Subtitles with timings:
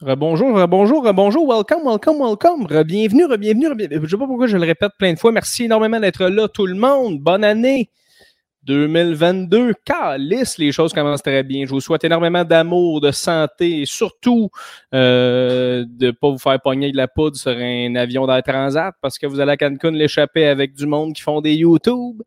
[0.00, 4.64] Rebonjour, bonjour, rebonjour, welcome, welcome, welcome, bienvenue, bienvenue, Je ne sais pas pourquoi je le
[4.64, 5.32] répète plein de fois.
[5.32, 7.18] Merci énormément d'être là, tout le monde.
[7.18, 7.90] Bonne année
[8.62, 9.74] 2022.
[9.84, 11.66] Calice, les choses commencent très bien.
[11.66, 14.50] Je vous souhaite énormément d'amour, de santé et surtout
[14.94, 18.94] euh, de ne pas vous faire pogner de la poudre sur un avion d'air transat
[19.02, 22.22] parce que vous allez à Cancun l'échapper avec du monde qui font des YouTube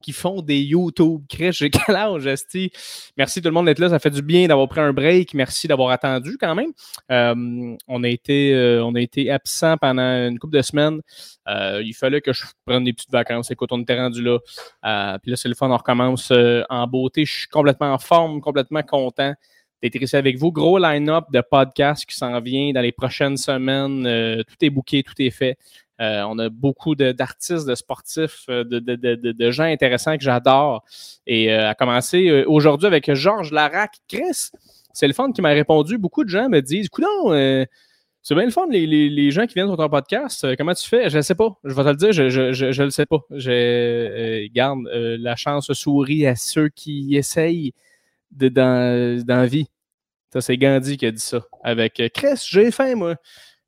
[0.00, 1.22] qui font des YouTube.
[1.28, 2.28] Chris, j'ai quel âge?
[3.16, 3.88] Merci tout le monde d'être là.
[3.88, 5.34] Ça fait du bien d'avoir pris un break.
[5.34, 6.72] Merci d'avoir attendu quand même.
[7.10, 11.00] Euh, on, a été, euh, on a été absent pendant une couple de semaines.
[11.48, 13.50] Euh, il fallait que je prenne des petites vacances.
[13.50, 14.38] Écoute, on était rendu là.
[15.22, 15.70] puis là, c'est le fun.
[15.70, 16.32] On recommence
[16.68, 17.24] en beauté.
[17.24, 19.34] Je suis complètement en forme, complètement content
[19.82, 20.52] d'être ici avec vous.
[20.52, 24.44] Gros line-up de podcasts qui s'en vient dans les prochaines semaines.
[24.44, 25.58] tout est booké, tout est fait.
[26.00, 30.84] Euh, on a beaucoup d'artistes, de, sportifs, euh, de, gens intéressants que j'adore.
[31.26, 33.94] Et euh, à commencer aujourd'hui avec Georges Larac.
[34.08, 34.50] Chris,
[34.92, 35.98] c'est le fun qui m'a répondu.
[35.98, 37.66] Beaucoup de gens me disent Coudon,
[38.22, 40.56] c'est bien le fun, les, gens qui viennent sur ton podcast.
[40.56, 41.08] comment tu fais?
[41.08, 41.56] Je ne sais pas.
[41.64, 43.20] Je vais te le dire, je ne le sais pas.
[43.30, 47.72] Je garde la chance sourit à ceux qui essayent
[48.32, 48.52] de.
[50.32, 51.46] Ça, c'est Gandhi qui a dit ça.
[51.62, 53.16] Avec Chris, j'ai faim, moi.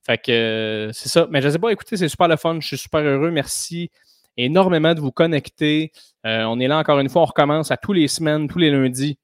[0.08, 1.26] Fait que euh, c'est ça.
[1.30, 2.58] Mais je sais pas, écoutez, c'est super le fun.
[2.60, 3.30] Je suis super heureux.
[3.30, 3.90] Merci
[4.38, 5.92] énormément de vous connecter.
[6.24, 7.22] Euh, on est là encore une fois.
[7.22, 9.18] On recommence à tous les semaines, tous les lundis.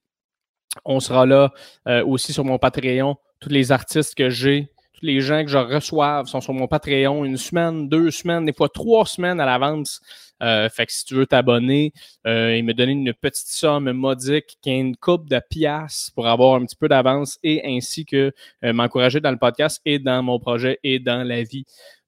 [0.84, 1.52] On sera là
[1.88, 3.16] euh, aussi sur mon Patreon.
[3.40, 7.24] Tous les artistes que j'ai, tous les gens que je reçois sont sur mon Patreon
[7.24, 10.02] une semaine, deux semaines, des fois trois semaines à l'avance.
[10.42, 11.92] Euh, fait que si tu veux t'abonner
[12.26, 16.26] euh, et me donner une petite somme modique qui est une coupe de pièces pour
[16.26, 18.32] avoir un petit peu d'avance et ainsi que
[18.64, 21.64] euh, m'encourager dans le podcast et dans mon projet et dans la vie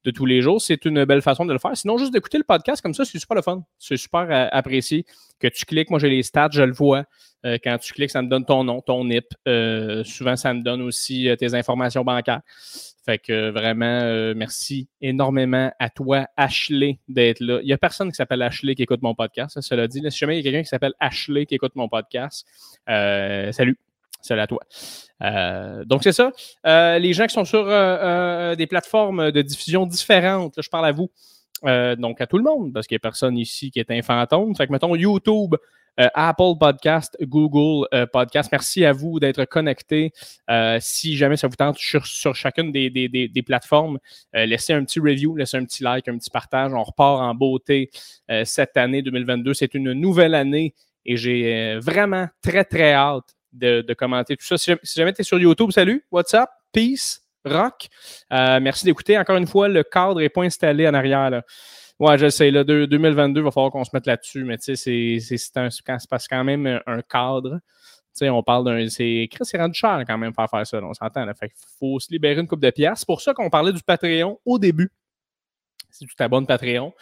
[0.07, 0.63] de tous les jours.
[0.63, 1.77] C'est une belle façon de le faire.
[1.77, 3.63] Sinon, juste d'écouter le podcast comme ça, c'est super le fun.
[3.79, 5.05] C'est super apprécié.
[5.39, 7.05] Que tu cliques, moi j'ai les stats, je le vois.
[7.45, 9.27] quand tu cliques, ça me donne ton nom, ton NIP.
[10.05, 12.41] souvent, ça me donne aussi tes informations bancaires.
[13.07, 17.61] Fait que vraiment, euh, merci énormément à toi, Ashley, d'être là.
[17.63, 20.03] Il n'y a personne qui s'appelle Ashley qui écoute mon podcast, cela dit.
[20.11, 22.45] si jamais il y a quelqu'un qui s'appelle Ashley qui écoute mon podcast,
[22.89, 23.79] euh, salut.
[24.27, 24.61] Salut à toi.
[25.23, 26.33] Euh, donc, c'est ça.
[26.99, 31.11] les gens qui sont sur des plateformes de diffusion différentes, là, je parle à vous.
[31.63, 34.55] donc, à tout le monde, parce qu'il n'y a personne ici qui est un fantôme.
[34.55, 35.55] Fait que, mettons, YouTube,
[35.99, 38.51] euh, Apple Podcast, Google euh, Podcast.
[38.53, 40.13] Merci à vous d'être connectés.
[40.51, 42.05] Euh, si jamais ça vous tente sur,
[42.35, 43.99] chacune des, plateformes,
[44.35, 46.73] laissez un petit review, laissez un petit like, un petit partage.
[46.75, 47.91] On repart en beauté
[48.45, 49.55] cette année 2022.
[49.55, 54.59] C'est une nouvelle année et j'ai vraiment très, très hâte de, commenter tout ça.
[54.59, 57.89] Si, jamais tu es sur YouTube, salut, what's up, peace, rock.
[58.31, 59.19] merci d'écouter.
[59.19, 61.43] Encore une fois, le cadre n'est pas installé en arrière.
[61.99, 62.51] Ouais, je sais.
[62.51, 66.81] Là, 2022, il va falloir qu'on se mette là-dessus, mais tu sais, c'est quand même
[66.87, 67.59] un cadre.
[68.17, 68.89] Tu sais, on parle d'un.
[68.89, 70.79] C'est c'est rendu cher quand même faire faire ça.
[70.83, 71.27] on s'entend.
[71.35, 73.01] Fait qu'il faut se libérer une coupe de pièces.
[73.01, 74.91] C'est pour ça qu'on parlait du Patreon au début.
[75.91, 76.93] Si tu t'abonnes Patreon,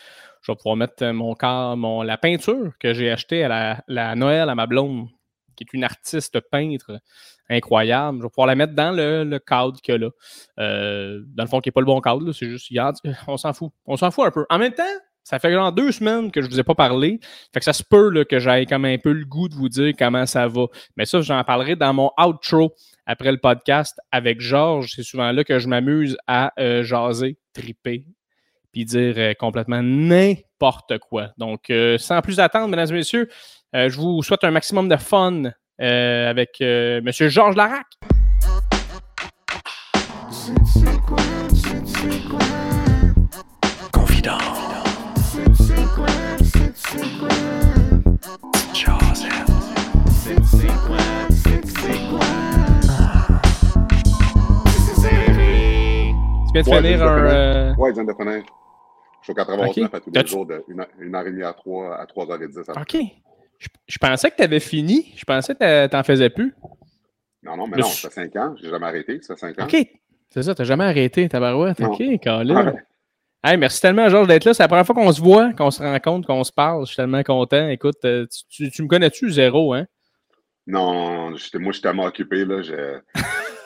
[0.43, 1.35] je vais pouvoir mettre mon,
[1.77, 5.09] mon la peinture que j'ai achetée à la, la Noël à ma blonde
[5.55, 7.01] qui est une artiste peintre
[7.49, 8.19] incroyable.
[8.19, 10.11] Je vais pouvoir la mettre dans le, cadre qu'il y a là.
[10.59, 12.71] Euh, dans le fond, qui n'est pas le bon cadre, c'est juste,
[13.27, 13.73] on s'en fout.
[13.87, 14.47] On s'en fout un peu.
[14.51, 14.83] En même temps,
[15.23, 17.19] ça fait genre deux semaines que je ne vous ai pas parlé.
[17.53, 19.69] Fait que ça se peut là, que j'aille comme un peu le goût de vous
[19.69, 20.67] dire comment ça va.
[20.97, 22.75] Mais ça, j'en parlerai dans mon outro
[23.07, 24.93] après le podcast avec Georges.
[24.95, 28.05] C'est souvent là que je m'amuse à euh, jaser, triper,
[28.73, 31.31] puis dire euh, complètement n'importe quoi.
[31.39, 33.29] Donc, sans plus attendre, mesdames et messieurs,
[33.75, 35.43] euh, je vous souhaite un maximum de fun
[35.81, 37.11] euh, avec euh, M.
[37.29, 37.87] Georges Larac.
[43.93, 44.39] Confident.
[56.47, 57.75] Tu viens de finir un.
[57.75, 58.43] Ouais, je viens de finir.
[59.21, 60.65] Je suis au 89 à tous les jours de
[61.01, 62.81] 1 heure et demie à 3 à 3h10.
[62.81, 63.34] OK.
[63.59, 65.13] Je, pensais que tu avais fini.
[65.17, 66.55] Je pensais que tu n'en faisais plus.
[67.43, 68.55] Non, non, mais non, ça fait 5 ans.
[68.59, 69.21] Je n'ai jamais arrêté.
[69.23, 69.65] Ça fait 5 ans.
[69.65, 69.87] OK.
[70.31, 71.81] C'est ça, tu n'as jamais arrêté, ta barouette.
[71.81, 72.75] OK, Colin.
[73.47, 74.55] Hey, merci tellement, Georges, d'être là.
[74.55, 76.81] C'est la première fois qu'on se voit, qu'on se rencontre, qu'on se parle.
[76.83, 77.69] Je suis tellement content.
[77.69, 79.87] Écoute, euh, tu, me connais-tu zéro, hein?
[80.67, 82.47] Non, moi, je suis tellement occupé.
[82.47, 82.63] Là,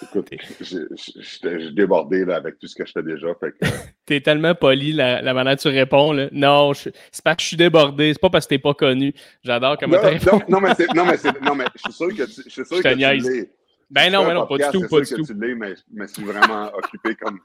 [0.02, 0.30] Écoute,
[0.60, 3.34] j'ai débordé là, avec tout ce que je fais déjà.
[3.34, 3.46] Que...
[4.06, 6.12] t'es tellement poli la, la, manière dont tu réponds.
[6.12, 6.28] Là.
[6.32, 6.92] Non, c'est
[7.24, 8.12] parce que je suis débordé.
[8.12, 9.12] C'est pas parce que t'es pas connu.
[9.42, 10.40] J'adore comment tu réponds.
[10.48, 12.94] Non, mais non, mais non, mais je suis sûr que tu, je suis sûr que
[12.94, 13.50] tu l'es.
[13.90, 14.86] Ben non, mais non, pas du tout.
[14.88, 15.22] Pas du tout.
[15.22, 17.40] que tu l'es, mais, je suis vraiment occupé comme.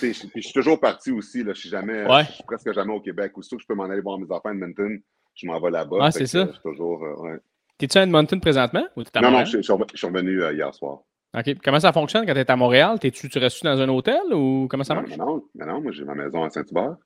[0.00, 1.44] Puis je, suis toujours parti aussi.
[1.44, 3.36] Là, je, suis jamais, je suis presque jamais au Québec.
[3.36, 5.00] Aussitôt que je peux m'en aller voir mes enfants à Edmonton,
[5.34, 5.98] je m'en vais là-bas.
[6.00, 6.46] Ah, c'est ça.
[6.62, 7.36] toujours, euh,
[7.76, 9.72] T'es-tu à Edmonton présentement ou Non, non, je, suis
[10.06, 11.00] revenu euh, hier soir.
[11.34, 11.56] OK.
[11.62, 12.96] Comment ça fonctionne quand tu es à Montréal?
[12.96, 15.16] -tu, tu restes dans un hôtel ou comment ça marche?
[15.16, 16.96] Non, mais non, moi j'ai ma maison à Saint-Hubert.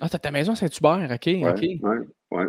[0.00, 1.26] Ah, t'as ta maison à Saint-Hubert, OK.
[1.26, 2.06] Ouais, OK.
[2.30, 2.46] Ouais,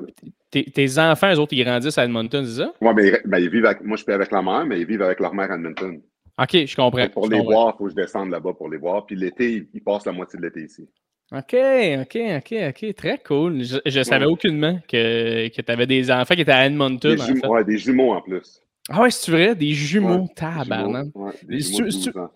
[0.51, 2.74] Tes, enfants, eux autres, ils grandissent à Edmonton, c'est ça?
[2.81, 5.01] Oui, mais ben, ils vivent avec, moi je suis avec la mère, mais ils vivent
[5.01, 6.01] avec leur mère à Edmonton.
[6.41, 7.09] OK, je comprends.
[7.09, 9.06] pour les voir, il faut que je descende là-bas pour les voir.
[9.06, 10.88] Puis l'été, ils passent la moitié de l'été ici.
[11.31, 11.56] OK,
[12.01, 12.95] OK, OK, OK.
[12.95, 13.63] Très cool.
[13.63, 17.15] Je ne savais aucunement que, que tu avais des enfants qui étaient à Edmonton.
[17.15, 18.62] Des, jumeaux, ouais, des jumeaux en plus.
[18.89, 19.56] Ah ouais, c'est vrai?
[19.56, 21.07] Des jumeaux, ouais, tabarnak.
[21.15, 22.30] Ouais, des jumeaux de 12 ans.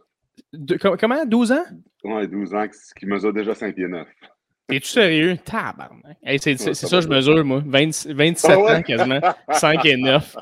[0.54, 1.26] De, comment?
[1.26, 1.66] 12 ans?
[2.04, 2.66] Oui, 12 ans,
[2.98, 4.08] qui mesure déjà 5 pieds 9.
[4.70, 5.38] Es-tu sérieux?
[5.44, 6.18] Tabarnak.
[6.24, 7.62] Hey, c'est ça, ça, je mesure, moi.
[7.66, 8.76] 20, 27 ah ouais?
[8.76, 9.20] ans quasiment.
[9.52, 10.36] 5 et 9.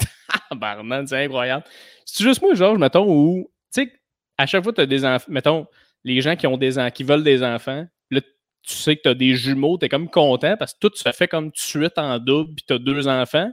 [0.49, 1.63] Tabarnak, c'est incroyable.
[2.05, 3.91] C'est juste moi, Georges, mettons, où, tu sais,
[4.37, 5.65] à chaque fois que tu as des enfants, mettons,
[6.03, 9.13] les gens qui ont des qui veulent des enfants, là, tu sais que tu as
[9.13, 12.19] des jumeaux, tu es comme content parce que tout se fait comme tu suite en
[12.19, 13.51] double, puis tu as deux enfants.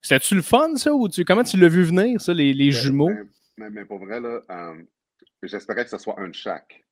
[0.00, 0.92] C'était-tu le fun, ça?
[0.92, 3.10] Ou tu, comment tu l'as vu venir, ça, les, les ben, jumeaux?
[3.56, 4.82] Mais, mais, pour vrai, là, euh,
[5.42, 6.84] j'espérais que ce soit un de chaque.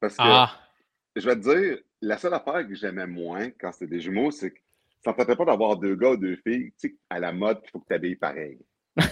[0.00, 0.50] Parce que, ah.
[1.16, 4.50] je vais te dire, la seule affaire que j'aimais moins quand c'était des jumeaux, c'est
[4.50, 4.58] que
[5.04, 7.60] ça ne tentait pas d'avoir deux gars ou deux filles, tu sais, à la mode,
[7.64, 8.58] il faut que tu habilles pareil.
[8.98, 9.06] tu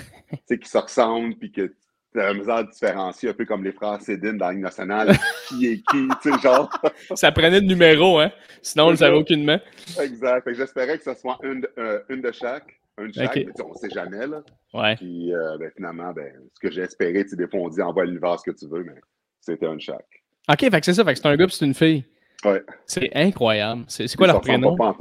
[0.47, 1.75] sais, qui se ressemblent, puis que
[2.13, 4.63] tu as la misère à différencier, un peu comme les frères Cédine dans la Ligue
[4.63, 5.17] nationale,
[5.49, 6.71] qui est qui, tu sais, genre.
[7.15, 8.33] ça prenait de numéro, hein?
[8.63, 9.61] Sinon, on ne le savait aucunement.
[10.01, 10.53] Exact.
[10.53, 12.81] J'espérais que ce soit une, euh, une de chaque.
[12.99, 14.43] Un chaque, mais on ne sait jamais, là.
[14.75, 14.97] Ouais.
[14.97, 18.05] Puis, euh, ben, finalement, ben, ce que j'ai espéré, tu des fois, on dit envoie
[18.05, 19.01] l'univers ce que tu veux, mais
[19.41, 20.23] c'était un chaque.
[20.51, 22.05] OK, fait que c'est ça, fait que c'est un gars c'est une fille.
[22.45, 22.63] Ouais.
[22.87, 23.85] C'est incroyable.
[23.89, 24.77] C'est quoi leur prénom?
[24.77, 24.97] Pas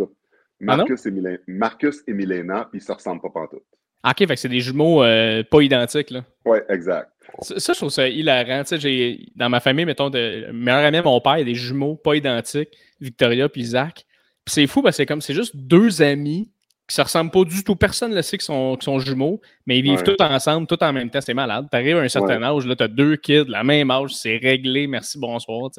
[0.60, 3.64] Marcus, ah et Milena, Marcus et Milena, puis ils se ressemblent pas pantoute.
[4.04, 6.24] OK, fait que c'est des jumeaux euh, pas identiques, là.
[6.46, 7.12] Oui, exact.
[7.42, 8.64] Ça, je trouve ça hilarant.
[8.64, 11.56] Tu sais, dans ma famille, mettons, de meilleur ami mon père, il y a des
[11.56, 14.06] jumeaux pas identiques, Victoria puis Zach.
[14.46, 16.52] Puis c'est fou parce que c'est comme c'est juste deux amis
[16.92, 17.78] qui se ressemblent pas du tout.
[17.78, 21.10] Personne ne sait qu'ils sont, sont, jumeaux, mais ils vivent tous ensemble, tout en même
[21.10, 21.22] temps.
[21.22, 21.68] C'est malade.
[21.72, 24.36] Tu arrives à un certain âge, là, tu as deux kids, la même âge, c'est
[24.36, 25.70] réglé, merci, bonsoir.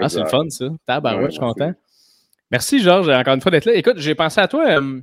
[0.00, 0.66] Ah, c'est le fun, ça.
[0.86, 1.72] Tabarouette, je suis content.
[2.52, 3.74] Merci, Georges, encore une fois d'être là.
[3.74, 4.78] Écoute, j'ai pensé à toi.
[4.78, 5.00] Euh,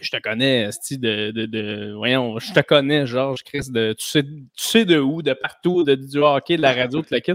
[0.00, 4.24] je te connais, de, de, de, Voyons, je te connais, Georges, Chris, de, tu, sais,
[4.24, 7.34] tu sais de où, de partout, de, du hockey, de la radio, de la kit.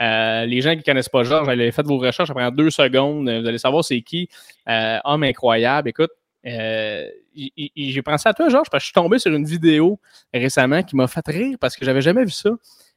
[0.00, 2.70] Euh, les gens qui ne connaissent pas Georges, allez faire vos recherches, ça prend deux
[2.70, 4.28] secondes, vous allez savoir c'est qui.
[4.68, 5.88] Euh, homme incroyable.
[5.88, 6.12] Écoute,
[6.46, 7.06] euh,
[7.76, 9.98] j'ai pensé à toi, Georges, parce que je suis tombé sur une vidéo
[10.32, 12.50] récemment qui m'a fait rire parce que j'avais jamais vu ça.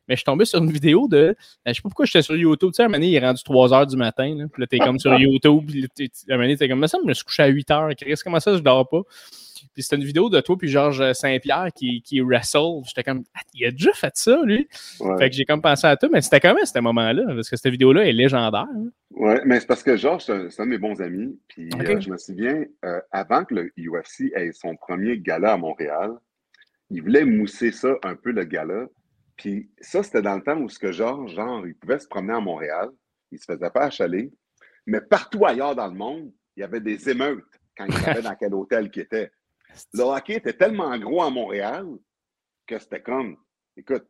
[0.08, 1.18] Mais je suis tombé sur une vidéo de.
[1.18, 1.34] Euh,
[1.68, 2.72] je sais pas pourquoi j'étais sur YouTube.
[2.72, 4.36] Tu sais, à un moment donné, il est rendu 3 h du matin.
[4.36, 5.64] Là, puis là, t'es comme sur YouTube.
[5.68, 5.84] Puis
[6.30, 7.96] à un moment donné, t'es comme, mais ça, je me suis couché à 8 h.
[7.96, 9.02] Chris, comment ça, je dors pas?
[9.74, 12.82] Puis c'était une vidéo de toi puis Georges Saint-Pierre qui, qui wrestle.
[12.86, 14.68] J'étais comme, ah, il a déjà fait ça, lui.
[15.18, 17.56] Fait que j'ai comme pensé à toi, mais c'était quand même ce moment-là, parce que
[17.56, 18.68] cette vidéo-là est légendaire.
[18.76, 18.90] Hein.
[19.12, 21.38] Oui, mais c'est parce que Georges, c'est un, de mes bons amis.
[21.48, 25.58] Puis euh, je me souviens, euh, avant que le UFC ait son premier gala à
[25.58, 26.12] Montréal,
[26.90, 28.88] il voulait mousser ça un peu, le gala.
[29.38, 32.34] Puis ça, c'était dans le temps où ce que Georges, genre, il pouvait se promener
[32.34, 32.90] à Montréal,
[33.32, 34.32] il se faisait pas achaler,
[34.86, 37.46] mais partout ailleurs dans le monde, il y avait des émeutes
[37.78, 39.32] quand il savait dans quel hôtel il était.
[39.94, 41.86] Le hockey était tellement gros à Montréal
[42.68, 43.38] que c'était comme,
[43.78, 44.06] écoute,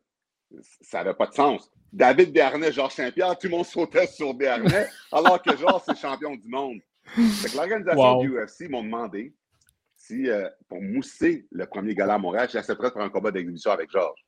[0.80, 1.70] ça n'avait pas de sens.
[1.92, 6.34] David Dernay, Georges Saint-Pierre, tout le monde sautait sur Dernay, alors que Georges, c'est champion
[6.36, 6.78] du monde.
[7.54, 9.34] l'organisation du UFC m'ont demandé
[9.96, 13.70] si, euh, pour mousser le premier gala à Montréal, j'accepterais de faire un combat d'exhibition
[13.70, 14.24] avec Georges.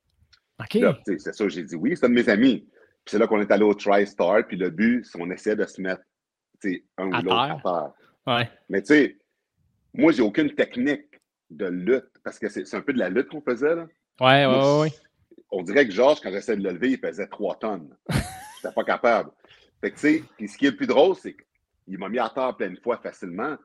[0.60, 0.78] OK.
[1.04, 2.68] C'est ça, j'ai dit oui, c'est un de mes amis.
[3.04, 5.66] Puis c'est là qu'on est allé au TriStar, puis le but, c'est qu'on essayait de
[5.66, 6.02] se mettre
[6.96, 7.92] un ou l'autre à terre.
[8.26, 8.50] Ouais.
[8.68, 9.18] Mais tu sais,
[9.92, 11.13] moi, j'ai aucune technique
[11.56, 13.74] de lutte, parce que c'est un peu de la lutte qu'on faisait.
[13.74, 13.86] Là.
[14.20, 14.92] Ouais, ouais, ouais.
[15.50, 17.96] On dirait que Georges, quand j'essayais de le lever, il pesait 3 tonnes.
[18.10, 19.30] Je n'étais pas capable.
[19.80, 22.18] Fait que, tu sais, puis ce qui est le plus drôle, c'est qu'il m'a mis
[22.18, 23.56] à terre plein de fois facilement,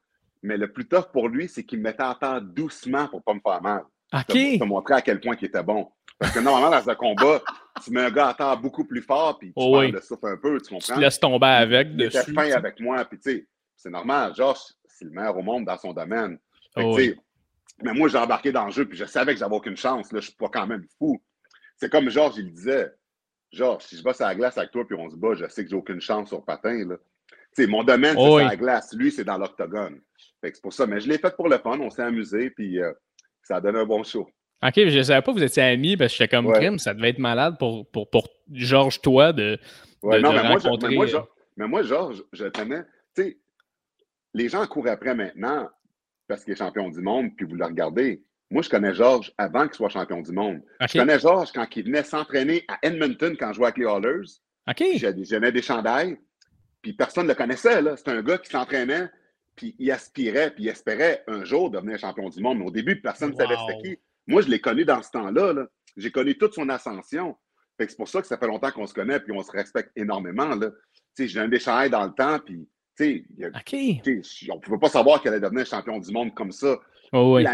[0.44, 3.24] mais le plus tough pour lui, c'est qu'il me mettait à terre doucement pour ne
[3.24, 3.84] pas me faire mal.
[4.14, 4.24] OK.
[4.26, 5.90] Pour te montrer à quel point il était bon.
[6.18, 7.42] Parce que normalement, dans un combat,
[7.84, 10.38] tu mets un gars à terre beaucoup plus fort, puis tu oh, le souffle un
[10.38, 10.96] peu, tu comprends?
[10.96, 12.18] Tu laisses tomber avec il dessus.
[12.18, 14.34] était fin avec moi, puis tu sais, c'est normal.
[14.36, 16.38] Georges, c'est le meilleur au monde dans son domaine.
[16.76, 17.16] Fait oh, oui.
[17.84, 20.12] Mais moi, j'ai embarqué dans le jeu, puis je savais que j'avais aucune chance.
[20.12, 21.22] Là, je suis pas quand même fou.
[21.78, 22.92] C'est comme Georges, il disait.
[23.52, 25.64] Georges, si je bosse à la glace avec toi, puis on se bat, je sais
[25.64, 26.88] que j'ai aucune chance sur patin.
[26.88, 26.98] Là.
[27.68, 28.94] mon domaine, c'est oh, la glace.
[28.94, 30.00] Lui, c'est dans l'octogone.
[30.44, 30.86] C'est pour ça.
[30.86, 31.80] Mais je l'ai fait pour le fun.
[31.80, 32.92] On s'est amusé, puis euh,
[33.42, 34.30] ça a donné un bon show.
[34.62, 36.94] OK, je ne savais pas que vous étiez amis, parce que j'étais comme crime, ça
[36.94, 39.58] devait être malade pour, pour, pour Georges, toi, de,
[40.04, 40.96] ouais, non, mais rencontrer.
[40.96, 41.22] Moi, euh,
[41.56, 42.84] mais, moi, Georges, je tenais.
[43.16, 43.38] Tu sais,
[44.34, 45.70] les gens courent après maintenant
[46.30, 48.24] parce qu'il est champion du monde, puis vous le regardez.
[48.52, 50.62] Moi, je connais Georges avant qu'il soit champion du monde.
[50.82, 54.30] Je connais Georges quand il venait s'entraîner à Edmonton quand je jouais avec les Hallers.
[54.70, 54.84] OK.
[55.24, 56.18] J'avais des chandails,
[56.82, 57.82] puis personne ne le connaissait.
[57.98, 59.10] C'est un gars qui s'entraînait,
[59.56, 62.60] puis il aspirait, puis il espérait un jour devenir champion du monde.
[62.60, 64.00] Mais au début, personne ne savait c'était qui.
[64.28, 65.54] Moi, je l'ai connu dans ce temps-là.
[65.54, 65.68] -là,
[65.98, 67.36] J'ai connu toute son ascension.
[67.80, 70.56] c'est pour ça que ça fait longtemps qu'on se connaît puis on se respecte énormément.
[70.56, 70.70] Là.
[71.18, 71.60] J'ai un des
[71.90, 72.68] dans le temps, puis
[73.00, 76.78] on ne pouvait pas savoir qu'elle allait devenir champion du monde comme ça.
[77.12, 77.46] Oh, oui.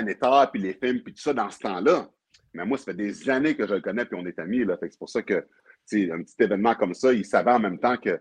[0.52, 2.10] puis les films, puis tout ça dans ce temps-là.
[2.54, 4.64] Mais moi, ça fait des années que je le connais, puis on est amis.
[4.64, 4.78] Là.
[4.82, 5.46] c'est pour ça que
[5.94, 8.20] un petit événement comme ça, il savait en même temps que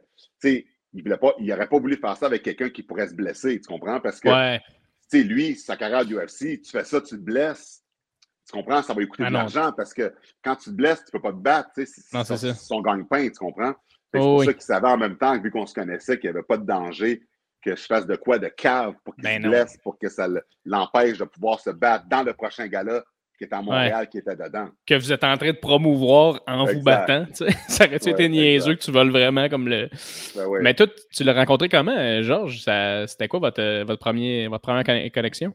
[0.95, 4.01] il n'aurait pas voulu faire ça avec quelqu'un qui pourrait se blesser, tu comprends?
[4.01, 4.29] Parce que
[5.13, 7.83] lui, sa carrière UFC, tu fais ça, tu te blesses.
[8.47, 8.83] Tu comprends?
[8.83, 10.13] Ça va lui coûter ah de l'argent parce que
[10.43, 11.71] quand tu te blesses, tu ne peux pas te battre.
[11.75, 13.75] C'est son gagne-pain, tu comprends?
[14.15, 16.37] C'est oh pour ça qu'il savait en même temps, vu qu'on se connaissait, qu'il n'y
[16.37, 17.23] avait pas de danger
[17.65, 20.29] que je fasse de quoi de cave pour qu'il ben se blesse, pour que ça
[20.65, 23.03] l'empêche de pouvoir se battre dans le prochain gala
[23.37, 24.69] qui est à Montréal, qui était dedans.
[24.87, 27.27] Que vous êtes en train de promouvoir en vous battant.
[27.69, 29.89] Ça aurait été niaiseux que tu voles vraiment comme le.
[30.37, 32.65] Ben Mais toi, tu l'as rencontré comment, euh, Georges?
[33.09, 35.53] C'était quoi votre, votre, premier, votre première connexion?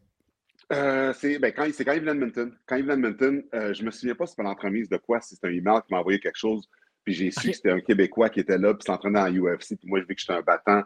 [0.74, 2.52] Euh, c'est ben, quand, quand il venait de Edmonton.
[2.66, 5.22] Quand il venait de Edmonton, euh, je me souviens pas si c'était l'entremise de quoi,
[5.22, 6.70] si c'était un email qui m'a envoyé quelque chose.
[7.04, 9.78] Puis j'ai su que c'était un Québécois qui était là, puis s'entraînait en UFC.
[9.78, 10.84] Puis moi, je vu que j'étais un battant.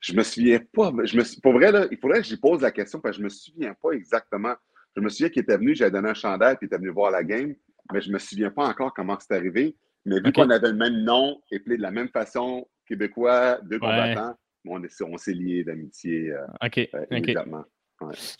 [0.00, 0.92] Je me souviens pas.
[1.04, 3.24] Je me, pour vrai, là, il faudrait que j'y pose la question parce que je
[3.24, 4.54] me souviens pas exactement.
[4.96, 7.10] Je me souviens qu'il était venu, j'avais donné un chandail, puis il était venu voir
[7.10, 7.54] la game,
[7.92, 9.76] mais je me souviens pas encore comment c'est arrivé.
[10.04, 13.78] Mais vu qu'on avait le même nom et plaît de la même façon, Québécois, deux
[13.78, 16.78] combattants, on s'est liés d'amitié euh, OK.
[16.94, 17.64] Euh,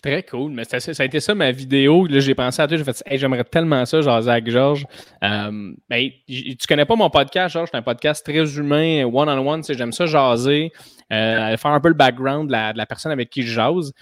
[0.02, 0.52] Très cool.
[0.52, 2.06] Mais ça, ça, a été ça ma vidéo.
[2.06, 4.86] Là, j'ai pensé à toi, j'ai fait j'aimerais tellement ça, genre Zach Georges.
[5.22, 9.62] Euh, ben, tu connais pas mon podcast, Georges, c'est un podcast très humain, one-on-one.
[9.68, 10.72] j'aime ça jaser,
[11.12, 13.92] euh, faire un peu le background de la, personne avec qui je jase.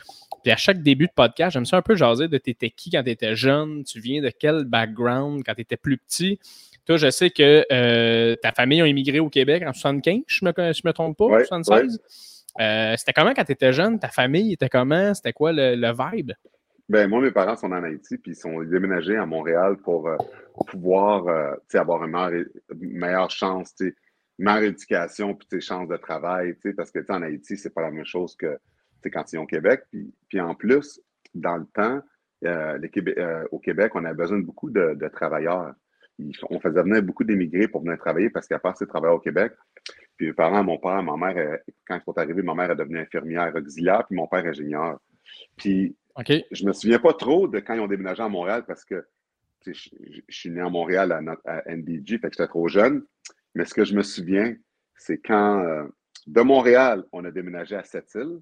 [0.42, 3.02] Puis à chaque début de podcast, j'aime ça un peu jaser de t'étais qui quand
[3.04, 6.40] tu étais jeune, tu viens de quel background quand tu étais plus petit.
[6.84, 10.52] Toi, je sais que euh, ta famille a immigré au Québec en 75, je me,
[10.56, 12.00] je me trompe pas, ouais, 76.
[12.60, 13.98] Euh, c'était comment quand tu étais jeune?
[13.98, 15.14] Ta famille était comment?
[15.14, 16.32] C'était quoi le, vibe?
[16.88, 20.16] Ben, moi, mes parents sont en Haïti, puis ils sont déménagés à Montréal pour, euh,
[20.66, 22.46] pouvoir euh, avoir une
[22.78, 23.94] meilleure, chance, une
[24.38, 28.36] meilleure éducation, puis chance de travail, parce que en Haïti, c'est pas la même chose
[28.36, 28.58] que
[29.10, 29.84] quand ils sont au Québec.
[30.28, 31.00] Puis, en plus,
[31.34, 32.02] dans le temps,
[33.50, 35.72] au Québec, on a besoin de beaucoup de, travailleurs.
[36.50, 39.52] on faisait venir beaucoup d'émigrés pour venir travailler parce qu'à part ces travailleurs au Québec,
[40.22, 43.00] puis mes parents, mon père, ma mère, quand ils sont arrivés, ma mère est devenue
[43.00, 45.00] infirmière auxiliaire, puis mon père ingénieur.
[45.56, 45.96] Puis
[46.52, 49.04] je me souviens pas trop de quand ils ont déménagé à Montréal parce que
[49.66, 49.72] je,
[50.28, 51.10] suis né à Montréal
[51.44, 53.04] à, NDG, fait que j'étais trop jeune.
[53.56, 54.54] Mais ce que je me souviens,
[54.94, 55.88] c'est quand euh,
[56.28, 58.40] de Montréal, on a déménagé à Sept-Îles.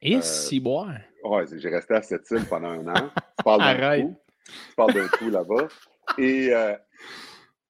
[0.00, 0.96] Et euh, si boire.
[1.22, 3.10] Ouais, j'ai resté à Sept-Îles pendant un an.
[3.38, 4.16] Tu parles d'un trou.
[4.46, 5.68] Tu parles d'un trou là-bas.
[6.16, 6.74] Et euh,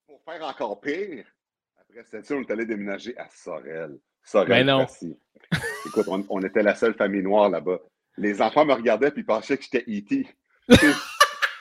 [0.07, 1.25] pour faire encore pire,
[2.01, 3.99] après on est allé déménager à Sorel.
[4.25, 4.87] Sorel, Mais non.
[5.87, 7.79] Écoute, on, était la seule famille noire là-bas.
[8.17, 10.27] Les enfants me regardaient et pensaient que j'étais E.T.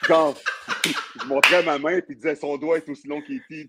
[0.06, 0.34] Quand
[1.20, 3.68] je montrais ma main et ils disaient son doigt est aussi long qu'E.T.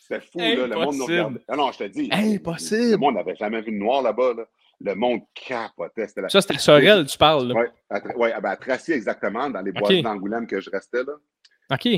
[0.00, 0.66] C'était fou, là.
[0.66, 1.40] Le monde nous regardait.
[1.48, 2.08] Non, non, je te dis.
[2.10, 2.92] Impossible.
[2.92, 4.34] Le monde n'avait jamais vu de noir là-bas.
[4.36, 4.44] Là.
[4.80, 6.08] Le monde capotait.
[6.16, 6.28] La...
[6.28, 7.52] Ça, c'était Sorel, tu parles.
[7.54, 11.04] Oui, à, ouais, ben, à Tracy, exactement, dans les bois d'Angoulême que je restais.
[11.04, 11.12] là.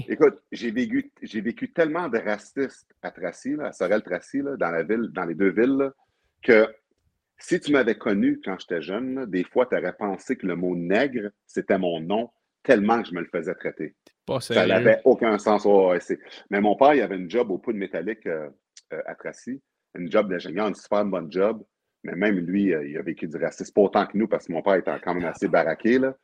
[0.09, 5.11] Écoute, j'ai vécu, j'ai vécu tellement de racistes à Tracy, à Sorel-Tracy, dans la ville,
[5.13, 5.91] dans les deux villes,
[6.43, 6.69] que
[7.39, 10.77] si tu m'avais connu quand j'étais jeune, des fois, tu aurais pensé que le mot
[10.77, 12.31] nègre, c'était mon nom,
[12.63, 13.95] tellement que je me le faisais traiter.
[14.41, 15.67] ça n'avait aucun sens.
[16.51, 18.49] Mais mon père, il avait une job au poudre métallique euh,
[18.93, 19.61] euh, à Tracy,
[19.95, 21.63] une job d'ingénieur, une super bonne job.
[22.05, 24.53] Mais même lui, euh, il a vécu du racisme, pas autant que nous, parce que
[24.53, 25.99] mon père était quand même assez baraqué.
[25.99, 26.15] Là.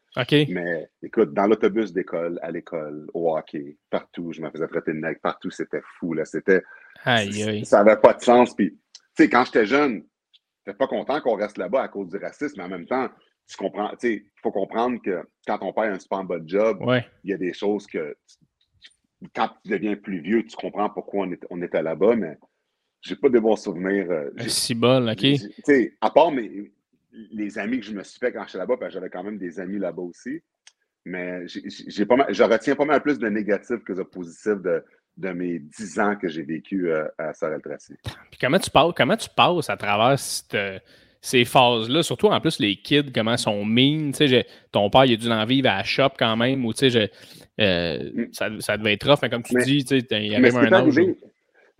[0.50, 4.98] Mais écoute, dans l'autobus d'école, à l'école, au hockey, partout, je me faisais traiter de
[4.98, 6.12] nègre, partout, c'était fou.
[6.12, 6.26] Là.
[6.26, 6.62] C'était,
[7.64, 8.54] Ça n'avait pas de sens.
[8.54, 10.04] Puis, tu sais, quand j'étais jeune,
[10.66, 13.08] j'étais pas content qu'on reste là-bas à cause du racisme, mais en même temps,
[13.48, 16.46] tu comprends, tu sais, il faut comprendre que quand ton père a un super bon
[16.46, 16.78] job,
[17.24, 18.14] il y a des choses que
[19.34, 22.38] quand tu deviens plus vieux, tu comprends pourquoi on, on était là-bas, mais
[23.00, 24.06] j'ai pas de bons souvenirs.
[24.10, 25.18] Euh, si bon, OK.
[25.18, 26.70] Tu sais, à part mes,
[27.32, 29.38] les amis que je me suis fait quand j'étais là-bas, parce que j'avais quand même
[29.38, 30.42] des amis là-bas aussi.
[31.06, 34.84] Mais j'ai pas je retiens pas mal plus de négatifs que de positifs de,
[35.16, 37.94] de mes dix ans que j'ai vécu euh, à Sorel-Tracy.
[38.30, 42.76] Puis comment tu, passes, comment tu passes à travers ces phases-là, surtout en plus les
[42.76, 43.66] kids, comment ils sont
[44.12, 46.90] sais, ton père, il a dû en vivre à la shop quand même, ou tu
[46.90, 47.10] sais,
[47.60, 48.28] euh, mm.
[48.32, 50.94] ça, ça, devait être rough, mais comme tu dis, tu sais, il arrive un âge.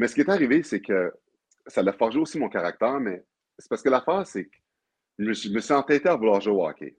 [0.01, 1.13] Mais ce qui est arrivé, c'est que
[1.67, 3.23] ça l'a forgé aussi mon caractère, mais
[3.59, 4.57] c'est parce que l'affaire, c'est que
[5.19, 6.97] je me, suis, entêté à vouloir jouer au hockey.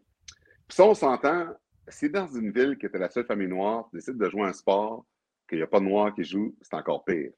[0.68, 1.48] Puis ça, on s'entend,
[1.88, 4.54] si dans une ville qui était la seule famille noire, tu décides de jouer un
[4.54, 5.04] sport,
[5.50, 7.32] qu'il n'y a pas de noirs qui jouent, c'est encore pire.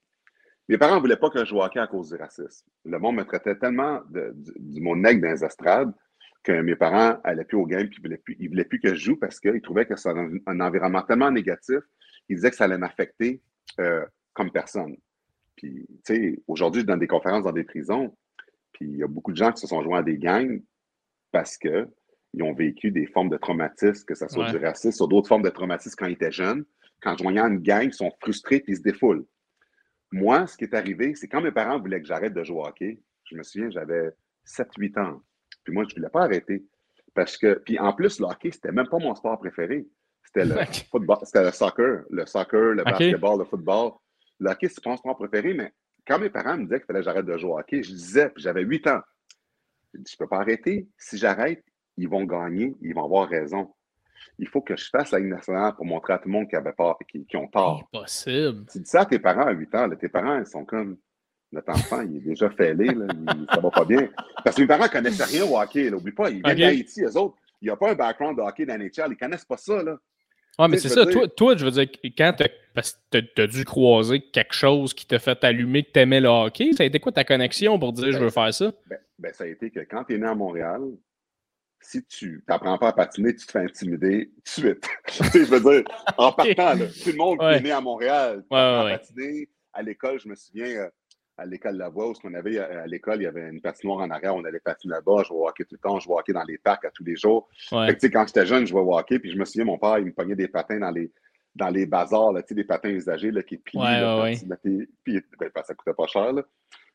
[0.67, 2.67] Mes parents ne voulaient pas que je joue au hockey à cause du racisme.
[2.84, 4.36] Le monde me traitait tellement de,
[4.82, 5.93] mon nec dans les estrades
[6.43, 8.89] que mes parents n'allaient plus au game et ils ne voulaient, plus, voulaient plus que
[8.89, 11.79] je joue parce qu'ils trouvaient que c'était un, environnement tellement négatif.
[12.27, 13.41] Ils disaient que ça allait m'affecter
[13.79, 14.98] euh, comme personne.
[15.63, 18.13] Puis, tu sais, aujourd'hui, je donne des conférences dans des prisons,
[18.74, 20.62] puis il y a beaucoup de gens qui se sont joints à des gangs
[21.32, 21.88] parce qu'ils
[22.41, 25.50] ont vécu des formes de traumatisme, que ce soit du racisme ou d'autres formes de
[25.50, 26.65] traumatisme quand ils étaient jeunes.
[27.01, 29.25] Quand je joignais une gang, ils sont frustrés puis ils se défoulent.
[30.12, 32.65] Moi, ce qui est arrivé, c'est quand mes parents voulaient que j'arrête de jouer au
[32.65, 34.12] hockey, je me souviens, j'avais
[34.46, 35.22] 7-8 ans.
[35.63, 36.65] Puis moi, je ne voulais pas arrêter.
[37.13, 39.88] Parce que, puis en plus, le hockey, c'était même pas mon sport préféré.
[40.25, 40.55] C'était le
[40.91, 43.93] football, c'était le soccer, le soccer, le basketball, le football.
[44.40, 45.74] Le hockey, c'est pas mon sport préféré, mais
[46.06, 48.30] quand mes parents me disaient qu'il fallait que j'arrête de jouer au hockey, je disais,
[48.30, 49.02] puis j'avais 8 ans,
[49.94, 50.88] je ne peux pas arrêter.
[50.98, 51.63] Si j'arrête,
[51.98, 53.74] ils vont gagner, ils vont avoir raison.
[54.40, 56.56] Il faut que je fasse la Ligue nationale pour montrer à tout le monde qui
[56.56, 56.74] avait
[57.08, 57.88] qui, ont tort.
[57.94, 58.66] Impossible.
[58.72, 60.98] Tu dis ça à tes parents à 8 ans, tes parents, ils sont comme
[61.52, 64.10] notre enfant, il est déjà fêlé, là, il, ça va pas bien.
[64.44, 67.18] Parce que mes parents ne connaissaient rien au hockey, N'oublie pas, ils viennent d'Haïti, eux
[67.18, 67.38] autres.
[67.62, 69.84] Il n'y a pas un background de hockey dans NHL, ils ne connaissent pas ça.
[69.84, 69.98] Là.
[70.60, 71.05] Ouais, mais c'est ça.
[71.05, 75.43] Toi, toi, je veux dire, quand tu as, dû croiser quelque chose qui t'a fait
[75.43, 78.17] allumer que tu aimais le hockey, ça a été quoi ta connexion pour dire je
[78.17, 78.72] veux ben, faire ça?
[78.88, 80.81] Ben, ben, ça a été que quand tu es né à Montréal,
[81.81, 84.88] si tu n'apprends pas à patiner, tu te fais intimider tout de suite.
[85.33, 85.83] je veux dire,
[86.17, 89.50] en partant, là, tout le monde qui est né à Montréal, ouais, à patiner.
[89.75, 90.89] À l'école, je me souviens, euh,
[91.38, 94.10] à l'école La Voix, où qu'on avait à l'école, il y avait une patinoire en
[94.10, 96.20] arrière, on allait patiner là-bas, je jouais au hockey tout le temps, je jouais au
[96.20, 97.50] hockey dans les parcs à tous les jours.
[97.70, 99.98] Fait que, quand j'étais jeune, je jouais au hockey, puis je me souviens, mon père,
[99.98, 101.12] il me pognait des patins dans les,
[101.56, 103.80] dans les bazars, là, des patins usagés là, qui plient.
[103.80, 104.36] Ouais,
[105.04, 106.34] puis ben, ça coûtait pas cher.
[106.34, 106.44] Là.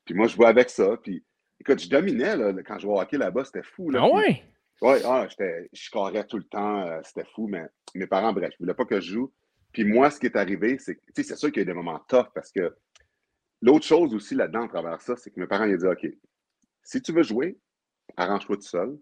[0.04, 0.96] Puis moi, je jouais avec ça.
[1.02, 1.24] Puis
[1.60, 3.90] écoute, je dominais là, quand je jouais au hockey là-bas, c'était fou.
[3.90, 4.42] Là, ah ouais?
[4.80, 7.64] Oui, ah, je scorais tout le temps, euh, c'était fou, mais
[7.96, 9.32] mes parents, bref, je voulais pas que je joue.
[9.72, 12.00] Puis moi, ce qui est arrivé, c'est c'est sûr qu'il y a eu des moments
[12.08, 12.74] tough parce que
[13.60, 16.12] L'autre chose aussi là-dedans, à travers ça, c'est que mes parents ils ont dit OK,
[16.82, 17.58] si tu veux jouer,
[18.16, 18.98] arrange-toi tout seul.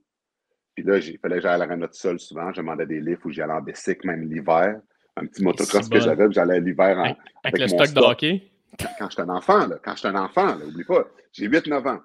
[0.74, 2.52] Puis là, il fallait que j'aille à l'arena tout seul souvent.
[2.52, 4.80] Je demandais des livres où j'allais en bicycle, même l'hiver.
[5.16, 8.52] Un petit motocross que j'avais, j'allais l'hiver avec, avec, le stock, de hockey?
[8.98, 12.02] Quand, j'étais un enfant, là, quand j'étais un enfant, là, oublie pas, j'ai 8-9 ans.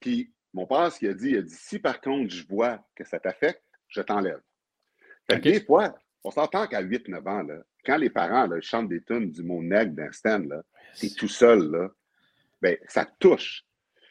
[0.00, 2.84] Puis mon père, ce qu'il a dit, il a dit si par contre je vois
[2.96, 4.40] que ça t'affecte, je t'enlève.
[5.30, 9.02] Fait des fois, on s'entend qu'à 8-9 ans, là, quand les parents là, chantent des
[9.02, 10.62] tunes du mot nègre d'un stand,
[10.98, 11.88] t'es tout seul, là,
[12.60, 13.64] ben, ça touche.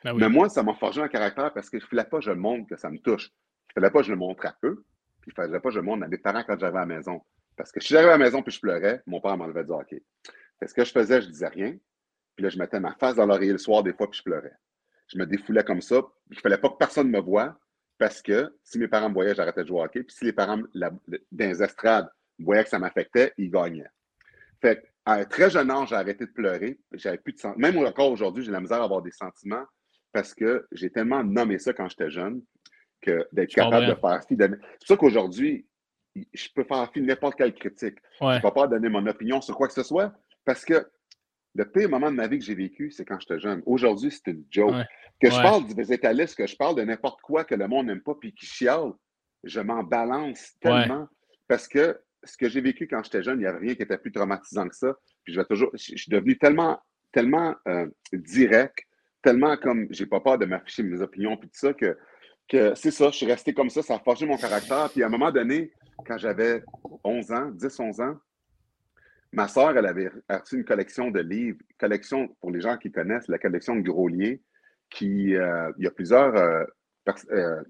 [0.03, 2.25] Ben Mais moi, ça m'a forgé un caractère parce que je ne fallait pas que
[2.25, 3.27] je montre que ça me touche.
[3.27, 4.85] Il ne fallait pas que je le montre à eux,
[5.21, 6.85] puis il ne fallait pas que je le montre à mes parents quand j'arrivais à
[6.85, 7.21] la maison.
[7.55, 10.01] Parce que si j'arrivais à la maison puis je pleurais, mon père m'enlevait du hockey.
[10.65, 11.77] ce que je faisais, je disais rien.
[12.35, 14.53] Puis là, je mettais ma face dans l'oreiller le soir des fois puis je pleurais.
[15.07, 16.01] Je me défoulais comme ça.
[16.31, 17.59] Il ne fallait pas que personne me voie
[17.97, 20.03] parce que si mes parents me voyaient, j'arrêtais de jouer au hockey.
[20.03, 20.99] Puis si les parents dans
[21.31, 22.09] les estrades
[22.43, 23.89] voyaient que ça m'affectait, ils gagnaient.
[24.61, 26.79] Fait à un très jeune âge, j'ai arrêté de pleurer.
[26.93, 29.65] J'avais plus de Même encore aujourd'hui, j'ai la misère à avoir des sentiments
[30.11, 32.41] parce que j'ai tellement nommé ça quand j'étais jeune
[33.01, 34.35] que d'être capable de faire fi.
[34.37, 35.65] C'est pour ça qu'aujourd'hui,
[36.15, 37.97] je peux faire fi de n'importe quelle critique.
[38.19, 40.13] Je ne peux pas donner mon opinion sur quoi que ce soit
[40.45, 40.87] parce que
[41.55, 43.61] le pire moment de ma vie que j'ai vécu, c'est quand j'étais jeune.
[43.65, 44.75] Aujourd'hui, c'est une joke.
[45.19, 48.01] Que je parle du végétalisme, que je parle de n'importe quoi que le monde n'aime
[48.01, 48.93] pas puis qui chiale,
[49.43, 51.07] je m'en balance tellement
[51.47, 53.97] parce que ce que j'ai vécu quand j'étais jeune, il n'y avait rien qui était
[53.97, 54.95] plus traumatisant que ça.
[55.23, 56.79] Puis je vais toujours, je, suis devenu tellement,
[57.11, 58.79] tellement euh, direct,
[59.21, 61.97] tellement comme j'ai pas peur de m'afficher mes opinions puis tout ça que,
[62.47, 64.89] que c'est ça, je suis resté comme ça, ça a forgé mon caractère.
[64.91, 65.71] Puis à un moment donné,
[66.05, 66.63] quand j'avais
[67.03, 68.17] 11 ans, 10, 11 ans,
[69.31, 73.27] ma soeur, elle avait reçu une collection de livres, collection, pour les gens qui connaissent,
[73.27, 74.41] la collection de Groslier,
[74.89, 77.61] qui, euh, il y a plusieurs euh,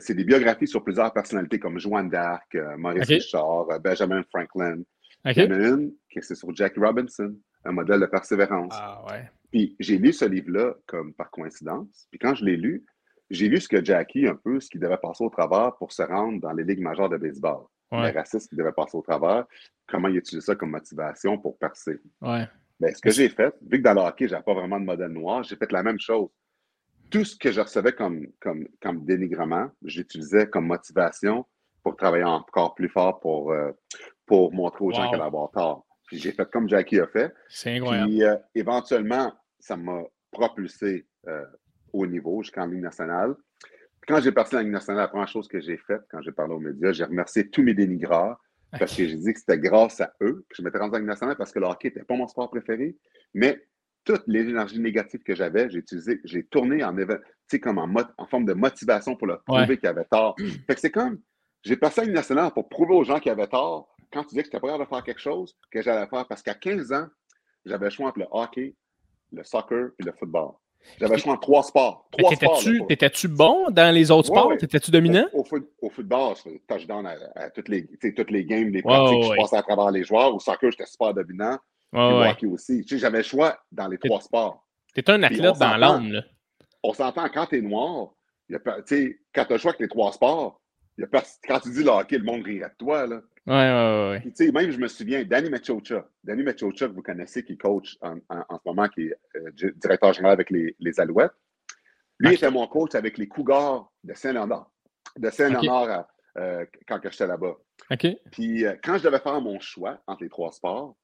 [0.00, 4.82] c'est des biographies sur plusieurs personnalités comme Joanne d'Arc, euh, Maurice Richard, euh, Benjamin Franklin.
[5.24, 8.74] Il y en a une qui est sur Jack Robinson, un modèle de persévérance.
[8.76, 9.30] Ah, ouais.
[9.50, 12.06] Puis j'ai lu ce livre-là comme par coïncidence.
[12.10, 12.84] Puis quand je l'ai lu,
[13.30, 16.02] j'ai lu ce que Jackie, un peu, ce qu'il devait passer au travers pour se
[16.02, 17.64] rendre dans les ligues majeures de baseball.
[17.90, 18.12] Ouais.
[18.12, 19.46] Le racisme qu'il devait passer au travers,
[19.86, 22.00] comment il utilisait ça comme motivation pour percer.
[22.20, 22.46] Ouais.
[22.80, 24.84] Ben, ce que j'ai fait, vu que dans le hockey, je n'avais pas vraiment de
[24.84, 26.28] modèle noir, j'ai fait la même chose
[27.10, 31.46] tout ce que je recevais comme, comme, comme dénigrement, j'utilisais comme motivation
[31.82, 33.70] pour travailler encore plus fort pour, euh,
[34.26, 35.86] pour montrer aux gens qu'elle allait avoir tort.
[36.06, 37.32] Puis j'ai fait comme Jackie a fait.
[37.48, 38.10] C'est incroyable.
[38.10, 41.44] Puis euh, éventuellement, ça m'a propulsé euh,
[41.92, 43.34] au niveau jusqu'en Ligue nationale.
[44.06, 46.54] quand j'ai parti en Ligue nationale, la première chose que j'ai faite quand j'ai parlé
[46.54, 48.36] aux médias, j'ai remercié tous mes dénigreurs
[48.78, 51.08] parce que j'ai dit que c'était grâce à eux que je m'étais rendu en Ligue
[51.08, 52.96] nationale parce que le hockey n'était pas mon sport préféré.
[53.32, 53.62] Mais
[54.04, 56.94] toute l'énergie négative que j'avais, j'ai utilisé, j'ai tourné en,
[57.62, 60.36] comme en, forme de motivation pour leur prouver qu'ils avaient tort.
[60.66, 61.20] Fait que c'est comme,
[61.62, 63.88] j'ai passé à une nationale pour prouver aux gens qu'ils avaient tort.
[64.12, 66.26] Quand tu disais que j'étais pas capable de faire quelque chose, que j'allais faire.
[66.28, 67.06] Parce qu'à 15 ans,
[67.64, 68.76] j'avais le choix entre le hockey,
[69.32, 70.52] le soccer et le football.
[71.00, 72.08] J'avais le choix entre trois sports.
[72.88, 74.52] T'étais-tu bon dans les autres sports?
[74.58, 75.26] T'étais-tu dominant?
[75.32, 75.42] Au,
[75.90, 79.56] football, je faisais touchdown à, à toutes, les, toutes les games, les pratiques, je passais
[79.56, 80.34] à travers les joueurs.
[80.34, 81.58] Au soccer, j'étais super dominant.
[81.98, 82.82] Hockey aussi.
[82.82, 84.66] Tu sais, j'avais le choix dans les trois sports.
[84.94, 86.22] Tu es un athlète dans l'âme, là.
[86.82, 88.10] On s'entend, quand tu es noir,
[88.48, 90.60] y a, quand tu as le choix avec les trois sports,
[90.98, 91.06] y a,
[91.48, 93.20] quand tu dis le hockey, le monde rirait de toi, là.
[93.46, 94.22] Ouais, ouais, ouais.
[94.22, 96.06] Tu sais, même, je me souviens, Danny Machocha.
[96.22, 100.14] Danny Machocha, que vous connaissez, qui coach en, en, ce moment, qui est euh, directeur
[100.14, 101.34] général avec les, les Alouettes.
[102.18, 104.70] Lui était mon coach avec les Cougars de Saint-Léonard.
[105.16, 106.06] De Saint-Léonard
[106.38, 107.54] euh, quand j'étais là-bas.
[107.90, 108.06] OK.
[108.30, 110.96] Puis euh, quand je devais faire mon choix entre les trois sports,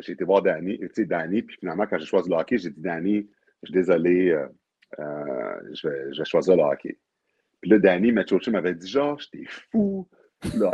[0.00, 2.70] j'ai été voir Danny, tu sais, Danny, puis finalement, quand j'ai choisi le hockey, j'ai
[2.70, 3.28] dit, Danny,
[3.62, 4.36] je suis désolé,
[4.98, 6.98] je vais, je, vais, choisir le hockey.
[7.60, 10.08] Puis là, Danny Machocha m'avait dit, Georges, t'es fou,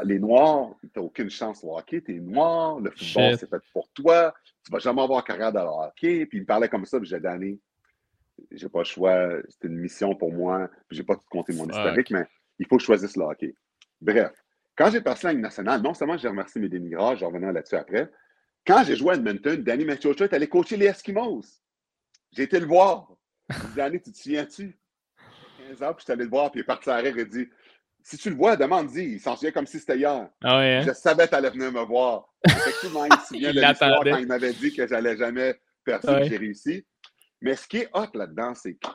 [0.05, 3.63] les Noirs, tu n'as aucune chance au hockey, tu es noir, le football, c'est fait
[3.73, 6.27] pour toi, tu ne vas jamais avoir carrière dans le hockey.
[6.27, 7.61] Puis il me parlait comme ça, puis j'ai dit,
[8.51, 11.69] j'ai pas le choix, c'était une mission pour moi, puis j'ai pas tout compté mon
[11.69, 12.27] historique, mais
[12.59, 13.55] il faut que je choisisse le hockey.
[14.01, 14.33] Bref,
[14.77, 17.77] quand j'ai passé la Ligue nationale, non seulement j'ai remercié mes dénigrages, je revenais là-dessus
[17.77, 18.11] après,
[18.67, 21.63] quand j'ai joué à Edmonton, Danny Machocha est allé coacher les Eskimos.
[22.33, 23.09] J'ai été le voir.
[23.77, 24.79] Danny, tu te souviens-tu?
[25.69, 27.25] 15 ans, puis je suis allé le voir, puis il est parti à l'arrêt et
[27.25, 27.49] dit
[28.05, 29.15] si tu le vois, demande-y.
[29.15, 30.29] Il s'en souvient comme si c'était hier.
[30.43, 30.83] Ah hein?
[30.83, 32.29] Je savais que tu allais venir me voir.
[32.47, 36.25] Effectivement, il se souvient de l'histoire quand il m'avait dit que j'allais jamais percer que
[36.25, 36.87] j'ai réussi.
[37.41, 38.89] Mais ce qui est hot là-dedans, c'est que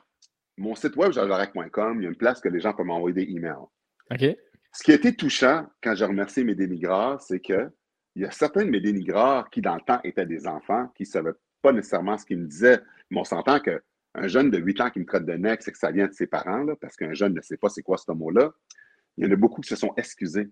[0.58, 3.32] mon site web, jarek.com, il y a une place que les gens peuvent m'envoyer des
[3.32, 3.65] emails.
[4.12, 4.38] OK.
[4.71, 7.39] Ce qui a été touchant quand j'ai remercié mes dénigreurs, c'est
[8.19, 11.03] qu'il y a certains de mes dénigreurs qui, dans le temps, étaient des enfants, qui
[11.03, 12.79] ne savaient pas nécessairement ce qu'ils me disaient.
[13.10, 15.77] Mais on s'entend qu'un jeune de 8 ans qui me traite de nec, c'est que
[15.77, 18.12] ça vient de ses parents, là, parce qu'un jeune ne sait pas c'est quoi ce
[18.12, 18.51] mot-là
[19.17, 20.47] il y en a beaucoup qui se sont excusés.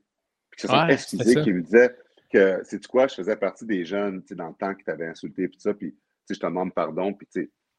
[0.58, 1.96] Qui se sont excusés, qui me disaient
[2.34, 5.48] que, c'est tu quoi, je faisais partie des jeunes, dans le temps qui t'avaient insulté,
[5.48, 5.96] puis ça, puis
[6.30, 7.28] je te demande pardon, puis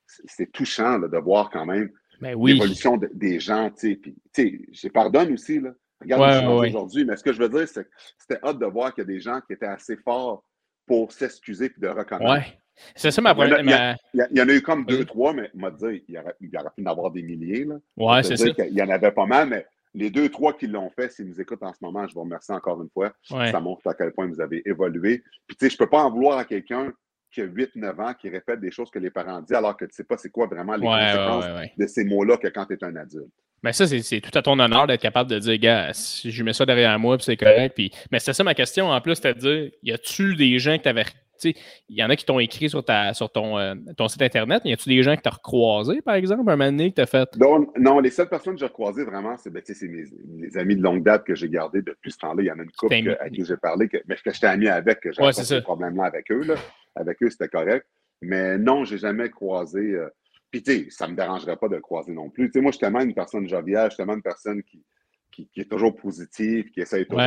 [0.07, 5.75] c'est touchant de voir quand même ben l'évolution des gens, puis je pardonne aussi, là.
[6.01, 9.03] Regarde aujourd'hui, mais ce que je veux dire, c'est que c'était hâte de voir qu'il
[9.03, 10.45] y a des gens qui étaient assez forts
[10.87, 12.31] pour s'excuser puis de reconnaître.
[12.31, 12.59] Ouais.
[12.95, 13.97] C'est ça ma première.
[14.15, 16.35] Il, il, y en a eu comme deux, trois, mais m'a dit, il y aurait,
[16.41, 17.65] il aurait pu en avoir des milliers.
[17.65, 17.77] Là.
[17.97, 18.47] Ouais, c'est ça.
[18.57, 21.41] Il y en avait pas mal, mais les deux, trois qui l'ont fait, s'ils nous
[21.41, 23.13] écoutent en ce moment, je vous remercie encore une fois.
[23.23, 25.23] Ça montre à quel point vous avez évolué.
[25.47, 26.93] Puis, tu sais, je ne peux pas en vouloir à quelqu'un
[27.31, 29.91] qui a 8-9 ans, qui répète des choses que les parents disent, alors que tu
[29.91, 31.45] ne sais pas c'est quoi vraiment les conséquences
[31.77, 33.33] de ces mots-là que quand tu es un adulte.
[33.63, 36.53] Mais ça, c'est tout à ton honneur d'être capable de dire, gars, si je mets
[36.53, 37.75] ça derrière moi, puis c'est correct.
[37.75, 37.91] Puis...
[38.13, 40.85] Mais c'est ça ma question en plus, cest à dire, y a-tu des gens que
[40.85, 41.05] tu avais
[41.45, 41.55] il
[41.97, 44.63] y en a qui t'ont écrit sur, ta, sur ton, euh, ton site Internet.
[44.65, 47.01] Y a-tu des gens que tu as recroisés, par exemple, un moment donné que tu
[47.01, 47.29] as fait?
[47.37, 51.25] Non, les seules personnes que j'ai recroisées vraiment, c'est ben, mes, amis de longue date
[51.25, 52.43] que j'ai gardés depuis ce temps-là.
[52.43, 54.69] Il y en a une couple à qui j'ai parlé, que, mais que j'étais ami
[54.69, 56.45] avec, que j'avais pas ce problème-là avec eux.
[56.45, 56.55] Là.
[56.97, 57.87] Avec eux, c'était correct.
[58.21, 59.79] Mais non, j'ai jamais croisé.
[59.79, 60.09] Euh...
[60.51, 62.51] Puis, tu sais, ça me dérangerait pas de le croiser non plus.
[62.57, 64.83] moi, je suis tellement une personne joviale, je suis tellement une personne qui,
[65.31, 67.21] qui, est toujours positive, qui essaye toujours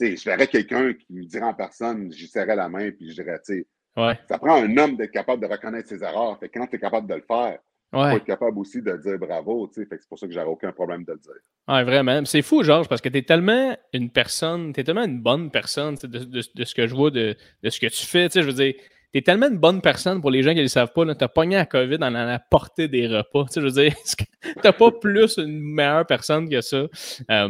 [0.00, 3.40] je verrais quelqu'un qui me dirait en personne, j'y serrais la main, puis je dirais,
[3.44, 6.38] tu sais, ça prend un homme d'être capable de reconnaître ses erreurs.
[6.38, 7.58] Fait quand tu es capable de le faire,
[7.92, 9.88] il faut être capable aussi de dire bravo, tu sais.
[9.90, 11.32] c'est pour ça que j'aurais aucun problème de le dire.
[11.66, 12.24] Ouais, vraiment.
[12.26, 15.50] C'est fou, Georges, parce que tu es tellement une personne, tu es tellement une bonne
[15.50, 18.28] personne de, de, ce que je vois, de, de ce que tu fais.
[18.28, 18.82] Tu sais, je veux dire, tu
[19.14, 21.14] es tellement une bonne personne pour les gens qui ne le savent pas.
[21.14, 23.44] Tu as pogné à COVID en allant porter des repas.
[23.46, 23.94] Tu sais, je veux dire,
[24.42, 26.86] tu n'as pas plus une meilleure personne que ça?
[27.30, 27.48] Euh,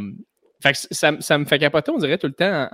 [0.62, 2.68] fait que ça, me fait capoter, on dirait, tout le temps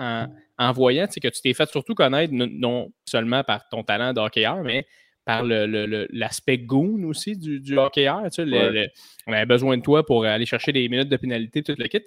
[0.59, 4.62] en, voyant que tu t'es fait surtout connaître non seulement par ton talent de hockeyeur,
[4.62, 4.87] mais
[5.27, 8.23] par l'aspect le, goon aussi du, du hockeyeur.
[8.31, 8.90] Tu sais,
[9.27, 12.03] on avait besoin de toi pour aller chercher des minutes de pénalité, tout le kit.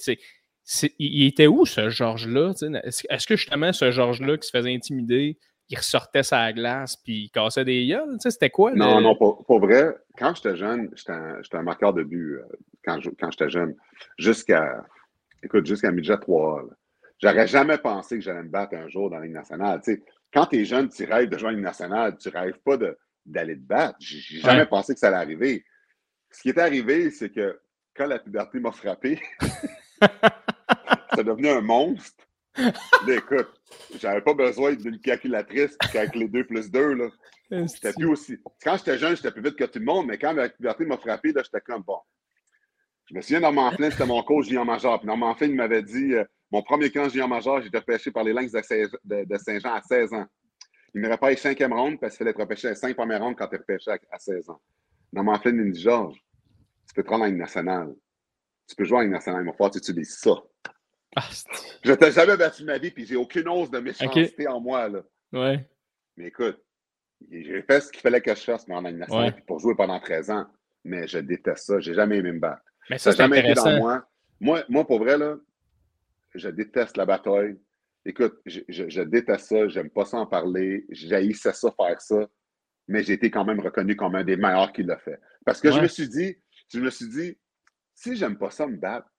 [1.00, 2.54] il était où ce Georges-là?
[2.84, 5.38] Est-ce que justement ce Georges-là qui se faisait intimider,
[5.70, 8.18] il ressortait sa glace puis il cassait des gueules?
[8.20, 8.74] C'était quoi?
[8.74, 9.96] Non, non, pas, vrai.
[10.18, 12.44] Quand j'étais jeune, j'étais un, marqueur de but euh,
[12.84, 13.76] quand, quand j'étais jeune.
[14.18, 14.86] Jusqu'à
[15.44, 16.64] écoute, jusqu'à midget 3
[17.20, 19.82] J'aurais jamais pensé que j'allais me battre un jour dans la Ligue nationale.
[19.84, 22.60] Tu sais, quand tu es jeune, tu rêves de jouer en Ligue nationale, tu rêves
[22.64, 22.78] pas
[23.26, 23.98] d'aller te battre.
[24.00, 25.66] J'ai jamais pensé que ça allait arriver.
[26.30, 27.60] Ce qui est arrivé, c'est que
[27.96, 29.20] quand la puberté m'a frappé,
[31.16, 32.27] c'est devenu un monstre.
[32.58, 33.48] Là, écoute,
[34.00, 36.94] j'avais pas besoin d'une calculatrice avec les 2 plus 2.
[36.94, 37.10] Là.
[37.68, 38.38] C'était plus aussi.
[38.64, 40.98] Quand j'étais jeune, j'étais plus vite que tout le monde, mais quand la puberté m'a
[40.98, 42.00] frappé, j'étais comme bon.
[43.10, 45.00] Je me souviens, Normand Flynn, c'était mon coach junior major.
[45.00, 48.34] Puis Normand Flynn m'avait dit euh, mon premier camp junior major, été repêché par les
[48.34, 50.26] Lynx de, Saint-Jean à 16 ans.
[50.94, 53.48] Il me repêché cinquième ronde parce qu'il fallait être repêché à cinq premières rondes quand
[53.48, 54.62] tu es repêché à, 16 ans.
[55.14, 56.18] Normand Flynn, il me dit Georges,
[56.88, 57.94] tu peux te rendre à une nationale.
[58.68, 59.44] Tu peux jouer à une nationale.
[59.44, 60.36] Il va falloir que tu utilises ça.
[61.16, 61.28] Ah,
[61.84, 64.88] je t'ai jamais battu ma vie, puis j'ai aucune ose de méchanceté en moi.
[64.90, 65.02] Là.
[65.34, 65.68] Ouais.
[66.16, 66.60] Mais écoute,
[67.32, 70.30] j'ai fait ce qu'il fallait que je fasse à une nationale pour jouer pendant 13
[70.32, 70.48] ans.
[70.84, 71.80] Mais je déteste ça.
[71.80, 72.62] J'ai jamais aimé me battre.
[72.90, 74.08] Mais ça, n'a jamais été dans moi.
[74.40, 74.64] moi.
[74.70, 75.36] Moi, pour vrai, là,
[76.34, 77.58] je déteste la bataille.
[78.06, 82.26] Écoute, je, je, déteste ça, j'aime pas ça en parler, j'haïssais ça faire ça,
[82.88, 85.20] mais j'ai été quand même reconnu comme un des meilleurs qui l'a fait.
[85.46, 86.38] Parce que je me suis dit,
[86.74, 87.38] je me suis dit,
[87.94, 89.10] si j'aime pas ça me battre,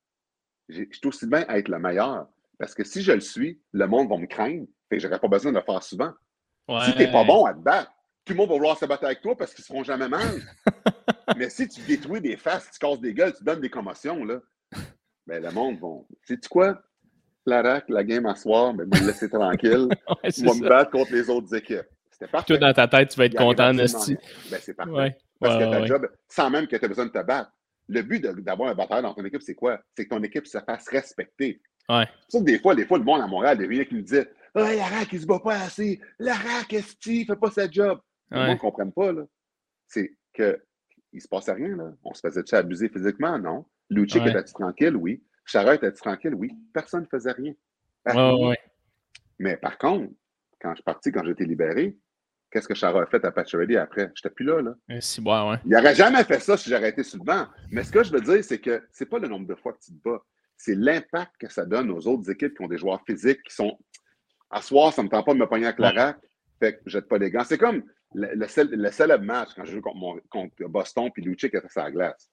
[0.69, 2.27] je suis aussi bien à être le meilleur.
[2.59, 4.67] Parce que si je le suis, le monde va me craindre.
[4.89, 6.13] Fait que j'aurais pas besoin de le faire souvent.
[6.85, 7.91] Si tu n'es pas bon à te battre,
[8.25, 10.09] tout le monde va vouloir se battre avec toi parce qu'ils ne se feront jamais
[10.09, 10.43] mal.
[11.37, 14.41] Mais si tu détruis des faces, tu casses des gueules, tu donnes des commotions, là,
[15.27, 15.89] ben, le monde va.
[16.25, 16.81] Sais-tu quoi?
[17.47, 19.89] La la game à soir, ben, me laisser tranquille.
[20.23, 21.87] ouais, je vais me battre contre les autres équipes.
[22.11, 22.47] C'était parfait.
[22.47, 24.17] Toi, dans ta tête, tu vas être content, Nasty.
[24.51, 25.17] Ben, c'est parfait.
[25.41, 27.51] Parce que ta job, sans même que tu aies besoin de te battre,
[27.89, 29.81] le but d'avoir un batteur dans ton équipe, c'est quoi?
[29.97, 31.61] C'est que ton équipe se fasse respecter.
[31.89, 32.07] Ouais.
[32.29, 33.95] C'est ça que des fois, des fois, le monde à Montréal, il y a qui
[33.95, 36.01] me disait Ah, oh, Larac, il se bat pas assez.
[36.19, 38.01] Larac, est-ce qu'il fait pas sa job?
[38.31, 38.39] Ouais.
[38.39, 39.23] Le monde ne comprenne pas, là.
[39.87, 40.61] C'est qu'il
[41.15, 41.93] ne se passait rien, là.
[42.05, 43.39] On se faisait-tu abuser physiquement?
[43.39, 43.65] Non.
[43.89, 44.31] Lucic ouais.
[44.31, 44.97] était tranquille?
[44.97, 45.25] Oui.
[45.47, 46.35] Charrette était tranquille?
[46.35, 46.51] Oui.
[46.75, 47.55] Personne ne faisait rien.
[48.15, 48.59] Ouais,
[49.39, 50.13] Mais par contre,
[50.61, 51.97] quand je suis parti, quand j'ai été libéré,
[52.51, 54.11] qu'est-ce que Chara a fait à Ready après?
[54.15, 54.63] Je n'étais plus là.
[54.63, 55.01] là.
[55.01, 55.57] Si, ouais.
[55.65, 57.47] Il n'aurait jamais fait ça si j'aurais été sur le banc.
[57.71, 59.81] Mais ce que je veux dire, c'est que c'est pas le nombre de fois que
[59.81, 60.23] tu te bats,
[60.57, 63.79] c'est l'impact que ça donne aux autres équipes qui ont des joueurs physiques qui sont.
[64.51, 66.19] À soir, ça ne me tente pas de me pogner avec la rack,
[66.59, 67.45] fait que je jette pas les gants.
[67.45, 67.83] C'est comme
[68.15, 71.91] le, le, célèbre match quand je joue contre, contre Boston puis Lucic était sur la
[71.91, 72.31] glace.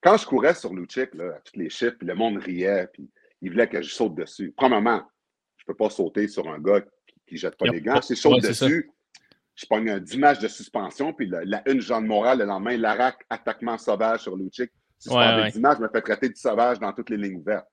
[0.00, 3.10] Quand je courais sur Lucic, là, à tous les chiffres, puis le monde riait, puis
[3.42, 4.54] il voulait que je saute dessus.
[4.56, 5.02] Premièrement,
[5.56, 6.80] je ne peux pas sauter sur un gars
[7.26, 8.00] qui ne jette pas les gants.
[8.00, 8.90] Si je saute dessus,
[9.54, 12.76] je pogne 10 matchs de suspension, puis la, la une Jean de Moral le lendemain,
[12.76, 14.70] l'ARAC, attaquement sauvage sur Lucic.
[15.04, 17.66] Je ouais, 10 matchs, je me fais traiter de sauvage dans toutes les lignes vertes.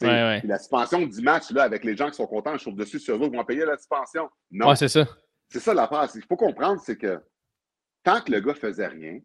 [0.00, 2.76] Ouais, la suspension de 10 matchs, là, avec les gens qui sont contents, je trouve
[2.76, 4.30] dessus sur eux, ils vont payer la suspension.
[4.50, 4.74] Non.
[4.74, 5.06] c'est ça.
[5.48, 6.08] C'est ça l'affaire.
[6.14, 7.20] Il faut comprendre, c'est que
[8.04, 9.18] tant que le gars faisait rien,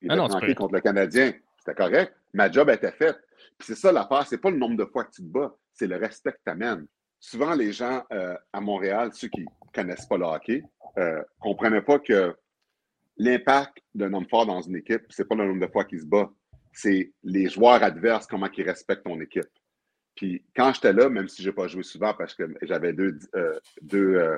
[0.00, 2.14] il était ah contre le Canadien, c'était correct.
[2.32, 3.18] Ma job était faite.
[3.58, 5.86] Puis c'est ça l'affaire, c'est pas le nombre de fois que tu te bats, c'est
[5.86, 6.86] le respect que tu amènes.
[7.20, 9.44] Souvent, les gens euh, à Montréal, ceux qui
[9.78, 10.62] connaissent pas le hockey,
[10.96, 12.34] ne euh, comprenaient pas que
[13.16, 16.06] l'impact d'un homme fort dans une équipe, c'est pas le nombre de fois qu'il se
[16.06, 16.30] bat,
[16.72, 19.48] c'est les joueurs adverses, comment ils respectent ton équipe.
[20.14, 23.18] Puis quand j'étais là, même si je n'ai pas joué souvent parce que j'avais deux,
[23.36, 24.36] euh, deux, euh,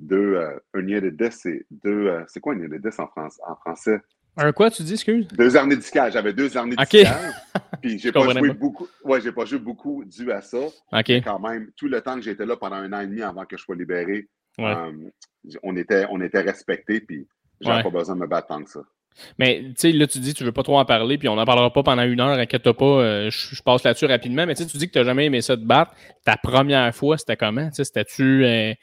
[0.00, 0.36] deux
[0.74, 3.54] un lien de 10, c'est deux, c'est quoi un lien de 10 en, France, en
[3.56, 4.00] français?
[4.36, 5.26] Un quoi, tu dis, excuse?
[5.28, 6.12] Deux armées discales.
[6.12, 7.02] J'avais deux armées okay.
[7.02, 7.34] discales.
[7.82, 8.88] Puis j'ai pas joué beaucoup.
[9.04, 10.58] Ouais, j'ai pas joué beaucoup dû à ça.
[10.92, 13.44] Mais quand même, tout le temps que j'étais là pendant un an et demi avant
[13.44, 14.28] que je sois libéré,
[15.62, 17.26] on, était, on était respectés, puis
[17.60, 18.80] j'avais pas besoin de me battre tant que ça.
[19.38, 21.36] Mais tu sais, là, tu dis que tu veux pas trop en parler, puis on
[21.36, 24.46] n'en parlera pas pendant une heure, inquiète-toi pas, euh, je, passe là-dessus rapidement.
[24.46, 25.92] Mais tu dis que tu n'as jamais aimé ça de battre.
[26.24, 27.70] Ta première fois, c'était comment?
[27.72, 28.74] C'était-tu euh,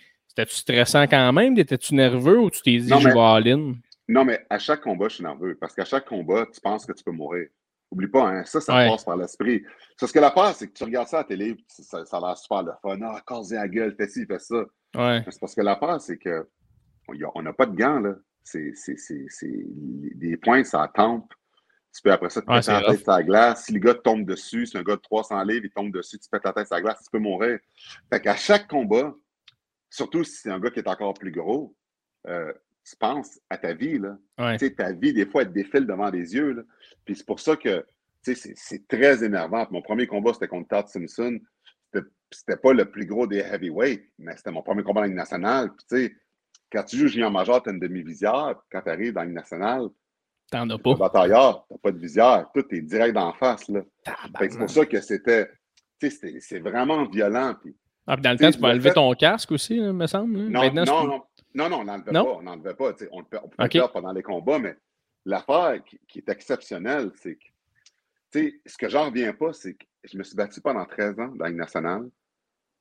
[0.48, 1.58] stressant quand même?
[1.58, 3.76] Étais-tu nerveux ou tu t'es dit, je vais all-in?
[4.10, 5.58] Non, mais à chaque combat, je suis nerveux.
[5.60, 7.48] Parce qu'à chaque combat, tu penses que tu peux mourir.
[7.90, 9.64] Oublie pas, hein, ça, ça passe par l'esprit.
[9.98, 12.20] Ce que la part, c'est que tu regardes ça à la télé, ça, ça a
[12.20, 13.00] l'air super le fun.
[13.02, 14.66] Ah, casse la gueule, fais ci, fais ça.
[14.94, 16.48] C'est parce que la part, c'est que
[17.08, 18.16] on n'a pas de gants, là.
[18.44, 18.74] C'est
[20.16, 21.34] des points, ça tempe.
[21.94, 23.66] Tu peux après ça te ouais, péter la tête sur la glace.
[23.66, 26.30] Si le gars tombe dessus, c'est un gars de 300 livres, il tombe dessus, tu
[26.30, 27.60] pètes la tête sur la glace, tu peux mourir.
[28.12, 29.16] Fait qu'à chaque combat,
[29.90, 31.76] surtout si c'est un gars qui est encore plus gros,
[32.28, 32.54] euh,
[32.88, 34.00] tu penses à ta vie.
[34.00, 34.18] Là.
[34.38, 34.58] Ouais.
[34.58, 36.54] Ta vie, des fois, elle te défile devant les yeux.
[36.54, 36.62] Là.
[37.04, 37.86] Puis c'est pour ça que
[38.22, 39.66] c'est très énervant.
[39.72, 41.40] mon premier combat, c'était contre Todd Simpson.
[42.30, 45.70] C'était pas le plus gros des heavyweights, mais c'était mon premier combat dans la nationale.
[45.90, 46.14] Puis,
[46.70, 48.56] quand tu joues junior major, tu as une demi-visière.
[48.70, 49.88] Quand tu arrives dans la nationale,
[50.52, 50.96] T'en as pas.
[50.96, 52.48] batailleur, t'as pas de visière.
[52.54, 53.68] Tout est direct d'en face.
[53.70, 53.82] Là.
[54.40, 55.50] C'est pour ça que c'était.
[56.00, 57.56] C'est vraiment violent.
[57.62, 60.38] Puis, ah, dans le temps, tu peux enlever ton casque aussi, me semble.
[60.50, 61.24] Non, non, non,
[61.58, 62.24] non, non, on n'enlevait pas.
[62.24, 62.94] On n'enlevait pas.
[63.12, 63.26] On,
[63.58, 63.80] okay.
[63.80, 64.78] faire pendant les combats, mais
[65.26, 70.18] l'affaire qui, qui, est exceptionnelle, c'est que ce que j'en reviens pas, c'est que je
[70.18, 72.08] me suis battu pendant 13 ans dans la nationale,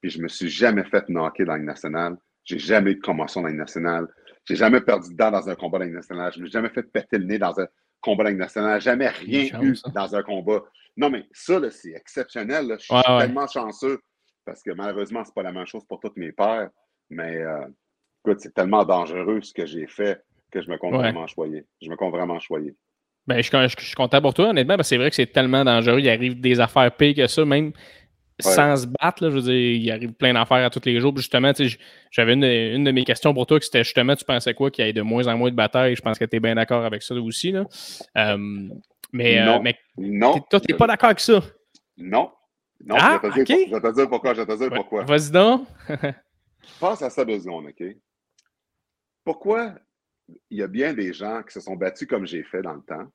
[0.01, 2.19] puis je me suis jamais fait knocker dans la nationale.
[2.45, 4.07] J'ai jamais eu de commotion dans la nationale.
[4.45, 6.33] J'ai jamais perdu de dents dans un combat dans la nationale.
[6.33, 7.67] Je ne me suis jamais fait péter le nez dans un
[8.01, 8.81] combat dans la nationale.
[8.81, 10.63] Jamais rien eu dans un combat.
[10.97, 12.77] Non, mais ça, c'est exceptionnel.
[12.79, 14.01] Je suis tellement chanceux
[14.45, 16.71] parce que malheureusement, ce n'est pas la même chose pour tous mes pères.
[17.11, 17.67] Mais euh,
[18.27, 21.65] écoute, c'est tellement dangereux ce que j'ai fait que je me compte vraiment choyer.
[21.83, 22.75] Je me compte vraiment choyer.
[23.27, 25.65] Ben, je, je, suis content pour toi, honnêtement, parce que c'est vrai que c'est tellement
[25.65, 25.99] dangereux.
[25.99, 27.73] Il arrive des affaires pires que ça, même
[28.39, 29.25] sans se battre.
[29.25, 31.17] Là, je veux dire, il arrive plein d'affaires à tous les jours.
[31.17, 31.53] justement,
[32.11, 34.87] j'avais une, une, de mes questions pour toi, qui c'était justement, tu pensais quoi qu'il
[34.87, 35.97] y ait de moins en moins de batailles?
[35.97, 37.51] Je pense que tu es bien d'accord avec ça aussi.
[37.51, 37.65] Là.
[38.17, 38.69] Euh,
[39.13, 39.57] mais, non.
[39.57, 40.39] Euh, mais non.
[40.49, 41.41] toi, tu n'es pas d'accord avec ça?
[41.97, 42.31] Non.
[42.85, 44.35] Non, ah, je, vais te dire, je, vais te dire, pourquoi.
[44.35, 45.05] Je vais te dire pourquoi.
[45.05, 45.67] Vas-y donc.
[46.81, 47.97] Pense à ça deux secondes, OK?
[49.27, 49.75] Pourquoi
[50.51, 52.83] il y a bien des gens qui se sont battus comme j'ai fait dans le
[52.83, 53.11] temps,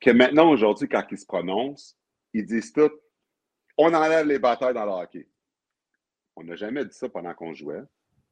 [0.00, 1.98] que maintenant, aujourd'hui, quand ils se prononcent,
[2.32, 2.90] ils disent tout
[3.76, 5.28] on enlève les batailles dans le hockey.
[6.34, 7.82] on n'a jamais dit ça pendant qu'on jouait.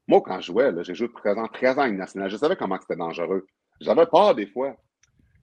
[0.09, 2.30] Moi, quand je jouais, j'ai joué présent 13 ans à nationale.
[2.30, 3.46] Je savais comment c'était dangereux.
[3.80, 4.74] J'avais peur des fois.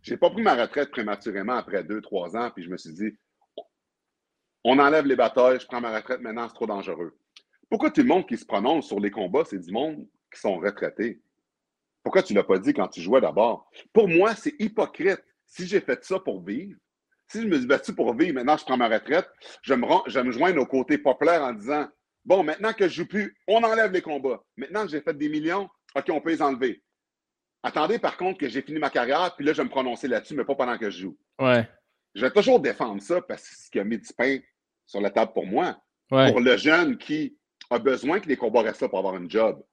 [0.01, 3.15] J'ai pas pris ma retraite prématurément après deux, trois ans, puis je me suis dit,
[4.63, 7.15] on enlève les batailles, je prends ma retraite maintenant, c'est trop dangereux.
[7.69, 10.57] Pourquoi tout le monde qui se prononce sur les combats, c'est du monde qui sont
[10.57, 11.21] retraités?
[12.03, 13.69] Pourquoi tu ne l'as pas dit quand tu jouais d'abord?
[13.93, 15.23] Pour moi, c'est hypocrite.
[15.45, 16.77] Si j'ai fait ça pour vivre,
[17.27, 19.29] si je me suis battu pour vivre, maintenant je prends ma retraite,
[19.61, 21.87] je me, rends, je me joins au côté populaire en disant
[22.25, 24.41] Bon, maintenant que je ne joue plus, on enlève les combats.
[24.55, 26.81] Maintenant que j'ai fait des millions, OK, on peut les enlever.
[27.61, 30.35] Attendez, par contre, que j'ai fini ma carrière, puis là, je vais me prononcer là-dessus,
[30.35, 31.17] mais pas pendant que je joue.
[31.39, 31.67] Ouais.
[32.15, 34.39] Je vais toujours défendre ça parce que c'est ce qui a mis du pain
[34.85, 35.77] sur la table pour moi.
[36.09, 37.37] Pour le jeune qui
[37.69, 39.63] a besoin que les combats restent là pour avoir un job.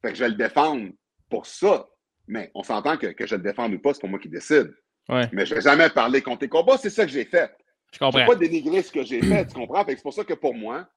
[0.00, 0.90] Fait que je vais le défendre
[1.34, 1.88] pour ça.
[2.28, 4.72] Mais on s'entend que, que je le défende ou pas, c'est pas moi qui décide.
[5.08, 7.52] Mais je ne vais jamais parler contre les combats, c'est ça que j'ai fait.
[7.92, 8.20] Je comprends.
[8.20, 9.84] Je pas dénigrer ce que j'ai fait, tu comprends?
[9.86, 10.88] C'est pour ça que pour moi,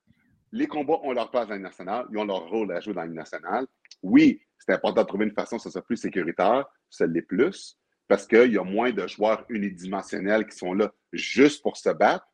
[0.52, 3.04] les combats ont leur place dans le national, ils ont leur rôle à jouer dans
[3.04, 3.66] le national.
[4.04, 7.78] Oui, c'est important de trouver une façon que ce soit plus sécuritaire, ça l'est plus,
[8.08, 12.28] parce qu'il y a moins de joueurs unidimensionnels qui sont là juste pour se battre.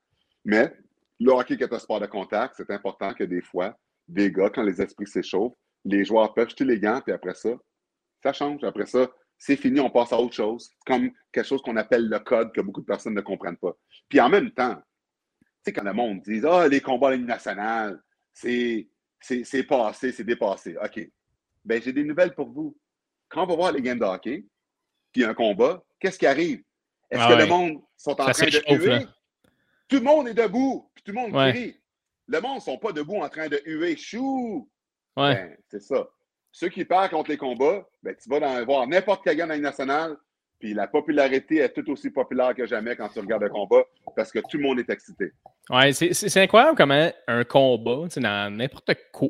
[0.43, 0.73] Mais
[1.21, 3.77] le hockey qui est un sport de contact, c'est important que des fois,
[4.09, 7.49] des gars, quand les esprits s'échauffent, les joueurs peuvent jeter les gants, puis après ça,
[8.23, 8.63] ça change.
[8.63, 9.07] Après ça,
[9.37, 10.71] c'est fini, on passe à autre chose.
[10.85, 13.73] comme quelque chose qu'on appelle le code que beaucoup de personnes ne comprennent pas.
[14.07, 17.17] Puis en même temps, tu sais, quand le monde dit Ah, les combats à la
[17.17, 18.01] nationale,
[18.33, 18.87] c'est
[19.67, 20.75] passé, c'est dépassé.
[20.81, 21.09] OK.
[21.65, 22.77] Ben, j'ai des nouvelles pour vous.
[23.29, 24.45] Quand on va voir les games de hockey,
[25.11, 26.63] puis un combat, qu'est-ce qui arrive?
[27.09, 29.05] Est-ce ah que le monde sont en train de huer?
[29.87, 31.79] Tout le monde est debout, puis tout le monde crie.
[32.27, 33.95] Le monde ne sont pas debout en train de huer.
[33.97, 34.69] Chou!
[35.15, 35.35] Ouais.
[35.35, 36.07] Ben, c'est ça.
[36.53, 39.59] Ceux qui perdent contre les combats, ben, tu vas dans, voir n'importe quel gars dans
[39.59, 40.15] nationale,
[40.59, 43.83] puis la popularité est tout aussi populaire que jamais quand tu regardes un combat
[44.15, 45.33] parce que tout le monde est excité.
[45.71, 48.07] Ouais, c'est incroyable comment un combat,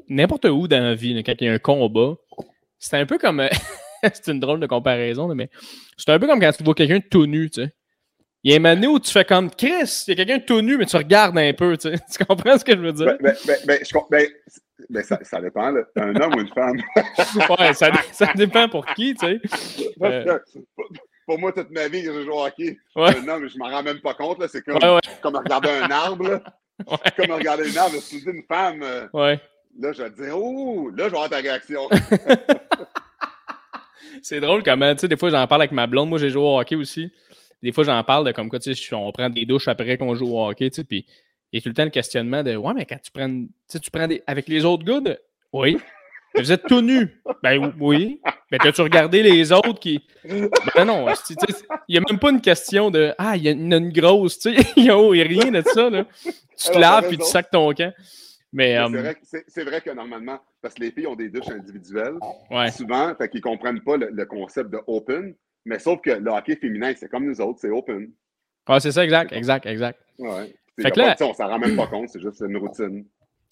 [0.10, 2.16] n'importe où dans la vie, quand il y a un combat,
[2.78, 3.42] c'est un peu comme.
[4.04, 5.50] c'est une drôle de comparaison, mais
[5.96, 7.74] c'est un peu comme quand tu vois quelqu'un tout nu, tu sais.
[8.44, 10.60] Il y a une année où tu fais comme Chris, il y a quelqu'un tout
[10.62, 11.96] nu, mais tu regardes un peu, tu, sais.
[12.18, 13.18] tu comprends ce que je veux dire?
[13.22, 13.80] Ben, ben, ben,
[14.10, 14.28] ben,
[14.90, 15.84] ben ça, ça, dépend, là.
[15.96, 16.76] un homme ou une femme?
[17.58, 19.42] ouais, ça, ça, dépend pour qui, tu sais.
[20.02, 20.40] Euh...
[21.26, 22.78] Pour moi, toute ma vie, j'ai joué au hockey.
[22.98, 23.16] Ouais.
[23.18, 26.30] Un homme, je m'en rends même pas compte, c'est comme, ouais, comme regarder un arbre,
[26.30, 26.44] là.
[27.16, 30.36] Comme regarder un arbre, si tu dis une femme, euh, là, je vais te dire,
[30.36, 31.88] oh, là, je vais avoir ta réaction.
[34.24, 36.10] c'est drôle comment, tu sais, des fois, j'en parle avec ma blonde.
[36.10, 37.12] Moi, j'ai joué au hockey aussi
[37.64, 40.14] des fois, j'en parle de comme quoi, tu sais, on prend des douches après qu'on
[40.14, 41.06] joue au hockey, tu sais, puis
[41.52, 43.48] il y a tout le temps le questionnement de Ouais, mais quand tu prends, tu
[43.68, 44.22] sais, tu prends des.
[44.28, 45.18] Avec les autres gars, de,
[45.54, 45.78] oui.
[46.36, 47.22] vous êtes tout nu.
[47.42, 48.20] Ben oui.
[48.52, 50.02] Mais as-tu regardé les autres qui.
[50.76, 51.06] Ben non.
[51.88, 54.40] Il n'y a même pas une question de Ah, il y, a une grosse.
[54.40, 55.90] Tu sais, il n'y a, rien de ça.
[55.90, 56.06] Là.
[56.24, 57.94] Tu te laves puis tu sacs ton camp.
[58.52, 59.14] Mais, euh,
[59.48, 62.18] c'est, vrai, que normalement, parce que les filles ont des douches individuelles,
[62.72, 65.34] souvent, fait qu'ils ne comprennent pas le, concept de open.
[65.66, 68.12] Mais sauf que le hockey féminin, c'est comme nous autres, c'est open.
[68.68, 70.00] Ah, c'est ça, exact, exact, exact.
[70.20, 70.54] Ouais.
[70.82, 73.06] Fait que là, on s'en rend même pas compte, c'est juste une routine.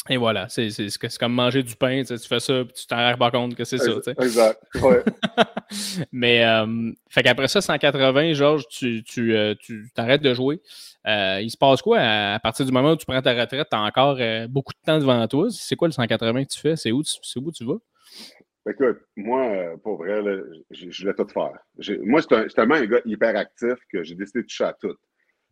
[0.10, 0.72] Et voilà, c'est
[1.20, 3.78] comme manger du pain, tu fais ça, puis tu t'en rends pas compte que c'est
[3.78, 3.92] ça.
[4.20, 5.04] Exact, ouais.
[6.12, 10.60] Mais, euh, fait qu'après ça, 180, Georges, tu t'arrêtes tu, tu de jouer.
[11.08, 13.68] Euh, il se passe quoi à, partir du moment où tu prends ta retraite?
[13.70, 15.48] Tu as encore euh, beaucoup de temps devant toi.
[15.52, 16.76] C'est quoi le 180 que tu fais?
[16.76, 17.78] C'est où, où tu vas?
[18.70, 20.22] Écoute, moi, euh, pour vrai,
[20.70, 21.58] je, voulais tout faire.
[22.04, 24.96] Moi, je suis tellement un gars hyperactif que j'ai décidé de toucher à tout.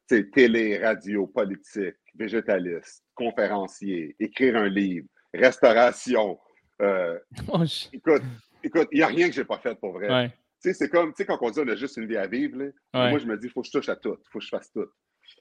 [0.08, 6.40] télé, radio, politique, végétaliste, conférencier, écrire un livre, restauration.
[6.82, 7.18] Euh,
[7.48, 8.22] oh, écoute,
[8.64, 10.32] écoute, il n'y a rien que je n'ai pas fait pour vrai.
[10.60, 13.18] C'est comme, tu sais, quand on dit on a juste une vie à vivre, moi,
[13.18, 14.72] je me dis, il faut que je touche à tout, il faut que je fasse
[14.72, 14.88] tout.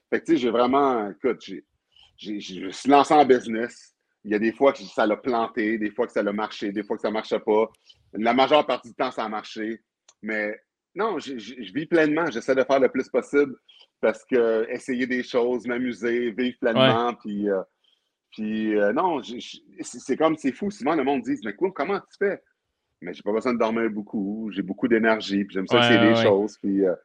[0.09, 1.63] Fait que, tu sais, j'ai vraiment, écoute, j'ai,
[2.17, 3.95] je me suis lancé en business.
[4.25, 6.71] Il y a des fois que ça l'a planté, des fois que ça l'a marché,
[6.71, 7.69] des fois que ça ne marchait pas.
[8.13, 9.81] La majeure partie du temps, ça a marché.
[10.21, 10.59] Mais
[10.95, 11.33] non, je,
[11.73, 12.29] vis pleinement.
[12.29, 13.55] J'essaie de faire le plus possible
[14.01, 17.13] parce que essayer des choses, m'amuser, vivre pleinement.
[17.15, 17.61] Puis, euh,
[18.31, 19.21] puis euh, non,
[19.81, 20.69] c'est comme, c'est fou.
[20.71, 22.41] Souvent, le monde dit Mais comment tu fais
[23.01, 24.49] Mais j'ai pas besoin de dormir beaucoup.
[24.53, 25.45] J'ai beaucoup d'énergie.
[25.45, 26.57] Puis j'aime ça essayer des choses.
[26.57, 26.95] Puis, euh,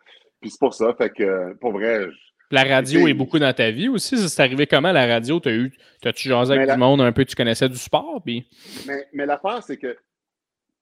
[0.40, 0.92] puis c'est pour ça.
[0.94, 2.08] Fait que, pour vrai,
[2.54, 4.16] la radio est beaucoup dans ta vie aussi.
[4.16, 5.40] C'est arrivé comment la radio?
[5.40, 8.22] T'as-tu as jasé avec du monde un peu, tu connaissais du sport?
[8.24, 8.48] Puis...
[8.86, 9.96] Mais, mais l'affaire, c'est que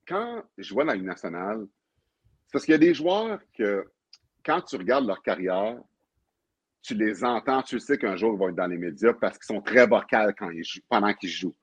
[0.07, 1.67] quand je vois dans la Ligue nationale,
[2.47, 3.87] c'est parce qu'il y a des joueurs que
[4.45, 5.79] quand tu regardes leur carrière,
[6.83, 9.55] tu les entends, tu sais qu'un jour ils vont être dans les médias parce qu'ils
[9.55, 11.57] sont très vocaux quand ils jouent, pendant qu'ils jouent.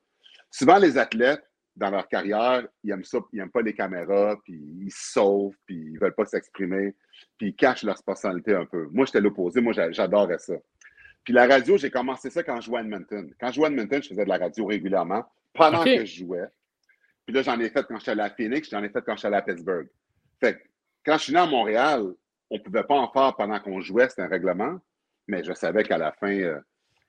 [0.49, 1.43] Souvent, les athlètes,
[1.79, 5.55] dans leur carrière, ils aiment ça, ils n'aiment pas les caméras, puis ils se sauvent,
[5.65, 6.93] puis ils ne veulent pas s'exprimer,
[7.37, 8.89] puis ils cachent leur personnalité un peu.
[8.91, 10.55] Moi, j'étais l'opposé, moi, j'adorais ça.
[11.23, 13.33] Puis la radio, j'ai commencé ça quand je jouais à Edmonton.
[13.39, 15.23] Quand je jouais à Edmonton, je faisais de la radio régulièrement,
[15.53, 16.47] pendant que je jouais.
[17.25, 19.27] Puis là, j'en ai fait quand j'étais allé à Phoenix, j'en ai fait quand j'étais
[19.27, 19.87] allé à Pittsburgh.
[20.41, 20.59] Fait que
[21.05, 22.03] quand je suis né à Montréal,
[22.49, 24.79] on ne pouvait pas en faire pendant qu'on jouait, c'était un règlement,
[25.27, 26.59] mais je savais qu'à la fin, euh,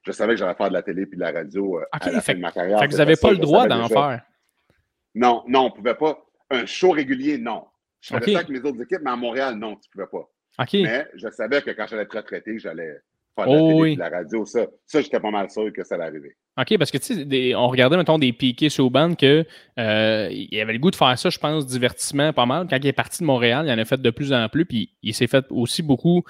[0.03, 2.21] je savais que j'allais faire de la télé puis de la radio euh, à la
[2.21, 2.79] fin de ma carrière.
[2.79, 4.23] Fait que vous n'avez pas le droit d'en faire.
[5.15, 6.19] Non, non, on ne pouvait pas.
[6.51, 7.65] Un show régulier, non.
[8.01, 10.29] Je faisais ça avec mes autres équipes, mais à Montréal, non, tu ne pouvais pas.
[10.75, 12.99] Mais je savais que quand j'allais être retraité, j'allais
[13.37, 14.45] faire de la oh télé, de la radio.
[14.45, 16.37] Ça, ça j'étais pas mal sûr que ça allait arriver.
[16.59, 19.45] OK, parce que tu sais, on regardait, mettons, des piquets sur bande que
[19.79, 22.67] euh, il avait le goût de faire ça, je pense, divertissement pas mal.
[22.69, 24.91] Quand il est parti de Montréal, il en a fait de plus en plus, puis
[25.03, 26.23] il s'est fait aussi beaucoup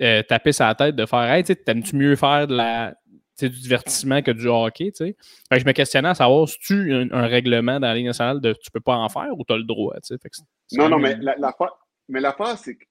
[0.00, 2.94] euh, taper sa tête de faire Hey, t'aimes-tu mieux faire de la,
[3.38, 5.16] du divertissement que du hockey, tu sais.
[5.50, 8.52] je me questionnais à savoir si tu un, un, règlement dans la Ligue nationale de
[8.52, 10.42] tu peux pas en faire ou tu as le droit, tu sais?
[10.72, 11.72] Non, non, mais l'affaire,
[12.08, 12.84] mais l'affaire, c'est que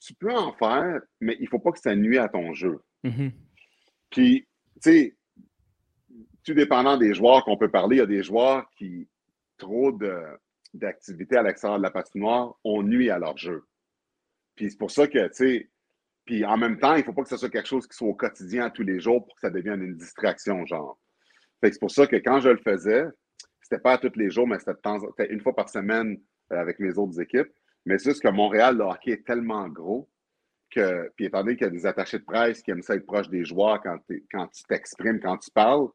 [0.00, 2.80] tu peux en faire, mais il faut pas que ça nuise à ton jeu.
[3.04, 3.32] Mm-hmm.
[4.10, 4.46] Puis,
[4.82, 5.16] tu sais,
[6.44, 9.08] tout dépendant des joueurs qu'on peut parler, il y a des joueurs qui,
[9.56, 9.92] trop
[10.72, 13.64] d'activités à l'extérieur de la patinoire, ont nuit à leur jeu.
[14.54, 15.70] Puis c'est pour ça que, tu sais,
[16.28, 18.06] puis en même temps, il ne faut pas que ce soit quelque chose qui soit
[18.06, 20.98] au quotidien tous les jours pour que ça devienne une distraction, genre.
[21.62, 23.06] Fait c'est pour ça que quand je le faisais,
[23.62, 26.20] c'était pas tous les jours, mais c'était une fois par semaine
[26.52, 27.48] euh, avec mes autres équipes.
[27.86, 30.10] Mais c'est juste que Montréal, le hockey est tellement gros
[30.70, 33.06] que, puis étant donné qu'il y a des attachés de presse qui aiment ça être
[33.06, 33.96] proche des joueurs quand,
[34.30, 35.88] quand tu t'exprimes, quand tu parles,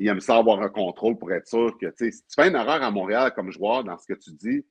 [0.00, 2.82] ils aiment ça avoir un contrôle pour être sûr que, si tu fais une erreur
[2.82, 4.66] à Montréal comme joueur dans ce que tu dis,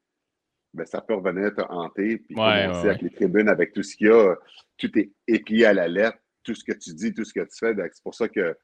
[0.78, 2.18] ben, ça peut revenir te hanter.
[2.18, 4.36] Puis commencer avec les tribunes, avec tout ce qu'il y a,
[4.78, 7.58] tout est épié à la lettre, tout ce que tu dis, tout ce que tu
[7.60, 7.76] fais.
[7.92, 8.56] C'est pour ça que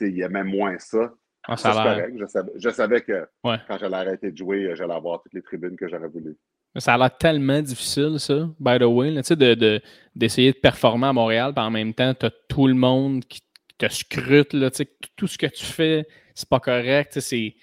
[0.00, 1.12] il y a même moins ça.
[1.46, 2.14] Ah, ça, correct.
[2.56, 6.08] Je savais, que quand j'allais arrêter de jouer, j'allais avoir toutes les tribunes que j'aurais
[6.08, 6.36] voulu.
[6.76, 9.80] Ça a l'air tellement difficile, ça, by the way, d'essayer de, de,
[10.16, 13.42] de, performer à Montréal, puis en même temps, tu as tout le monde qui
[13.78, 14.70] te scrute, là,
[15.14, 17.20] tout ce que tu fais, c'est pas correct.
[17.20, 17.54] C'est,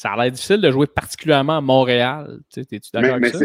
[0.00, 2.40] ça a l'air difficile de jouer particulièrement à Montréal.
[2.56, 3.44] Es-tu d'accord avec ça?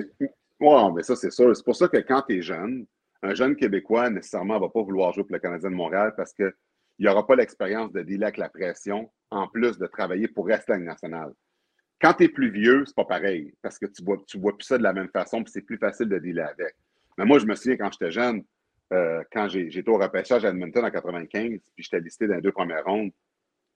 [0.61, 1.53] Oui, mais ça, c'est sûr.
[1.53, 2.85] C'est pour ça que quand tu es jeune,
[3.21, 6.31] un jeune Québécois, nécessairement, ne va pas vouloir jouer pour le Canadien de Montréal parce
[6.31, 6.53] qu'il
[6.99, 10.77] n'aura pas l'expérience de dealer avec la pression, en plus de travailler pour rester à
[10.77, 11.33] nationale.
[11.99, 14.65] Quand tu es plus vieux, c'est pas pareil, parce que tu vois, tu vois plus
[14.65, 16.73] ça de la même façon, puis c'est plus facile de dealer avec.
[17.17, 18.45] Mais moi, je me souviens quand j'étais jeune,
[18.93, 22.53] euh, quand j'étais au repêchage à Edmonton en 95, puis j'étais listé dans les deux
[22.53, 23.11] premières rondes,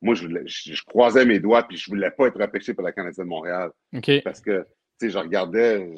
[0.02, 3.26] moi, je, je, croisais mes doigts, puis je voulais pas être repêché pour la Canadienne
[3.26, 3.72] de Montréal.
[4.24, 4.62] Parce que,
[5.00, 5.94] tu sais, je regardais,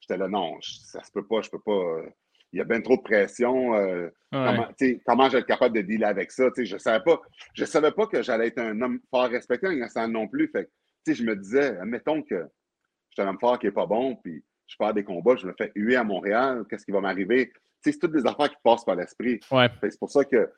[0.00, 1.72] j'étais là, non, ça se peut pas, je peux pas.
[1.72, 2.08] Euh,
[2.52, 3.74] il y a bien trop de pression.
[3.74, 4.68] Euh, comment,
[5.04, 6.44] comment je vais être capable de dealer avec ça?
[6.56, 7.20] je ne savais pas.
[7.54, 10.48] Je savais pas que j'allais être un homme fort respecté en non plus.
[10.48, 10.68] Fait
[11.06, 14.44] je me disais, admettons que je suis un homme fort qui n'est pas bon, puis
[14.66, 17.52] je pars des combats, je me fais huer à Montréal, qu'est-ce qui va m'arriver?
[17.92, 19.40] C'est toutes des affaires qui passent par l'esprit.
[19.50, 20.50] C'est pour ça que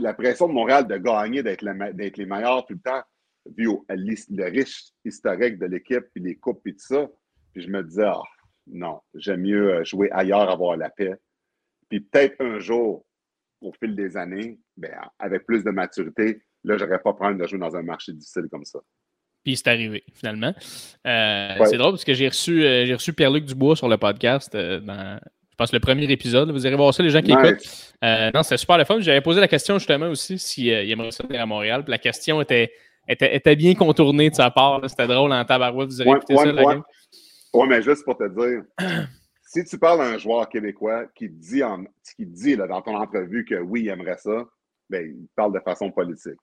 [0.00, 3.02] la pression de Montréal de gagner, d'être les meilleurs tout le temps,
[3.56, 7.06] vu le riche historique de l'équipe, puis les coupes, puis tout ça.
[7.52, 8.22] Puis je me disais, ah,
[8.66, 11.14] non, j'aime mieux euh, jouer ailleurs, avoir la paix.
[11.88, 13.04] Puis peut-être un jour,
[13.60, 17.46] au fil des années, ben, avec plus de maturité, là, je n'aurais pas prendre de
[17.46, 18.80] jouer dans un marché difficile comme ça.
[19.44, 20.54] Puis c'est arrivé, finalement.
[21.06, 25.20] Euh, c'est drôle parce que j'ai reçu, euh, reçu Pierre-Luc Dubois sur le podcast dans,
[25.54, 26.50] je pense, le premier épisode.
[26.50, 27.94] Vous irez voir ça, les gens qui écoutent.
[28.02, 29.00] non, c'était super le fun.
[29.00, 31.84] J'avais posé la question justement aussi s'il si, aimerait ça venir à Montréal.
[31.84, 32.72] Puis la question était,
[33.08, 34.80] était, bien contournée de sa part.
[34.88, 35.88] C'était drôle en tabarouette.
[35.88, 36.82] Vous irez écouter ça, la
[37.54, 38.64] oui, mais juste pour te dire,
[39.46, 41.84] si tu parles à un joueur québécois qui dit, en,
[42.16, 44.44] qui dit là, dans ton entrevue que oui, il aimerait ça,
[44.90, 46.40] ben, il parle de façon politique.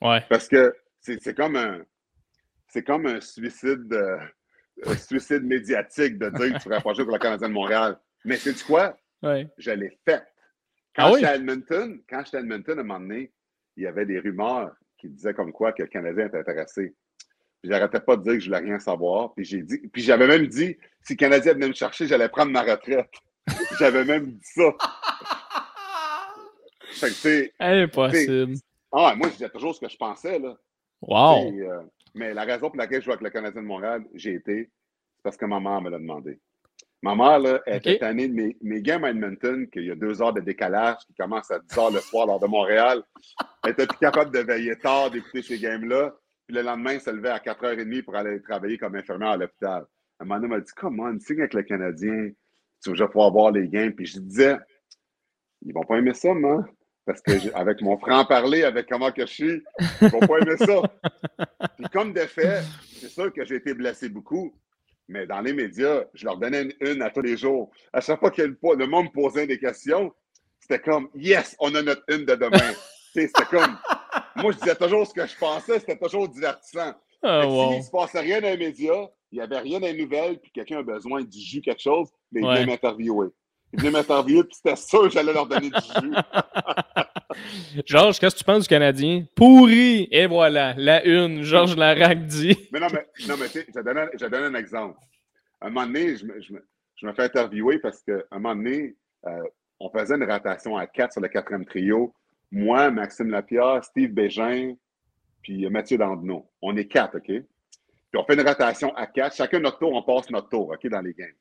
[0.00, 0.24] Ouais.
[0.30, 1.82] Parce que c'est comme un
[2.68, 4.18] c'est comme un suicide, euh,
[4.86, 7.98] un suicide médiatique de dire que tu pourrais pas jouer pour la Canadienne de Montréal.
[8.26, 8.98] Mais c'est quoi?
[9.22, 9.48] Ouais.
[9.56, 10.22] Je l'ai fait.
[10.94, 13.32] Quand ah j'étais à Edmonton, quand j'étais à Edmonton, à un moment donné,
[13.76, 16.94] il y avait des rumeurs qui disaient comme quoi que le Canadien était intéressé.
[17.62, 19.32] J'arrêtais pas de dire que je voulais rien savoir.
[19.34, 22.50] Puis j'ai dit, puis j'avais même dit, si le Canadien venait me chercher, j'allais prendre
[22.50, 23.10] ma retraite.
[23.78, 24.62] j'avais même dit ça.
[26.90, 27.52] fait que c'est.
[27.60, 28.54] Impossible.
[28.90, 30.56] Ah, moi, je disais toujours ce que je pensais, là.
[31.02, 31.52] Wow.
[31.52, 31.82] Euh,
[32.14, 34.70] mais la raison pour laquelle je joue avec le Canadien de Montréal, j'ai été,
[35.14, 36.40] c'est parce que ma mère me l'a demandé.
[37.02, 39.94] Ma mère, là, elle était tannée de mes, mes games à Edmonton, qu'il y a
[39.94, 43.02] deux heures de décalage qui commence à 10 heures le soir lors de Montréal.
[43.64, 46.14] Elle était plus capable de veiller tard, d'écouter ces games-là.
[46.46, 49.84] Puis le lendemain, elle se levait à 4h30 pour aller travailler comme infirmière à l'hôpital.
[50.20, 52.30] Un moment donné, elle m'a dit Come on, signe avec le Canadien,
[52.82, 53.92] tu vas pouvoir voir les games.
[53.92, 54.56] Puis je disais
[55.62, 56.64] Ils vont pas aimer ça, moi.
[57.04, 59.62] Parce que avec mon franc-parler, avec comment que je suis,
[60.02, 60.82] ils vont pas aimer ça.
[61.76, 62.62] Puis comme de fait,
[62.94, 64.52] c'est sûr que j'ai été blessé beaucoup.
[65.08, 67.70] Mais dans les médias, je leur donnais une, à tous les jours.
[67.92, 70.12] À chaque fois que le monde me posait des questions,
[70.60, 72.72] c'était comme Yes, on a notre une de demain.
[73.14, 73.78] c'était comme
[74.36, 76.94] moi, je disais toujours ce que je pensais, c'était toujours divertissant.
[77.22, 79.96] Ah, S'il ne se passait rien dans les médias, il n'y avait rien dans les
[79.96, 83.28] nouvelles, puis quelqu'un a besoin du jus, quelque chose, mais il venait m'interviewer.
[83.72, 86.14] Il venait m'interviewer, puis c'était sûr que j'allais leur donner du jus.
[87.84, 89.24] Georges, qu'est-ce que tu penses du Canadien?
[89.34, 90.08] Pourri!
[90.10, 92.56] Et voilà, la une, Georges Larac dit.
[92.72, 94.98] Mais non, mais, non, mais tu sais, je vais donner un exemple.
[95.60, 96.64] Un moment donné, je me, je me,
[96.96, 98.94] je me fais interviewer parce qu'à un moment donné,
[99.26, 99.42] euh,
[99.80, 102.14] on faisait une rotation à quatre sur le quatrième trio.
[102.50, 104.74] Moi, Maxime Lapierre, Steve Bégin,
[105.42, 106.48] puis Mathieu Dandenot.
[106.62, 107.26] On est quatre, OK?
[107.26, 107.44] Puis
[108.14, 109.36] on fait une rotation à quatre.
[109.36, 111.34] Chacun notre tour, on passe notre tour, OK, dans les games.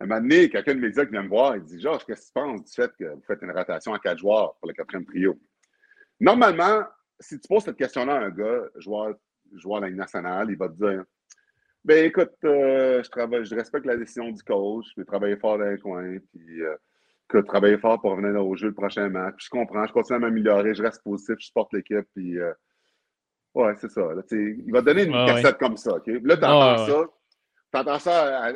[0.00, 2.26] Un moment donné, quelqu'un de mes qui vient me voir, il dit Georges, qu'est-ce que
[2.26, 5.04] tu penses du fait que vous faites une rotation à quatre joueurs pour le quatrième
[5.04, 5.38] trio?
[6.20, 6.84] Normalement,
[7.20, 9.14] si tu poses cette question-là à un gars, joueur,
[9.52, 11.04] joueur de la Ligue nationale, il va te dire
[11.84, 15.58] Ben écoute, euh, je, travaille, je respecte la décision du coach, je vais travailler fort
[15.58, 16.74] dans les coins, puis euh,
[17.28, 19.36] que travailler fort pour revenir au jeu le prochain match.
[19.36, 22.52] Puis je comprends, je continue à m'améliorer, je reste positif, je supporte l'équipe, puis euh,
[23.54, 24.08] ouais, c'est ça.
[24.32, 26.06] il va te donner une cassette comme ça, OK?
[26.06, 27.08] Là, tu entends ça
[27.74, 28.52] T'entends ça,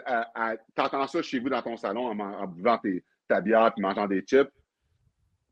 [0.76, 2.78] t'entends ça chez vous dans ton salon en, buvant
[3.26, 4.48] ta bière et mangeant des chips.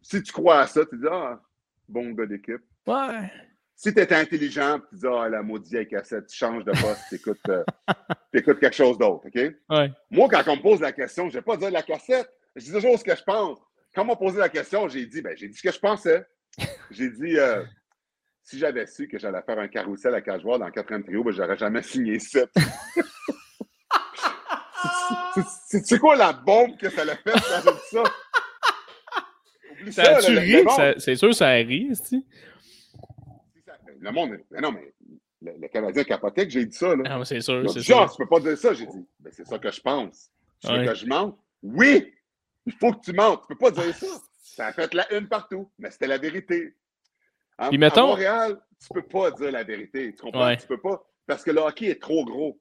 [0.01, 1.41] Si tu crois à ça, tu dis Ah,
[1.89, 2.63] bon gars d'équipe.
[2.87, 3.29] Ouais.
[3.75, 7.17] Si tu es intelligent, tu dis Ah, la maudite cassette, tu changes de poste, tu
[7.17, 7.65] écoutes, euh,
[8.33, 9.27] quelque chose d'autre.
[9.27, 9.35] OK?
[9.35, 9.91] Ouais.
[10.13, 12.31] Moi, quand on me pose la question, je ne vais pas dire la cassette.
[12.55, 13.59] Je dis toujours ce que je pense.
[13.93, 16.25] Quand on m'a posé la question, j'ai dit ben, j'ai dit ce que je pensais.
[16.93, 17.65] j'ai dit euh,
[18.45, 21.33] si j'avais su que j'allais faire un carrousel à joueurs dans le quatrième trio, ben,
[21.33, 22.43] j'aurais jamais signé ça.
[25.85, 28.05] C'est quoi la bombe que ça l'a fait quand j'ai dit ça?
[29.91, 30.65] ça, ça tu ri?
[30.99, 31.91] C'est sûr ça rit,
[34.01, 34.93] Le monde, mais non, mais
[35.43, 36.95] le, le Canadien capotait que j'ai dit ça.
[36.95, 37.05] Là.
[37.07, 37.69] Ah, c'est sûr.
[37.71, 38.73] c'est genre, tu peux pas dire ça.
[38.75, 40.31] J'ai dit, ben, c'est ça que je pense.
[40.61, 41.39] Tu veux que je mente?
[41.63, 42.13] Oui!
[42.65, 43.43] Il faut que tu mentes.
[43.43, 44.07] Tu peux pas dire ça.
[44.43, 46.75] Ça a fait la une partout, mais c'était la vérité.
[47.59, 48.05] En, mettons...
[48.05, 50.15] à Montréal, tu peux pas dire la vérité.
[50.15, 50.57] Tu comprends?
[50.57, 51.07] Tu peux pas.
[51.27, 52.59] Parce que le hockey est trop gros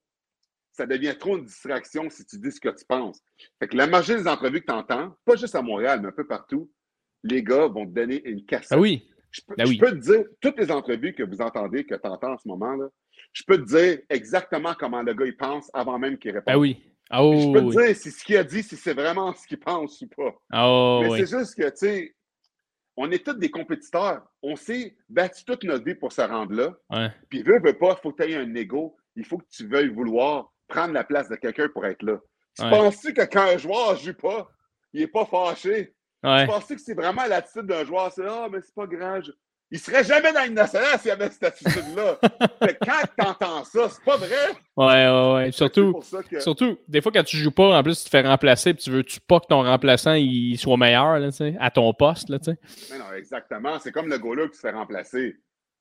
[0.75, 3.21] ça devient trop une distraction si tu dis ce que tu penses.
[3.59, 6.11] Fait que la majorité des entrevues que tu entends, pas juste à Montréal, mais un
[6.11, 6.69] peu partout,
[7.23, 8.71] les gars vont te donner une cassette.
[8.71, 9.07] Ah oui.
[9.31, 12.37] Je peux, ah te dire, toutes les entrevues que vous entendez, que tu entends en
[12.37, 12.87] ce moment, là,
[13.33, 16.53] je peux te dire exactement comment le gars il pense avant même qu'il réponde.
[16.53, 16.77] Ah oui.
[17.09, 19.59] Ah je peux te dire si ce qu'il a dit, si c'est vraiment ce qu'il
[19.59, 20.33] pense ou pas.
[20.51, 22.15] Ah mais c'est juste que, tu sais,
[22.97, 24.25] on est tous des compétiteurs.
[24.41, 27.11] On s'est battu toute notre vie pour se rendre là.
[27.29, 28.95] Puis, veut, veut pas, il faut que tu aies un ego.
[29.17, 32.17] Il faut que tu veuilles vouloir prendre la place de quelqu'un pour être là.
[32.57, 34.49] Tu penses-tu que quand un joueur ne joue pas,
[34.93, 35.93] il n'est pas fâché?
[36.23, 38.11] Tu penses-tu que c'est vraiment l'attitude d'un joueur?
[38.11, 39.23] C'est Ah, mais c'est pas grave.
[39.71, 42.19] Il serait jamais dans une nationale s'il avait cette attitude-là.
[42.21, 44.29] quand tu entends ça, c'est pas vrai.
[44.77, 45.51] Ouais, ouais, ouais.
[45.51, 45.99] Surtout,
[46.39, 48.91] surtout, des fois, quand tu joues pas, en plus, tu te fais remplacer et tu
[48.91, 52.29] veux-tu pas que ton remplaçant il soit meilleur là, à ton poste.
[52.29, 53.79] Là, mais non, exactement.
[53.79, 55.35] C'est comme le gars-là qui se fait remplacer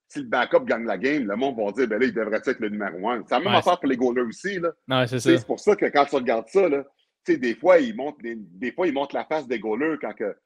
[0.09, 2.61] si le backup gagne la game, le monde va dire ben là, il devrait être
[2.61, 3.23] le numéro un.
[3.27, 4.61] C'est la même affaire pour les goalers aussi.
[4.61, 5.07] Là.
[5.07, 6.85] c'est, pour ça que quand tu regardes ça, là,
[7.27, 10.37] des fois, ils montent, des, fois, ils montrent la face des goalers quand, que,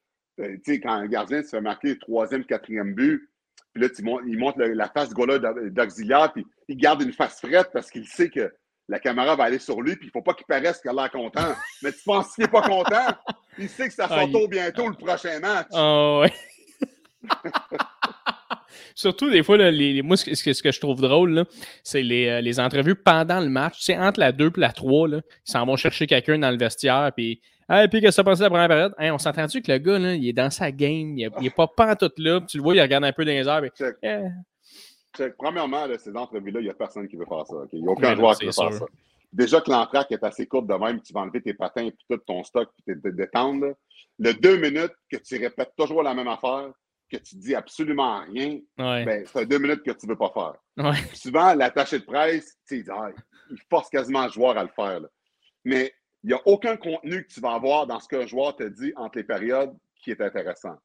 [0.40, 3.28] euh, quand un gardien se fait marquer troisième, quatrième but.
[3.74, 5.38] Puis là, ils montrent la face goaler
[5.70, 8.52] d'auxiliaire, puis il garde une face frette parce qu'il sait que
[8.88, 10.94] la caméra va aller sur lui, puis il ne faut pas qu'il paraisse qu'il a
[10.94, 11.54] l'air content.
[11.82, 13.06] Mais tu penses qu'il n'est pas content?
[13.58, 15.68] Il sait que ça sort bientôt le prochain match.
[15.72, 16.32] Oh, ouais.
[18.94, 21.44] Surtout, des fois, les, moi, ce que, ce que je trouve drôle,
[21.82, 23.78] c'est les, euh, les, entrevues pendant le match.
[23.78, 26.50] Tu sais, entre la 2 et la 3, là, ils s'en vont chercher quelqu'un dans
[26.50, 27.40] le vestiaire, puis
[27.70, 28.94] Hey, puis qu'est-ce que ça passé la première période?
[28.98, 32.10] on s'entend-tu que le gars, là, il est dans sa game, il n'est pas tout
[32.16, 33.62] là, tu le vois, il regarde un peu dans les airs.
[35.14, 35.36] Check.
[35.36, 37.56] Premièrement, ces entrevues-là, il n'y a personne qui veut faire ça.
[37.72, 38.86] Il n'y a aucun joueur qui veut faire ça.
[39.32, 42.16] Déjà que l'entraque est assez courte de même, tu vas enlever tes patins et tout
[42.18, 43.74] ton stock, puis te détendre.
[44.18, 46.70] Le deux minutes que tu répètes toujours la même affaire,
[47.10, 50.94] que tu dis absolument rien, ben, c'est deux minutes que tu ne veux pas faire.
[51.14, 53.10] Souvent, l'attaché de presse, tu ah,
[53.50, 55.00] il force quasiment le joueur à le faire.
[55.64, 55.92] Mais
[56.22, 58.92] il n'y a aucun contenu que tu vas avoir dans ce qu'un joueur te dit
[58.96, 60.76] entre les périodes qui est intéressant.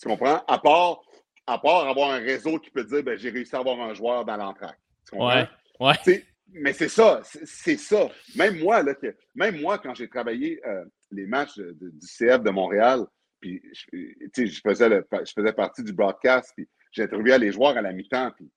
[0.00, 0.42] Tu comprends?
[0.46, 1.00] À part,
[1.46, 4.24] à part avoir un réseau qui peut dire ben, j'ai réussi à avoir un joueur
[4.24, 4.80] dans l'entraque.
[5.04, 5.46] Tu comprends?
[5.78, 6.24] Ouais.
[6.52, 8.08] Mais c'est ça, c'est ça.
[8.34, 8.94] Même moi, là,
[9.34, 13.06] même moi, quand j'ai travaillé euh, les matchs du CF de Montréal,
[13.40, 18.32] puis, je faisais, je faisais partie du broadcast, puis j'interviewais les joueurs à la mi-temps,
[18.36, 18.50] puis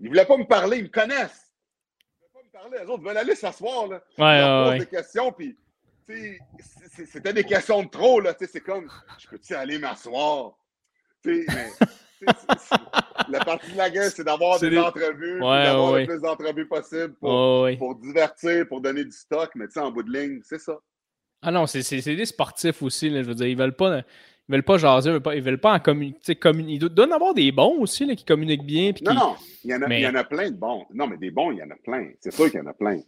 [0.00, 1.52] ils ne voulaient pas me parler, ils me connaissent.
[2.20, 4.02] Ils ne voulaient pas me parler, les autres veulent aller s'asseoir, là.
[4.18, 5.56] Ouais, ouais, des questions, puis
[7.06, 8.34] c'était des questions de trop, là.
[8.38, 10.56] C'est comme, je peux-tu aller m'asseoir?
[13.28, 17.68] la partie de la guerre, c'est d'avoir des, entrevues, d'avoir le plus d'entrevues possible pour,
[17.78, 20.78] pour, divertir, pour donner du stock, mais en bout de ligne, c'est ça.
[21.46, 23.08] Ah non, c'est des sportifs aussi.
[23.08, 23.98] Là, je veux dire, ils veulent pas.
[24.48, 26.36] Ils veulent pas jaser, ils veulent pas, veulent pas en communiquer.
[26.44, 28.92] il doit y en avoir des bons aussi qui communiquent bien.
[29.02, 30.86] non, non, il y, en a, il y en a plein de bons.
[30.92, 32.10] Non, mais des bons, il y en a plein.
[32.20, 33.00] C'est sûr qu'il y en a plein.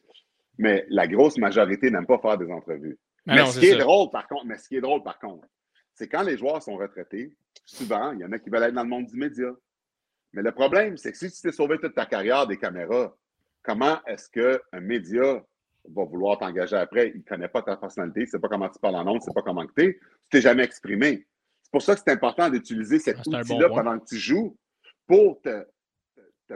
[0.57, 2.97] Mais la grosse majorité n'aime pas faire des entrevues.
[3.27, 5.47] Ah mais, ce qui est drôle, par contre, mais ce qui est drôle, par contre,
[5.95, 8.85] c'est quand les joueurs sont retraités, souvent, il y en a qui veulent être dans
[8.85, 9.51] le monde du média.
[10.33, 13.17] Mais le problème, c'est que si tu t'es sauvé toute ta carrière des caméras,
[13.63, 15.45] comment est-ce qu'un média
[15.85, 17.11] va vouloir t'engager après?
[17.15, 19.13] Il ne connaît pas ta personnalité, il ne sait pas comment tu parles en nom,
[19.13, 19.95] il ne sait pas comment tu es.
[19.95, 20.01] Tu
[20.31, 21.27] t'es jamais exprimé.
[21.63, 24.57] C'est pour ça que c'est important d'utiliser cet ah, outil-là pendant que tu joues
[25.07, 25.67] pour te,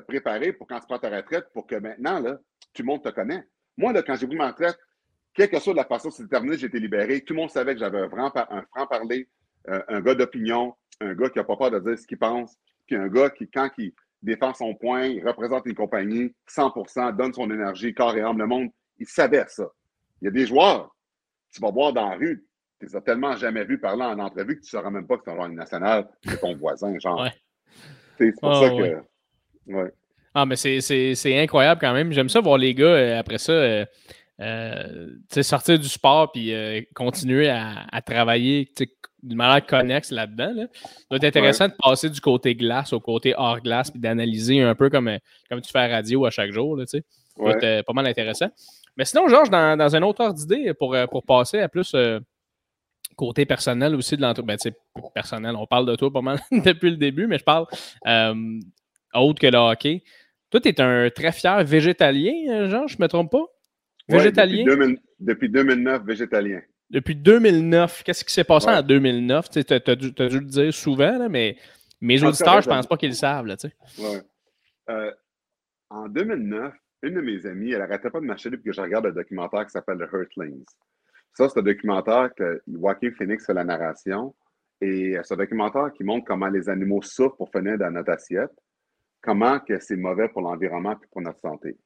[0.06, 2.38] préparer pour quand tu prends ta retraite, pour que maintenant, là,
[2.72, 3.44] tout le monde te connaît.
[3.76, 4.78] Moi, là, quand j'ai pris ma retraite,
[5.34, 7.22] quelle que soit la façon dont c'est terminé, j'ai été libéré.
[7.22, 9.28] Tout le monde savait que j'avais un, franc-parler,
[9.68, 12.56] euh, un gars d'opinion, un gars qui n'a pas peur de dire ce qu'il pense,
[12.86, 13.92] puis un gars qui, quand il
[14.22, 18.46] défend son point, il représente une compagnie 100% donne son énergie, corps et âme, le
[18.46, 19.68] monde, il savait ça.
[20.20, 20.94] Il y a des joueurs,
[21.50, 22.46] tu vas voir dans la rue,
[22.78, 25.16] tu les as tellement jamais vus parler en entrevue que tu ne sauras même pas
[25.16, 27.28] que c'est un joueur national, c'est ton voisin, genre.
[28.18, 29.02] C'est pour ça que.
[29.66, 29.92] Ouais.
[30.34, 32.12] Ah, mais c'est incroyable quand même.
[32.12, 33.52] J'aime ça voir les gars euh, après ça.
[33.52, 33.84] Euh,
[34.40, 36.52] euh, sortir du sport puis
[36.94, 38.68] continuer à, à travailler
[39.22, 40.52] d'une manière connexe là-dedans.
[40.54, 40.66] Là.
[40.72, 44.62] Ça doit être intéressant de passer du côté glace au côté hors glace puis d'analyser
[44.62, 45.16] un peu comme,
[45.48, 46.76] comme tu fais à radio à chaque jour.
[46.76, 46.98] Là, ça
[47.36, 48.48] doit être pas mal intéressant.
[48.96, 51.94] Mais sinon, Georges, dans, dans un autre ordre d'idée, pour, pour passer à plus
[53.16, 54.58] côté personnel aussi de l'entreprise.
[54.64, 57.66] Ben, personnel, on parle de toi pas mal depuis le début, mais je parle
[59.14, 60.02] autre que le hockey.
[60.50, 63.44] Toi, tu es un très fier végétalien, Jean, je ne me trompe pas?
[64.08, 64.64] Végétalien?
[65.18, 66.60] depuis, 2009, végétalien.
[66.90, 68.02] Depuis 2009.
[68.02, 69.48] Qu'est-ce qui s'est passé en 2009?
[69.50, 71.56] Tu as, dû le dire souvent, mais
[72.00, 73.46] mes auditeurs, je ne pense pas qu'ils le savent.
[73.46, 73.56] Là,
[74.90, 75.10] euh,
[75.88, 79.06] en 2009, une de mes amies, elle n'arrêtait pas de m'acheter depuis que je regarde
[79.06, 80.64] un documentaire qui s'appelle The Hurtlings.
[81.34, 84.34] Ça, c'est un documentaire que Joaquin Phoenix fait la narration.
[84.80, 88.52] Et c'est un documentaire qui montre comment les animaux souffrent pour finir dans notre assiette
[89.22, 91.76] comment que c'est mauvais pour l'environnement et pour notre santé.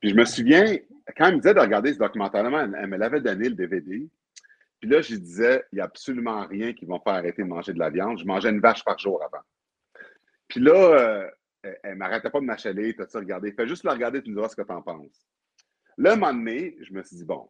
[0.00, 0.78] Puis je me souviens,
[1.16, 4.08] quand elle me disait de regarder ce documentaire-là, elle, me l'avait donné le DVD.
[4.80, 7.48] Puis là, je disais, il n'y a absolument rien qui va me faire arrêter de
[7.48, 8.18] manger de la viande.
[8.18, 9.42] Je mangeais une vache par jour avant.
[10.48, 11.28] Puis là,
[11.66, 13.52] euh, elle ne m'arrêtait pas de m'achaler, tu as regardé.
[13.52, 15.26] Fais juste le regarder, tu me diras ce que tu en penses.
[15.98, 17.48] Là, un moment donné, je me suis dit, bon,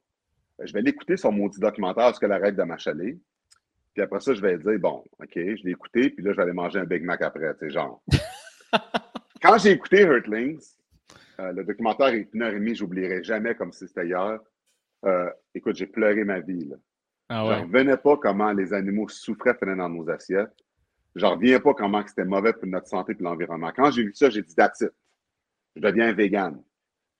[0.59, 3.19] je vais l'écouter son maudit documentaire, parce qu'elle arrête de m'achaler.
[3.95, 6.43] Puis après ça, je vais dire, bon, OK, je l'ai écouté, puis là, je vais
[6.43, 8.03] aller manger un Big Mac après, tu sais, genre.
[9.43, 10.61] Quand j'ai écouté Hurtlings,
[11.41, 14.39] euh, le documentaire est une heure et demie, j'oublierai jamais comme si c'était hier.
[15.07, 16.67] Euh, écoute, j'ai pleuré ma vie.
[16.67, 16.77] Là.
[17.31, 17.61] Ah ouais.
[17.63, 20.53] revenais pas comment les animaux souffraient dans nos assiettes.
[21.17, 23.73] J'en reviens pas comment c'était mauvais pour notre santé et l'environnement.
[23.75, 24.93] Quand j'ai vu ça, j'ai dit that's it.
[25.77, 26.63] Je deviens vegan.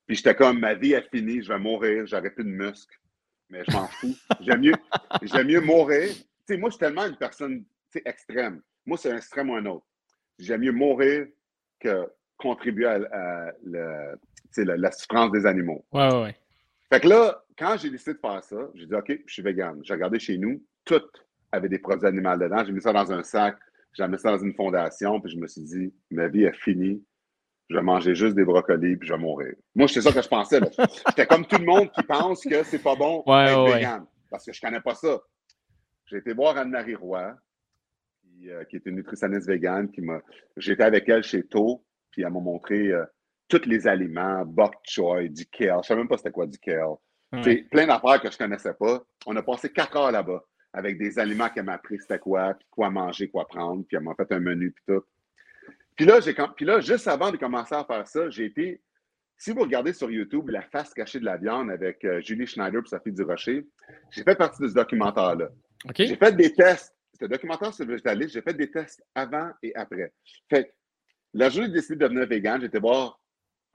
[0.07, 2.99] Puis j'étais comme ma vie est finie, je vais mourir, j'aurai plus de muscles.
[3.49, 4.15] Mais je m'en fous.
[4.41, 4.75] J'aime mieux,
[5.23, 6.09] j'aime mieux mourir.
[6.51, 7.65] Moi, je suis tellement une personne
[8.05, 8.61] extrême.
[8.87, 9.87] Moi, c'est un extrême ou un autre.
[10.39, 11.27] J'aime mieux mourir
[11.79, 15.85] que contribuer à, la, souffrance des animaux.
[15.93, 16.37] Ouais, ouais, ouais.
[16.93, 19.81] Fait que là, quand j'ai décidé de faire ça, j'ai dit OK, je suis vegan.
[19.85, 21.03] J'ai regardé chez nous, tout
[21.53, 22.65] avait des produits animaux dedans.
[22.65, 23.59] J'ai mis ça dans un sac,
[23.93, 27.05] j'ai mis ça dans une fondation, puis je me suis dit, ma vie est finie.
[27.69, 29.55] Je vais manger juste des brocolis, puis je vais mourir.
[29.77, 30.61] Moi, c'est ça que je pensais.
[31.09, 34.53] J'étais comme tout le monde qui pense que c'est pas bon d'être vegan, parce que
[34.53, 35.21] je connais pas ça.
[36.07, 37.33] J'ai été voir Anne-Marie Roy,
[38.47, 40.21] euh, qui, est une nutritionniste végane, qui m'a.
[40.57, 43.05] J'étais avec elle chez To, puis elle m'a montré euh,
[43.49, 45.69] tous les aliments, bok choy, du kale.
[45.69, 46.97] Je ne savais même pas c'était quoi du kale.
[47.45, 49.05] C'est plein d'affaires que je ne connaissais pas.
[49.27, 50.43] On a passé quatre heures là-bas
[50.73, 54.05] avec des aliments qu'elle m'a appris c'était quoi, puis quoi manger, quoi prendre, puis elle
[54.05, 55.05] m'a fait un menu, puis tout.
[55.97, 56.19] Puis là,
[56.57, 58.81] puis là, juste avant de commencer à faire ça, j'ai été.
[59.37, 62.83] Si vous regardez sur YouTube La face cachée de la viande avec euh, Julie Schneider
[62.85, 63.67] et Sophie Durocher,
[64.11, 65.49] j'ai fait partie de ce documentaire-là.
[65.97, 69.75] J'ai fait des tests ce documentaire sur le végétalisme, j'ai fait des tests avant et
[69.75, 70.13] après.
[70.49, 70.75] Fait
[71.35, 73.21] la journée j'ai décidé de devenir vegan, j'étais voir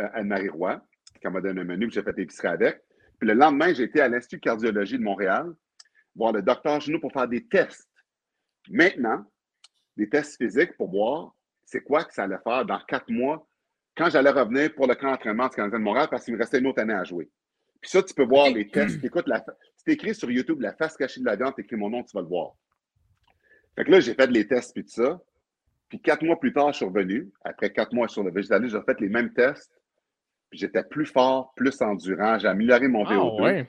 [0.01, 0.81] euh, Anne-Marie Roy,
[1.21, 2.81] qui m'a donné un menu, j'ai fait l'épicerie avec.
[3.19, 5.53] Puis le lendemain, j'ai été à l'Institut de cardiologie de Montréal,
[6.15, 7.89] voir le docteur Junot pour faire des tests.
[8.69, 9.25] Maintenant,
[9.97, 11.35] des tests physiques pour voir
[11.65, 13.47] c'est quoi que ça allait faire dans quatre mois
[13.97, 16.59] quand j'allais revenir pour le camp d'entraînement du Canadien de Montréal parce qu'il me restait
[16.59, 17.29] une autre année à jouer.
[17.81, 19.03] Puis ça, tu peux voir les tests.
[19.03, 19.25] Écoute,
[19.77, 22.11] c'est écrit sur YouTube, la face cachée de la viande, tu écris mon nom, tu
[22.13, 22.53] vas le voir.
[23.75, 25.21] Fait que là, j'ai fait les tests puis tout ça.
[25.89, 27.31] Puis quatre mois plus tard, je suis revenu.
[27.43, 29.71] Après quatre mois sur le végétalisme, j'ai fait les mêmes tests.
[30.49, 32.39] Puis j'étais plus fort, plus endurant.
[32.39, 33.67] J'ai amélioré mon ah, VO2.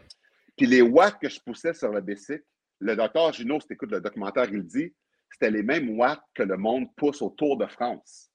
[0.57, 2.45] Puis les watts que je poussais sur le bicycle,
[2.81, 4.95] le docteur Junot, si tu écoutes le documentaire, il dit,
[5.31, 8.31] c'était les mêmes watts que le monde pousse au Tour de France.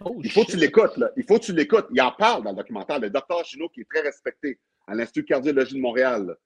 [0.00, 1.10] Oh, il faut que tu l'écoutes, là.
[1.16, 1.86] Il faut que tu l'écoutes.
[1.92, 3.00] Il en parle dans le documentaire.
[3.00, 6.36] Le docteur Junot, qui est très respecté à l'Institut de cardiologie de Montréal.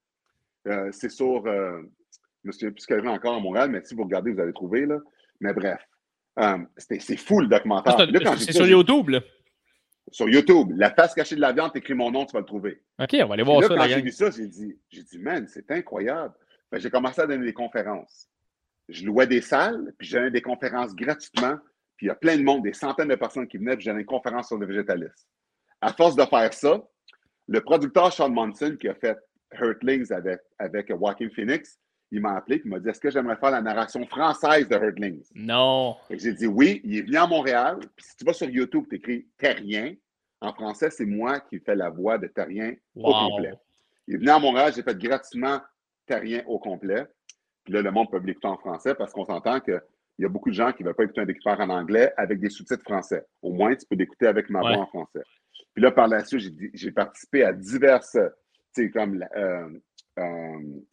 [0.68, 1.46] Euh, c'est sur.
[1.46, 1.82] Euh,
[2.42, 4.32] Je me souviens plus ce qu'il y avait encore à Montréal, mais si vous regardez,
[4.32, 4.86] vous allez trouver.
[4.86, 4.98] Là.
[5.40, 5.80] Mais bref,
[6.38, 7.96] euh, c'est fou le documentaire.
[8.38, 9.20] C'est sur YouTube, là.
[10.10, 10.72] Sur YouTube.
[10.76, 12.82] La face cachée de la viande, écris mon nom, tu vas le trouver.
[12.98, 13.76] OK, on va aller voir là, ça.
[13.76, 16.34] Quand j'ai vu ça, j'ai dit, j'ai dit, man, c'est incroyable.
[16.72, 18.28] j'ai commencé à donner des conférences.
[18.88, 21.56] Je louais des salles, puis j'ai des conférences gratuitement.
[21.96, 23.90] Puis il y a plein de monde, des centaines de personnes qui venaient, puis j'ai
[23.90, 25.26] une conférence sur le végétalisme.
[25.80, 26.82] À force de faire ça,
[27.46, 29.18] le producteur Sean Monson, qui a fait
[29.52, 31.78] Hurtlings avec, avec Joaquin Phoenix,
[32.10, 34.76] il m'a appelé et il m'a dit Est-ce que j'aimerais faire la narration française de
[34.76, 35.96] Hurtlings Non.
[36.10, 36.80] J'ai dit oui.
[36.84, 37.78] Il est venu à Montréal.
[37.96, 39.94] Puis si tu vas sur YouTube, tu écris Terrien.
[40.40, 43.52] En français, c'est moi qui fais la voix de Terrien au complet.
[44.08, 45.60] Il est venu à Montréal, j'ai fait gratuitement
[46.06, 47.06] Terrien au complet.
[47.64, 49.80] Puis là, le monde peut l'écouter en français parce qu'on s'entend qu'il
[50.18, 52.40] y a beaucoup de gens qui ne veulent pas écouter un découpeur en anglais avec
[52.40, 53.24] des sous-titres français.
[53.42, 55.22] Au moins, tu peux l'écouter avec ma voix en français.
[55.74, 58.18] Puis là, par la suite, j'ai participé à diverses,
[58.74, 59.68] tu sais, comme euh,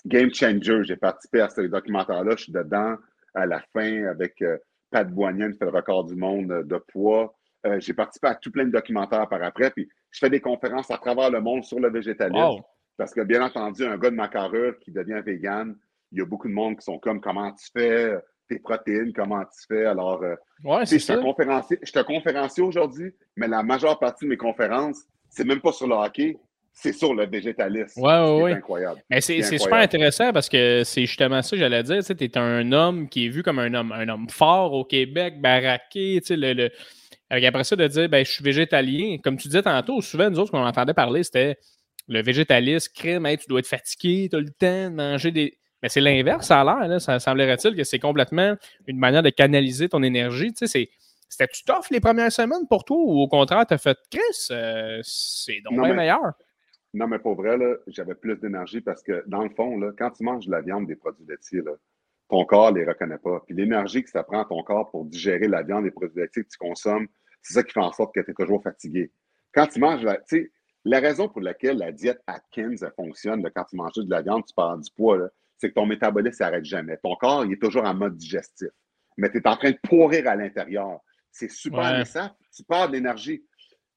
[0.05, 2.35] Game Changer, j'ai participé à ce documentaire-là.
[2.35, 2.95] Je suis dedans
[3.33, 4.57] à la fin avec euh,
[4.91, 7.35] Pat Boignan qui fait le record du monde de poids.
[7.65, 9.71] Euh, j'ai participé à tout plein de documentaires par après.
[9.71, 12.61] Puis je fais des conférences à travers le monde sur le végétalisme.
[12.97, 15.75] Parce que, bien entendu, un gars de ma carrure qui devient vegan,
[16.11, 18.17] il y a beaucoup de monde qui sont comme comment tu fais
[18.49, 19.85] tes protéines, comment tu fais?
[19.85, 20.21] Alors,
[20.63, 21.15] ouais, c'est ça.
[21.15, 25.73] je suis un conférencier aujourd'hui, mais la majeure partie de mes conférences, c'est même pas
[25.73, 26.39] sur le hockey,
[26.79, 27.99] c'est sur le végétalisme.
[27.99, 28.51] Oui, oui, oui.
[28.51, 29.01] incroyable.
[29.09, 32.03] Mais c'est super intéressant parce que c'est justement ça que j'allais dire.
[32.05, 35.41] Tu es un homme qui est vu comme un homme, un homme fort au Québec,
[35.41, 36.21] baraqué.
[36.21, 36.69] Tu sais, le,
[37.31, 39.17] après ça, de dire ben, je suis végétalien.
[39.23, 41.57] Comme tu disais tantôt, souvent, nous autres, qu'on entendait parler, c'était
[42.07, 45.57] le végétalisme, crème, tu dois être fatigué, tu as le temps de manger des.
[45.81, 47.01] Mais c'est l'inverse, ça a l'air.
[47.01, 48.55] Ça semblerait-il que c'est complètement
[48.85, 50.53] une manière de canaliser ton énergie.
[50.53, 50.89] Tu sais,
[51.27, 54.21] C'était-tu tough les premières semaines pour toi ou au contraire, tu as fait Chris,
[54.51, 56.33] euh, c'est donc bien meilleur?
[56.93, 57.57] Non, mais pour vrai,
[57.87, 60.87] j'avais plus d'énergie parce que, dans le fond, là, quand tu manges de la viande,
[60.87, 61.73] des produits laitiers, là,
[62.29, 63.41] ton corps ne les reconnaît pas.
[63.45, 66.43] Puis l'énergie que ça prend à ton corps pour digérer la viande, des produits laitiers
[66.43, 67.07] que tu consommes,
[67.41, 69.11] c'est ça qui fait en sorte que tu es toujours fatigué.
[69.53, 70.19] Quand tu manges, la,
[70.83, 74.53] la raison pour laquelle la diète Atkins fonctionne, quand tu manges de la viande, tu
[74.53, 76.97] perds du poids, c'est que ton métabolisme s'arrête jamais.
[76.97, 78.69] Ton corps, il est toujours en mode digestif.
[79.17, 80.99] Mais tu es en train de pourrir à l'intérieur.
[81.31, 82.35] C'est super ça.
[82.55, 83.43] Tu perds de l'énergie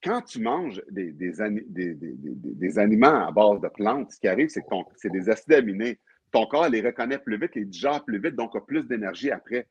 [0.03, 4.67] quand tu manges des, des, aliments à base de plantes, ce qui arrive, c'est que
[4.97, 5.99] c'est des acides aminés.
[6.33, 9.67] Ton corps les reconnaît plus vite, les digère plus vite, donc a plus d'énergie après.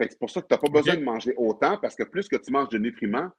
[0.00, 2.36] c'est pour ça que tu n'as pas besoin de manger autant, parce que plus que
[2.36, 3.30] tu manges de nutriments,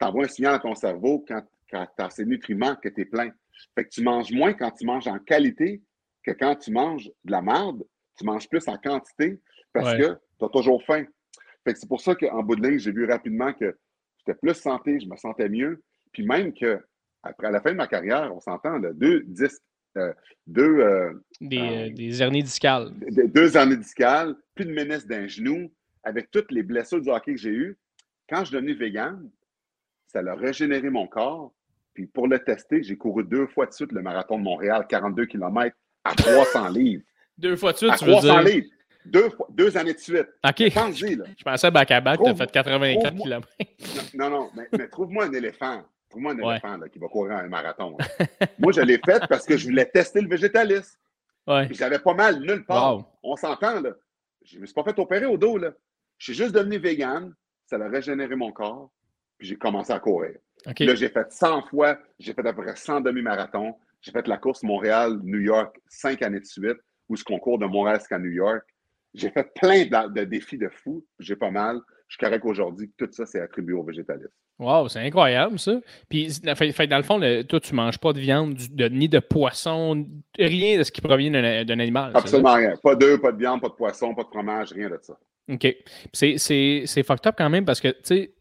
[0.00, 3.04] tu envoies un signal à ton cerveau quand, tu as ces nutriments que tu es
[3.04, 3.30] plein.
[3.74, 5.82] Fait que tu manges moins quand tu manges en qualité
[6.22, 7.84] que quand tu manges de la merde.
[8.16, 9.40] Tu manges plus en quantité
[9.72, 11.04] parce que tu as toujours faim.
[11.64, 13.76] Fait c'est pour ça qu'en bout de ligne, j'ai vu rapidement que
[14.18, 15.82] j'étais plus santé, je me sentais mieux.
[16.12, 16.80] Puis même que
[17.22, 19.62] après, à la fin de ma carrière, on s'entend, deux disques,
[19.96, 20.12] euh,
[20.46, 20.78] deux.
[20.80, 22.92] Euh, des, euh, des, hernies discales.
[23.10, 25.70] deux hernies discales, plus de menace d'un genou,
[26.02, 27.76] avec toutes les blessures du hockey que j'ai eues.
[28.28, 29.28] Quand je suis devenu vegan,
[30.06, 31.52] ça a régénéré mon corps.
[31.94, 35.26] Puis pour le tester, j'ai couru deux fois de suite le marathon de Montréal, 42
[35.26, 37.02] km à 300 livres.
[37.36, 38.54] Deux fois de suite, à tu 300 veux dire?
[38.54, 38.68] livres.
[39.04, 40.28] Deux, deux années de suite.
[40.46, 40.58] OK.
[40.58, 43.48] Je pensais back à back, tu as fait 84 km.
[44.14, 45.82] Non, non, mais, mais trouve-moi un éléphant.
[46.08, 47.96] Trouve-moi un éléphant qui va courir un marathon.
[48.58, 50.98] Moi, je l'ai fait parce que je voulais tester le végétalisme.
[51.46, 51.68] Ouais.
[51.72, 53.04] J'avais pas mal nulle part.
[53.22, 53.90] On s'entend, là.
[54.44, 55.72] Je ne me suis pas fait opérer au dos, là.
[56.16, 57.34] Je suis juste devenu vegan.
[57.66, 58.90] Ça a régénéré mon corps.
[59.36, 60.36] Puis j'ai commencé à courir.
[60.64, 61.98] Là, j'ai fait 100 fois.
[62.18, 63.74] J'ai fait à peu près 100 demi-marathons.
[64.00, 66.78] J'ai fait la course Montréal-New York cinq années de suite,
[67.08, 68.62] ou ce concours de Montréal jusqu'à New York.
[69.14, 71.04] J'ai fait plein de, défis de fou.
[71.18, 71.80] J'ai pas mal.
[72.08, 72.90] Je suis correct aujourd'hui.
[72.96, 74.32] Tout ça, c'est attribué au végétalisme.
[74.58, 75.78] Wow, c'est incroyable, ça.
[76.08, 78.58] Puis, fait, dans le fond, toi, tu ne manges pas de viande,
[78.90, 80.06] ni de poisson,
[80.36, 82.12] rien de ce qui provient d'un animal.
[82.14, 82.74] Absolument rien.
[82.82, 85.16] Pas d'œufs, pas de viande, pas de poisson, pas de fromage, rien de ça.
[85.48, 85.76] OK.
[86.12, 88.34] C'est fucked up quand même parce que, tu sais,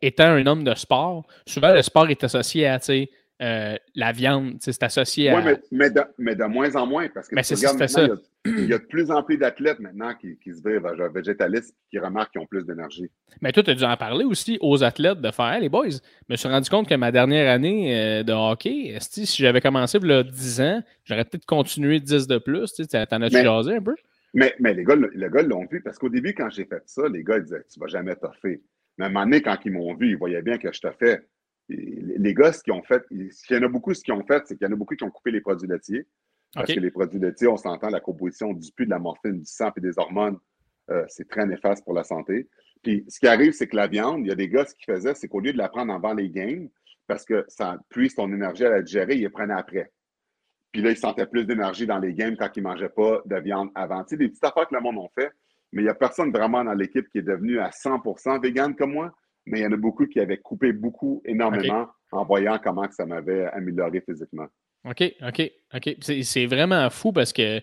[0.00, 4.10] étant un homme de sport, souvent le sport est associé à, tu sais, euh, la
[4.12, 5.36] viande, c'est associé à.
[5.36, 8.06] Oui, mais, mais, de, moins en moins, parce que mais regardes, ça.
[8.44, 12.32] Il, y a, de plus en plus d'athlètes maintenant qui, se vivent végétalistes qui remarquent
[12.32, 13.10] qu'ils ont plus d'énergie.
[13.42, 15.90] Mais toi, tu as dû en parler aussi aux athlètes de faire les boys.
[15.90, 15.98] Je
[16.30, 20.08] me suis rendu compte que ma dernière année euh, de hockey, si j'avais commencé il
[20.08, 22.72] y a 10 ans, j'aurais peut-être continué 10 de plus.
[22.72, 23.96] Tu en as-tu jasé un peu?
[24.34, 27.02] Mais, mais les gars, les gars l'ont vu parce qu'au début, quand j'ai fait ça,
[27.12, 28.62] les gars ils disaient Tu vas jamais toffer.
[28.96, 31.26] Mais à un moment donné, quand ils m'ont vu, ils voyaient bien que je fait
[31.68, 34.42] les gars, ce qu'ils ont fait, il y en a beaucoup, ce qu'ils ont fait,
[34.46, 36.06] c'est qu'il y en a beaucoup qui ont coupé les produits laitiers.
[36.54, 39.44] Parce que les produits laitiers, on s'entend, la composition du pu, de la morphine, du
[39.44, 40.38] sang et des hormones,
[40.90, 42.48] euh, c'est très néfaste pour la santé.
[42.82, 44.94] Puis ce qui arrive, c'est que la viande, il y a des gars, ce qu'ils
[44.94, 46.68] faisaient, c'est qu'au lieu de la prendre avant les games,
[47.06, 49.92] parce que ça puise ton énergie à la digérer, ils la prenaient après.
[50.72, 53.36] Puis là, il sentait plus d'énergie dans les games quand il ne mangeait pas de
[53.36, 54.04] viande avant.
[54.04, 55.30] Tu sais, des petites affaires que le monde a fait,
[55.72, 58.92] mais il n'y a personne vraiment dans l'équipe qui est devenu à 100% vegan comme
[58.92, 59.12] moi.
[59.48, 62.94] Mais il y en a beaucoup qui avaient coupé beaucoup, énormément, en voyant comment que
[62.94, 64.46] ça m'avait amélioré physiquement.
[64.84, 65.96] OK, OK, OK.
[66.22, 67.60] C'est vraiment fou parce que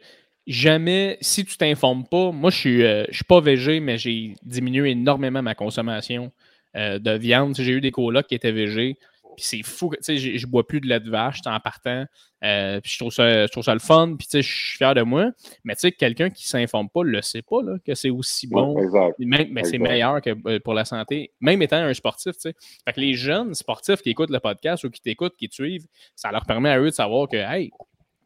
[0.47, 4.33] jamais, si tu t'informes pas, moi je suis, euh, je suis pas végé, mais j'ai
[4.43, 6.31] diminué énormément ma consommation
[6.75, 7.55] euh, de viande.
[7.57, 8.97] J'ai eu des colocs qui étaient végés.
[9.35, 12.05] Puis c'est fou, tu sais, je bois plus de lait de vache en partant.
[12.43, 14.77] Euh, puis je trouve, ça, je trouve ça le fun, puis tu sais, je suis
[14.77, 15.31] fier de moi.
[15.63, 18.09] Mais tu sais, quelqu'un qui ne s'informe pas ne le sait pas, là, que c'est
[18.09, 18.75] aussi bon.
[19.19, 22.55] mais c'est meilleur que euh, pour la santé, même étant un sportif, tu sais.
[22.85, 25.85] Fait que les jeunes sportifs qui écoutent le podcast ou qui t'écoutent, qui te suivent,
[26.15, 27.71] ça leur permet à eux de savoir que, hey,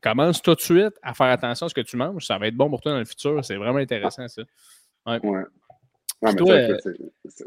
[0.01, 2.55] commence tout de suite à faire attention à ce que tu manges, ça va être
[2.55, 3.43] bon pour toi dans le futur.
[3.43, 4.41] C'est vraiment intéressant, ça.
[5.05, 5.19] Ouais.
[6.21, 6.67] Non, mais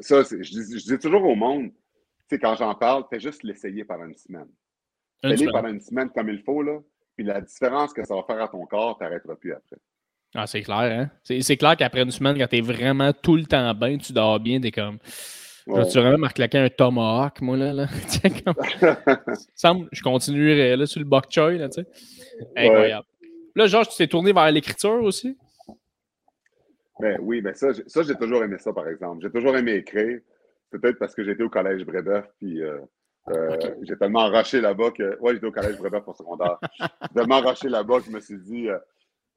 [0.00, 1.70] ça, je, dis, je dis toujours au monde,
[2.38, 4.48] quand j'en parle, fais juste l'essayer pendant une semaine.
[5.22, 6.78] Fais-le pendant une semaine comme il faut, là.
[7.16, 9.76] Puis la différence que ça va faire à ton corps, tu n'arrêteras plus après.
[10.34, 11.10] Ah, c'est clair, hein?
[11.22, 14.40] C'est clair qu'après une semaine, quand tu es vraiment tout le temps bien, tu dors
[14.40, 14.98] bien, tu es comme.
[15.66, 15.86] Ouais.
[15.88, 17.72] Tu vraiment claquer un tomahawk, moi, là.
[17.72, 17.86] là.
[18.44, 18.54] comme...
[19.92, 21.88] je continuerai là, sur le bok choy, là, tu sais.
[22.56, 23.06] Incroyable.
[23.54, 25.38] Là, Georges, tu t'es tourné vers l'écriture aussi?
[26.98, 29.22] Ben oui, ben ça, ça j'ai toujours aimé ça, par exemple.
[29.22, 30.20] J'ai toujours aimé écrire
[30.72, 32.78] peut-être parce que j'étais au collège Brébeuf, puis euh,
[33.28, 35.18] euh, j'ai tellement rushé là-bas que.
[35.20, 36.58] Ouais, j'étais au collège Brébeuf pour secondaire.
[36.80, 38.68] j'ai tellement rushé là-bas que je me suis dit.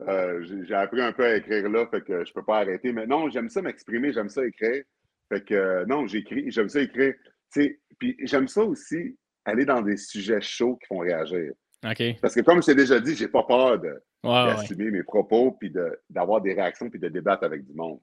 [0.02, 2.92] Euh, j'ai appris un peu à écrire là, fait que je peux pas arrêter.
[2.92, 4.84] Mais non, j'aime ça m'exprimer, j'aime ça écrire.
[5.30, 7.14] Fait que non, j'écris, j'aime ça écrire.
[7.54, 11.54] Puis j'aime ça aussi aller dans des sujets chauds qui font réagir.
[12.22, 13.80] Parce que comme je t'ai déjà dit, j'ai pas peur
[14.24, 15.72] d'assumer mes propos, puis
[16.10, 18.00] d'avoir des réactions, puis de débattre avec du monde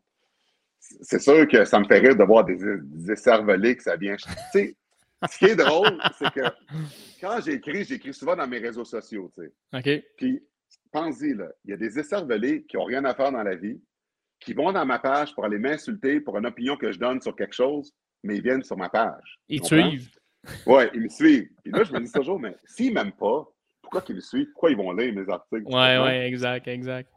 [0.83, 4.17] c'est sûr que ça me fait rire de voir des, des écervelés que ça vient.
[4.17, 4.77] Tu sais,
[5.31, 6.41] ce qui est drôle, c'est que
[7.21, 9.53] quand j'écris, j'écris souvent dans mes réseaux sociaux, tu sais.
[9.79, 10.05] OK.
[10.17, 10.43] Puis,
[10.91, 13.81] pense-y, là, il y a des écervelés qui n'ont rien à faire dans la vie,
[14.41, 17.37] qui vont dans ma page pour aller m'insulter pour une opinion que je donne sur
[17.37, 17.93] quelque chose,
[18.25, 19.39] mais ils viennent sur ma page.
[19.49, 20.11] Ils te suivent.
[20.67, 21.49] Oui, ils me suivent.
[21.63, 23.47] Puis là, je me dis toujours, mais s'ils m'aiment pas,
[23.81, 24.49] pourquoi qu'ils me suivent?
[24.53, 25.63] Pourquoi ils vont lire mes articles?
[25.67, 27.09] Oui, oui, exact, exact.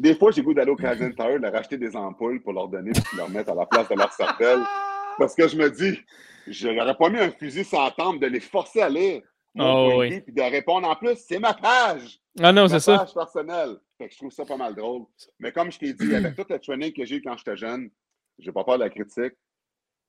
[0.00, 2.90] Des fois, j'ai goût d'aller au Canadian Tire, de racheter des ampoules pour leur donner
[2.90, 4.60] et leur mettre à la place de leur cervelle.
[5.18, 6.00] Parce que je me dis,
[6.46, 9.20] je n'aurais pas mis un fusil sans tente de les forcer à lire.
[9.58, 10.22] Oh, oui.
[10.22, 12.18] Puis de répondre en plus, c'est ma page.
[12.40, 13.00] Ah non, c'est ça.
[13.00, 13.76] page personnelle.
[13.98, 15.02] Fait que je trouve ça pas mal drôle.
[15.38, 17.90] Mais comme je t'ai dit, avec tout le training que j'ai eu quand j'étais jeune,
[18.38, 19.34] j'ai pas peur de la critique.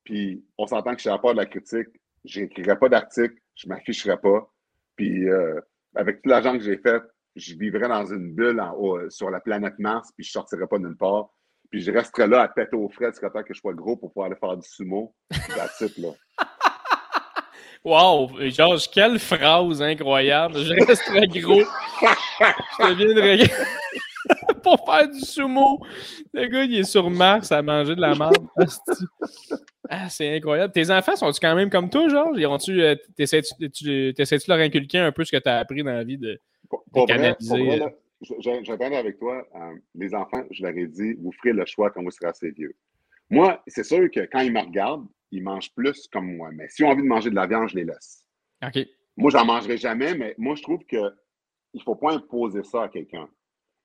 [0.06, 1.90] Puis on s'entend que je n'ai pas peur de la critique.
[2.24, 4.50] Je n'écrirai pas d'article, je ne m'afficherai pas.
[4.96, 5.60] Puis euh,
[5.96, 7.02] avec tout l'argent que j'ai fait,
[7.36, 8.62] je vivrais dans une bulle
[9.10, 11.30] sur la planète Mars, puis je ne sortirais pas nulle part.
[11.70, 14.12] Puis je resterais là à péter aux frais jusqu'à temps que je sois gros pour
[14.12, 15.16] pouvoir aller faire du sumo.
[15.30, 16.10] That's là.
[17.84, 18.30] Wow!
[18.50, 20.56] Georges, quelle phrase incroyable!
[20.60, 21.64] Je resterais gros.
[22.80, 23.50] je deviendrais
[24.64, 25.80] pour faire du sumo.
[26.32, 28.48] Le gars, il est sur Mars à manger de la merde.
[29.94, 30.72] Ah, c'est incroyable.
[30.72, 32.38] Tes enfants sont-ils quand même comme toi, Georges?
[32.70, 36.40] Euh, t'essaies-tu leur inculquer un peu ce que tu as appris dans la vie de,
[36.92, 37.36] pour, vrai,
[38.22, 39.48] je, avec toi.
[39.56, 42.52] Euh, les enfants, je leur ai dit, vous ferez le choix quand vous serez assez
[42.52, 42.76] vieux.
[43.30, 46.50] Moi, c'est sûr que quand ils me regardent, ils mangent plus comme moi.
[46.54, 48.26] Mais si ont envie de manger de la viande, je les laisse.
[48.64, 48.86] OK.
[49.18, 51.12] Moi, j'en mangerai jamais, mais moi, je trouve qu'il
[51.74, 53.30] ne faut pas imposer ça à quelqu'un.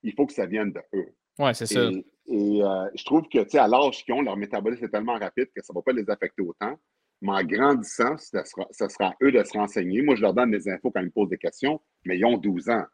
[0.02, 1.14] Il faut que ça vienne de eux.
[1.38, 1.88] Oui, c'est ça.
[2.28, 5.18] Et euh, je trouve que, tu sais, à l'âge qu'ils ont, leur métabolisme est tellement
[5.18, 6.76] rapide que ça ne va pas les affecter autant.
[7.22, 10.02] Mais en grandissant, ça sera, à eux de se renseigner.
[10.02, 12.36] Moi, je leur donne des infos quand ils me posent des questions, mais ils ont
[12.36, 12.84] 12 ans.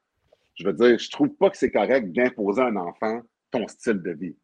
[0.55, 3.66] Je veux dire, je ne trouve pas que c'est correct d'imposer à un enfant ton
[3.68, 4.37] style de vie.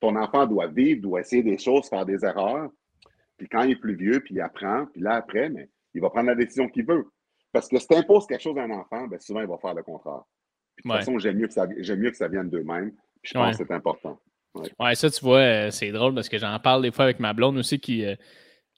[0.00, 2.70] Ton enfant doit vivre, doit essayer des choses, faire des erreurs.
[3.38, 6.10] Puis quand il est plus vieux, puis il apprend, puis là, après, mais il va
[6.10, 7.06] prendre la décision qu'il veut.
[7.52, 9.74] Parce que si tu imposes quelque chose à un enfant, bien, souvent, il va faire
[9.74, 10.22] le contraire.
[10.76, 12.92] de toute façon, j'aime mieux, que ça, mieux que ça vienne d'eux-mêmes.
[13.22, 14.20] je pense que c'est important.
[14.78, 14.94] Ouais.
[14.94, 17.56] ça, tu vois, euh, c'est drôle parce que j'en parle des fois avec ma blonde
[17.56, 18.04] aussi qui.
[18.04, 18.14] Euh,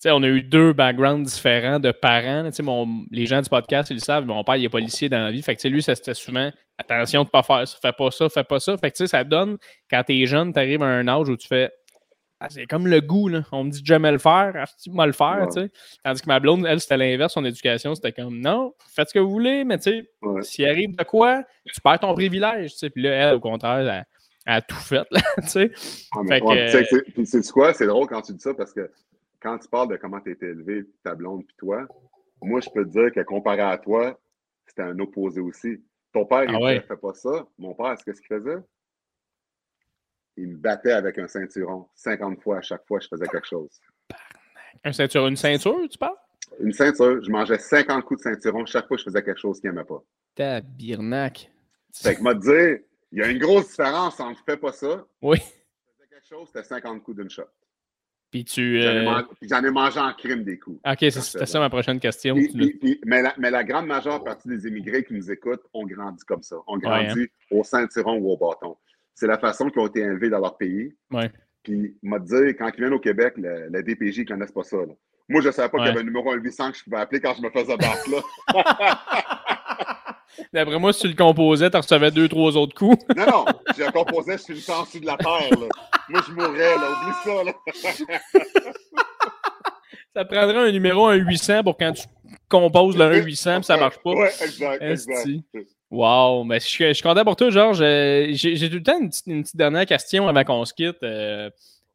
[0.07, 2.49] on a eu deux backgrounds différents de parents.
[2.63, 5.31] Mon, les gens du podcast, ils le savent, mon père, il est policier dans la
[5.31, 5.43] vie.
[5.43, 8.29] Fait que lui, ça c'était souvent attention de ne pas faire ça, fais pas ça,
[8.29, 8.77] fais pas ça.
[8.77, 9.59] Fait que ça donne,
[9.91, 11.71] quand tu es jeune, tu arrives à un âge où tu fais
[12.41, 13.43] ah, c'est comme le goût, là.
[13.51, 15.69] On me dit jamais le faire, ah, tu le faire, tu.
[16.05, 19.19] Tandis que ma blonde, elle, c'était l'inverse, son éducation, c'était comme non, faites ce que
[19.19, 20.11] vous voulez, mais tu sais,
[20.43, 22.91] s'il arrive de quoi, tu perds ton privilège, tu.
[22.91, 24.07] Puis là, elle, au contraire, elle,
[24.47, 25.03] a tout fait,
[25.43, 25.73] tu sais.
[27.25, 27.75] c'est quoi?
[27.75, 28.89] C'est drôle quand tu dis ça parce que
[29.41, 31.87] quand tu parles de comment tu été élevé, ta blonde, puis toi,
[32.43, 34.19] moi, je peux te dire que comparé à toi,
[34.67, 35.83] c'était un opposé aussi.
[36.13, 37.47] Ton père, il ne fait pas ça.
[37.59, 38.59] Mon père, qu'est-ce qu'il faisait?
[40.37, 41.89] Il me battait avec un ceinturon.
[41.95, 43.81] 50 fois à chaque fois, je faisais quelque chose.
[44.85, 46.17] Un ceinturon, une ceinture, tu parles?
[46.61, 47.23] Une ceinture.
[47.23, 49.85] Je mangeais 50 coups de ceinturon chaque fois que je faisais quelque chose qu'il n'aimait
[49.85, 50.03] pas.
[50.35, 51.51] Tabirnac.
[51.93, 52.81] Fait que te dire,
[53.11, 55.05] il y a une grosse différence entre fais pas ça.
[55.21, 55.39] Oui.
[55.41, 57.43] C'était quelque chose, c'était 50 coups d'une shot.
[58.31, 58.81] Puis tu.
[58.83, 60.79] Euh, j'en ai, mangé en crime des coups.
[60.85, 62.37] OK, c'était ça ma prochaine question.
[63.07, 66.57] mais, la, grande majeure partie des immigrés qui nous écoutent ont grandi comme ça.
[66.67, 67.27] Ont grandi hein.
[67.51, 68.77] au ceinturon ou au bâton.
[69.15, 70.95] C'est la façon qu'ils ont été élevés dans leur pays.
[71.11, 71.31] Ouais.
[71.63, 74.77] Puis, m'a dit, quand ils viennent au Québec, la DPJ, ils ne connaissent pas ça.
[75.29, 77.21] Moi, je ne savais pas qu'il y avait un numéro 800 que je pouvais appeler
[77.21, 79.45] quand je me faisais battre là.
[80.53, 83.03] D'après moi, si tu le composais, tu recevais deux, trois autres coups.
[83.17, 83.45] non, non,
[83.77, 85.51] je le composais, je suis une dessus de la terre.
[85.51, 85.67] Là.
[86.09, 86.91] Moi, je mourrais, là.
[86.91, 87.53] Oublie ça, là.
[90.15, 92.03] ça prendrait un numéro 1 800 pour quand tu
[92.49, 94.11] composes le 1 800 puis ça marche pas.
[94.11, 95.29] Ouais, exact, exact.
[95.91, 97.81] Wow, mais je, suis content pour toi, Georges.
[97.81, 99.09] Euh, j'ai tout le temps une
[99.43, 101.03] petite, dernière question avant qu'on se quitte.
[101.03, 101.49] Euh,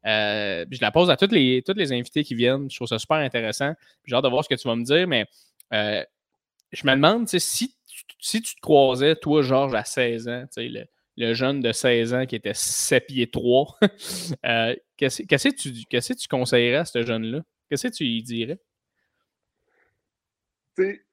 [0.06, 2.68] euh, je la pose à toutes les, toutes les invités qui viennent.
[2.70, 3.72] Je trouve ça super intéressant.
[4.04, 5.26] J'ai hâte de voir ce que tu vas me dire, mais
[5.70, 7.74] je me demande si
[8.18, 10.84] si tu te croisais, toi, Georges, à 16 ans, le,
[11.16, 13.78] le jeune de 16 ans qui était 7 pieds 3,
[14.46, 17.42] euh, qu'est-ce que tu, que tu conseillerais à ce jeune-là?
[17.68, 18.58] Qu'est-ce que tu lui dirais?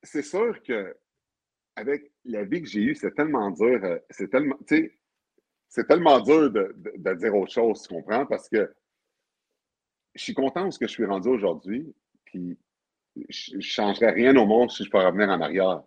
[0.04, 0.96] C'est sûr que
[1.76, 3.80] avec la vie que j'ai eue, c'est tellement dur.
[3.84, 4.58] Euh, c'est tellement,
[5.70, 6.76] c'est tellement dur de,
[7.16, 8.26] dire autre chose, tu comprends?
[8.26, 8.74] Parce que
[10.16, 12.58] je suis content de ce que je suis rendu aujourd'hui, puis
[13.30, 15.84] je ne changerais rien au monde si je pouvais revenir en arrière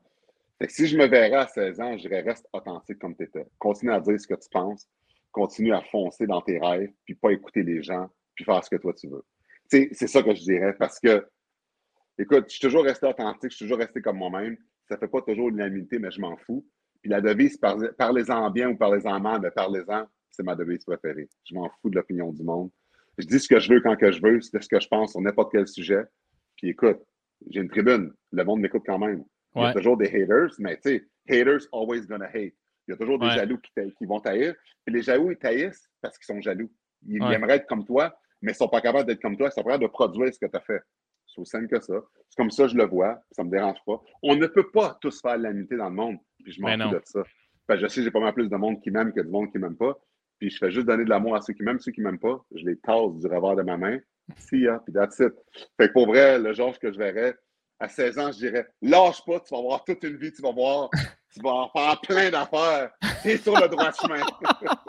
[0.69, 3.47] si je me verrais à 16 ans, je dirais reste authentique comme tu étais.
[3.59, 4.89] Continue à dire ce que tu penses,
[5.33, 8.77] continue à foncer dans tes rêves, puis pas écouter les gens, puis faire ce que
[8.77, 9.25] toi tu veux.
[9.69, 11.27] c'est ça que je dirais parce que,
[12.19, 14.57] écoute, je suis toujours resté authentique, je suis toujours resté comme moi-même.
[14.89, 16.65] Ça fait pas toujours l'unanimité, mais je m'en fous.
[17.01, 17.59] Puis la devise,
[17.99, 21.29] parlez-en bien ou parlez-en mal, mais parlez-en, c'est ma devise préférée.
[21.45, 22.71] Je m'en fous de l'opinion du monde.
[23.19, 25.12] Je dis ce que je veux quand que je veux, c'est ce que je pense
[25.12, 26.03] sur n'importe quel sujet.
[26.57, 26.99] Puis écoute,
[27.51, 29.25] j'ai une tribune, le monde m'écoute quand même.
[29.57, 32.55] Il y a toujours des haters, mais tu sais, haters always gonna hate.
[32.87, 34.55] Il y a toujours des jaloux qui, vont taillir.
[34.85, 36.71] Puis les jaloux, ils taillissent parce qu'ils sont jaloux.
[37.07, 39.49] Ils, aimeraient être comme toi, mais ils ne sont pas capables d'être comme toi.
[39.49, 40.83] Ils sont pas capables de produire ce que tu as fait.
[41.27, 41.95] C'est aussi simple que ça.
[42.29, 43.19] C'est comme ça, je le vois.
[43.33, 44.01] Ça ne me dérange pas.
[44.23, 46.19] On ne peut pas tous faire l'unité dans le monde.
[46.43, 47.23] Puis je m'en ben fous de ça.
[47.71, 49.59] je sais que j'ai pas mal plus de monde qui m'aime que de monde qui
[49.59, 49.99] m'aime pas.
[50.39, 52.45] Puis je fais juste donner de l'amour à ceux qui m'aiment, ceux qui m'aiment pas.
[52.55, 53.99] Je les tasse du revers de ma main.
[54.37, 55.33] See ya, puis that's it.
[55.79, 57.35] Fait que pour vrai, le genre que je verrais,
[57.81, 60.53] à 16 ans, je dirais lâche pas, tu vas avoir toute une vie, tu vas
[60.53, 60.91] voir,
[61.35, 62.91] tu vas en faire plein d'affaires.
[63.22, 64.20] Tu es sur le droit chemin.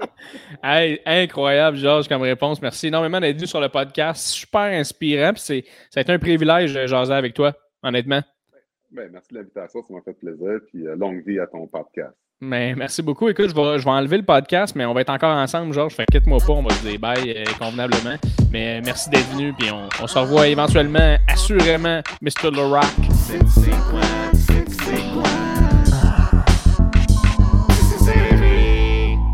[0.64, 2.62] hey, incroyable, Georges, comme réponse.
[2.62, 4.28] Merci énormément d'être venu sur le podcast.
[4.28, 5.34] Super inspirant.
[5.34, 8.22] Puis ça a été un privilège de jaser avec toi, honnêtement.
[8.92, 10.60] Ben, merci de l'invitation, ça m'a fait plaisir.
[10.68, 12.16] Puis euh, longue vie à ton podcast.
[12.42, 13.30] Mais merci beaucoup.
[13.30, 15.94] Écoute, je vais, enlever le podcast, mais on va être encore ensemble, Georges.
[15.94, 18.18] Fait quitte-moi pas, on va se dire bye euh, convenablement.
[18.52, 22.52] Mais merci d'être venu, puis on, se revoit éventuellement, assurément, Mr.
[22.52, 22.84] Le Rock.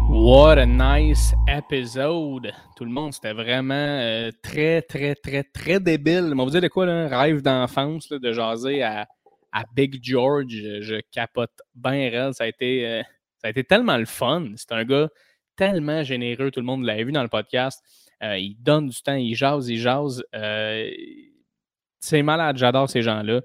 [0.09, 2.51] What a nice episode!
[2.77, 6.33] Tout le monde, c'était vraiment euh, très, très, très, très débile.
[6.37, 7.07] On vous dire de quoi, là?
[7.07, 9.07] Rêve d'enfance, de jaser à
[9.51, 13.03] à Big George, je capote bien Ça a été, euh,
[13.37, 14.51] ça a été tellement le fun.
[14.55, 15.09] C'est un gars
[15.55, 16.51] tellement généreux.
[16.51, 17.83] Tout le monde l'a vu dans le podcast.
[18.23, 20.23] Euh, il donne du temps, il jase, il jase.
[20.35, 20.89] Euh,
[21.99, 23.41] c'est malade, j'adore ces gens-là.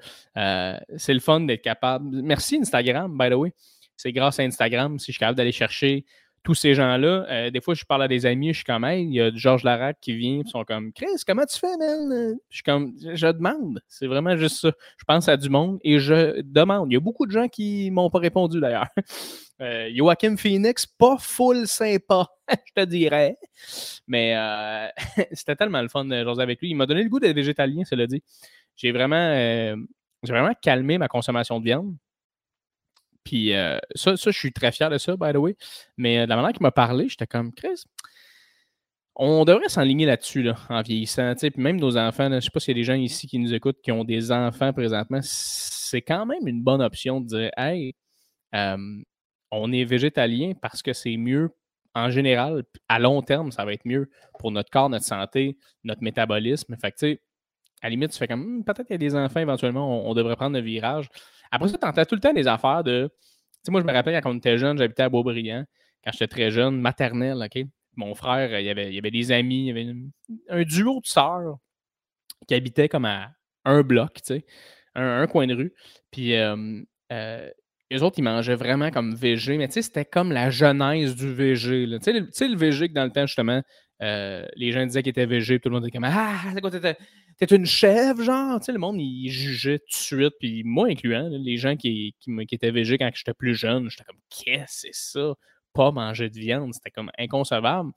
[0.96, 2.22] c'est le fun d'être capable.
[2.22, 3.52] Merci Instagram, by the way.
[3.96, 6.04] C'est grâce à Instagram si je suis capable d'aller chercher
[6.46, 9.02] tous ces gens-là, euh, des fois, je parle à des amis, je suis comme, hey,
[9.02, 12.36] il y a Georges Larac qui vient, ils sont comme, Chris, comment tu fais, man?
[12.50, 13.80] Je suis comme, je demande.
[13.88, 14.70] C'est vraiment juste ça.
[14.96, 16.92] Je pense à du monde et je demande.
[16.92, 18.86] Il y a beaucoup de gens qui m'ont pas répondu d'ailleurs.
[19.62, 23.38] Euh, Joachim Phoenix, pas full sympa, je te dirais.
[24.06, 24.86] Mais euh,
[25.32, 26.68] c'était tellement le fun de jaser avec lui.
[26.68, 28.22] Il m'a donné le goût d'être végétalien, cela dit.
[28.76, 29.34] J'ai vraiment,
[30.22, 31.96] j'ai vraiment calmé ma consommation de viande.
[33.26, 35.56] Puis euh, ça, je suis très fier de ça, by the way.
[35.96, 37.84] Mais euh, la manière qu'il m'a parlé, j'étais comme, Chris,
[39.16, 41.34] on devrait s'enligner là-dessus, là, en vieillissant.
[41.34, 43.38] Puis même nos enfants, je ne sais pas s'il y a des gens ici qui
[43.38, 47.50] nous écoutent qui ont des enfants présentement, c'est quand même une bonne option de dire,
[47.56, 47.94] hey,
[49.50, 51.50] on est végétalien parce que c'est mieux
[51.96, 56.02] en général, à long terme, ça va être mieux pour notre corps, notre santé, notre
[56.02, 56.76] métabolisme.
[56.76, 57.22] Fait que, tu sais,
[57.80, 60.12] à la limite, tu fais comme, hmm, peut-être qu'il y a des enfants, éventuellement, on,
[60.12, 61.08] devrait prendre le virage.
[61.50, 63.08] Après ça, tu entends tout le temps des affaires de.
[63.08, 65.64] Tu sais, moi, je me rappelle quand on était jeune, j'habitais à Beaubriand,
[66.04, 67.64] quand j'étais très jeune, maternelle, OK?
[67.96, 69.86] Mon frère, il y avait, il avait des amis, il y avait
[70.50, 71.56] un duo de sœurs
[72.46, 73.30] qui habitaient comme à
[73.64, 74.46] un bloc, tu sais,
[74.94, 75.72] un, coin de rue.
[76.10, 76.82] Puis, euh,
[77.12, 77.50] euh,
[77.90, 81.32] les autres, ils mangeaient vraiment comme VG, mais tu sais, c'était comme la genèse du
[81.32, 81.86] VG.
[82.02, 83.62] Tu sais, le, VG que dans le temps, justement,
[84.00, 86.70] les gens disaient qu'il était végé, tout le monde était comme Ah, c'est quoi,
[87.38, 88.58] t'es une chèvre, genre?
[88.60, 92.14] Tu sais, le monde, il jugeait tout de suite, puis moi incluant, les gens qui,
[92.20, 95.34] qui, étaient végés quand j'étais plus jeune, j'étais comme Qu'est-ce que c'est ça?
[95.72, 97.92] Pas manger de viande, c'était comme inconcevable.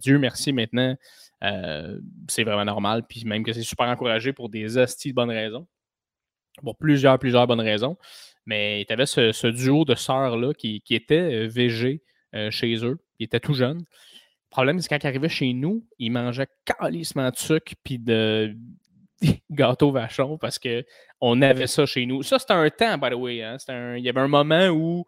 [0.00, 0.96] Dieu merci maintenant,
[2.28, 5.66] c'est vraiment normal, puis même que c'est super encouragé pour des hosties de bonnes raisons.
[6.62, 7.96] Pour plusieurs, plusieurs bonnes raisons.
[8.46, 12.02] Mais tu avais ce, duo de sœurs-là qui, qui était VG
[12.50, 12.98] chez eux.
[13.18, 13.84] Ils étaient tout jeunes.
[14.54, 18.56] Problème, c'est quand ils arrivaient chez nous, ils mangeaient calissement de sucre puis de
[19.50, 22.22] gâteau vachon parce qu'on avait ça chez nous.
[22.22, 23.42] Ça, c'était un temps, by the way.
[23.42, 23.56] Hein.
[23.96, 25.06] Il y avait un moment où,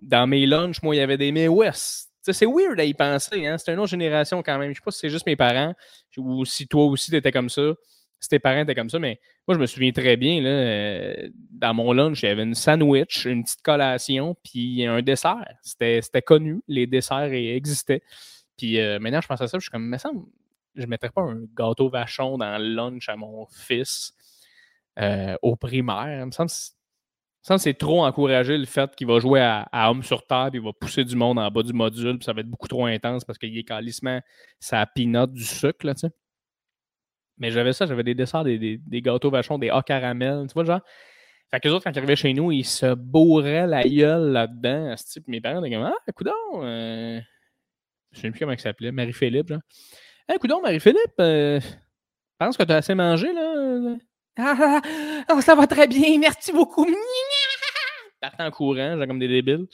[0.00, 2.10] dans mes lunchs, moi, il y avait des May West.
[2.22, 3.46] C'est weird à y penser.
[3.46, 3.58] Hein?
[3.58, 4.70] C'est une autre génération quand même.
[4.70, 5.72] Je sais pas si c'est juste mes parents
[6.16, 7.74] ou si toi aussi, tu étais comme ça
[8.20, 9.18] si tes parents étaient comme ça, mais
[9.48, 12.54] moi, je me souviens très bien, là, euh, dans mon lunch, il y avait une
[12.54, 15.54] sandwich, une petite collation, puis un dessert.
[15.62, 18.02] C'était connu, les desserts existaient.
[18.60, 20.10] Puis euh, maintenant, je pense à ça, je suis comme, mais ça,
[20.74, 24.12] je ne mettrais pas un gâteau vachon dans le lunch à mon fils
[24.98, 26.20] euh, au primaire.
[26.20, 30.26] Il me semble que c'est trop encourager le fait qu'il va jouer à, homme sur
[30.26, 32.68] table, il va pousser du monde en bas du module, puis ça va être beaucoup
[32.68, 34.20] trop intense parce qu'il est calissement
[34.58, 36.10] sa pinote du sucre, là, tu sais.
[37.38, 40.64] Mais j'avais ça, j'avais des desserts, des, des, gâteaux vachons, des hauts caramel, tu vois,
[40.64, 40.80] genre.
[41.50, 44.94] Fait que les autres, quand ils arrivaient chez nous, ils se bourraient la gueule là-dedans.
[44.96, 46.28] Type, mes parents étaient comme Ah, écoute
[46.62, 47.20] euh...
[48.12, 49.60] je ne sais plus comment il s'appelait, Marie-Philippe, genre.
[50.28, 51.60] Hey, écoute Marie-Philippe, euh...
[52.38, 53.96] pense que tu as assez mangé, là.
[54.38, 54.80] Ah, ah,
[55.28, 56.86] ah oh, ça va très bien, merci beaucoup.
[58.20, 59.66] Partant en courant, genre comme des débiles.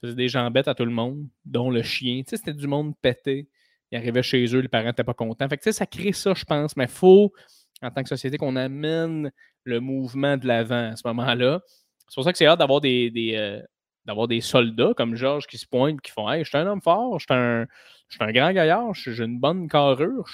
[0.00, 2.22] Faisait des jambettes à tout le monde, dont le chien.
[2.22, 3.48] Tu sais, c'était du monde pété
[3.90, 5.48] ils arrivaient chez eux, les parents n'étaient pas contents.
[5.48, 7.32] Fait que, ça crée ça, je pense, mais il faut,
[7.82, 9.30] en tant que société, qu'on amène
[9.64, 11.60] le mouvement de l'avant à ce moment-là.
[12.08, 13.60] C'est pour ça que c'est hâte d'avoir des, euh,
[14.06, 16.82] d'avoir des soldats comme Georges qui se pointent qui font Hey, je suis un homme
[16.82, 17.66] fort, je suis un,
[18.20, 20.28] un, grand gaillard, j'ai une bonne carrure,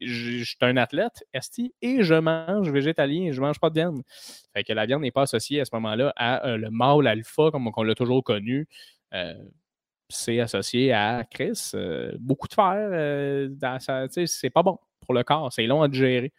[0.00, 4.02] je suis un athlète, esti, et je mange végétalien, je mange pas de viande.
[4.52, 7.50] Fait que la viande n'est pas associée à ce moment-là à euh, le mâle alpha,
[7.50, 8.68] comme on l'a toujours connu.
[9.14, 9.34] Euh,
[10.08, 13.48] c'est associé à Chris, euh, beaucoup de fer,
[14.26, 16.32] c'est pas bon pour le corps, c'est long à digérer.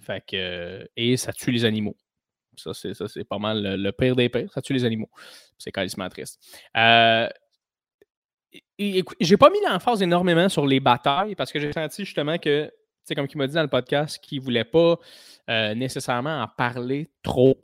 [0.00, 1.96] Fait que, et ça tue les animaux.
[2.62, 4.52] Ça, c'est pas mal le, pire des pires.
[4.52, 5.10] Ça tue les animaux.
[5.58, 6.40] C'est carrément triste.
[6.76, 7.28] Euh,
[8.78, 12.70] j'ai pas mis l'emphase énormément sur les batailles parce que j'ai senti justement que,
[13.04, 14.96] c'est comme il m'a dit dans le podcast, qu'il voulait pas
[15.74, 17.62] nécessairement en parler trop.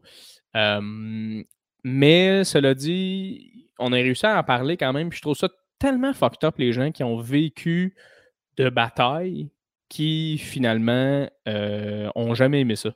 [1.85, 5.13] mais cela dit, on a réussi à en parler quand même.
[5.13, 7.95] Je trouve ça tellement fucked up, les gens qui ont vécu
[8.57, 9.51] de bataille
[9.89, 12.95] qui finalement euh, ont jamais aimé ça.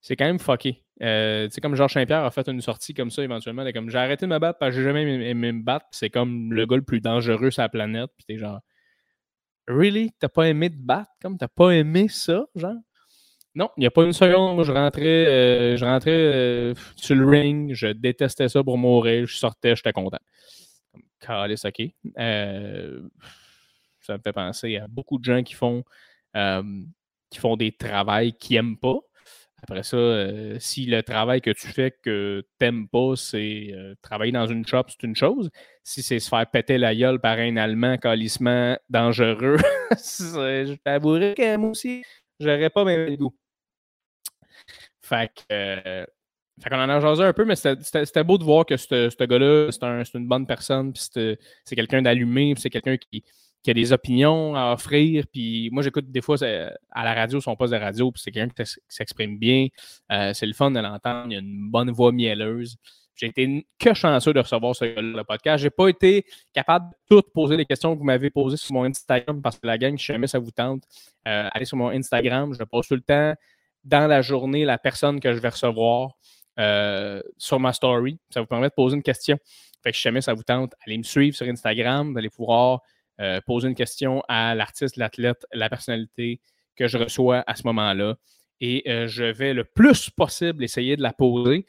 [0.00, 0.82] C'est quand même fucké.
[1.02, 3.98] Euh, tu sais, comme Georges Saint-Pierre a fait une sortie comme ça éventuellement, comme j'ai
[3.98, 6.76] arrêté de me battre parce que j'ai jamais aimé, me battre, c'est comme le gars
[6.76, 8.60] le plus dangereux sur la planète, puis t'es genre,
[9.66, 10.12] really?
[10.20, 11.10] T'as pas aimé te battre?
[11.20, 12.76] Comme t'as pas aimé ça, genre?
[13.54, 14.64] Non, il n'y a pas une seconde.
[14.64, 17.74] Je rentrais, euh, je rentrais euh, sur le ring.
[17.74, 19.26] Je détestais ça pour mourir.
[19.26, 20.20] Je sortais, j'étais content.
[21.20, 21.82] Calice, OK.
[22.18, 23.02] Euh,
[24.00, 25.84] ça me fait penser à beaucoup de gens qui font,
[27.30, 28.98] qui font des travails qu'ils n'aiment pas.
[29.62, 29.96] Après ça,
[30.58, 34.84] si le travail que tu fais que tu n'aimes pas, c'est travailler dans une shop,
[34.88, 35.50] c'est une chose.
[35.84, 39.56] Si c'est se faire péter la gueule par un Allemand calissement dangereux,
[39.90, 42.02] je t'avouerai que moi aussi,
[42.40, 43.34] j'aurais pas mes goût.
[45.02, 45.42] Fait que.
[45.52, 46.06] Euh,
[46.62, 49.72] fait qu'on en a jasé un peu, mais c'était beau de voir que ce gars-là,
[49.72, 51.02] c'est une bonne personne, puis
[51.64, 53.24] c'est quelqu'un d'allumé, c'est quelqu'un qui,
[53.70, 55.24] a des opinions à offrir.
[55.32, 56.36] Puis moi, j'écoute des fois
[56.90, 59.68] à la radio son poste de radio, puis c'est quelqu'un qui s'exprime bien.
[60.10, 61.28] Euh, c'est le fun de l'entendre.
[61.30, 62.76] Il a une bonne voix mielleuse.
[63.14, 65.62] J'ai été que chanceux de recevoir ce le podcast.
[65.62, 68.84] J'ai pas été capable de tout poser les questions que vous m'avez posées sur mon
[68.84, 70.82] Instagram parce que la gang, si jamais ça vous tente,
[71.28, 72.54] euh, allez sur mon Instagram.
[72.58, 73.34] Je pose tout le temps
[73.84, 76.12] dans la journée la personne que je vais recevoir
[76.58, 78.18] euh, sur ma story.
[78.30, 79.38] Ça vous permet de poser une question.
[79.82, 82.12] Fait que si jamais ça vous tente, allez me suivre sur Instagram.
[82.12, 82.80] Vous allez pouvoir
[83.20, 86.40] euh, poser une question à l'artiste, l'athlète, la personnalité
[86.76, 88.16] que je reçois à ce moment-là.
[88.60, 91.66] Et euh, je vais le plus possible essayer de la poser.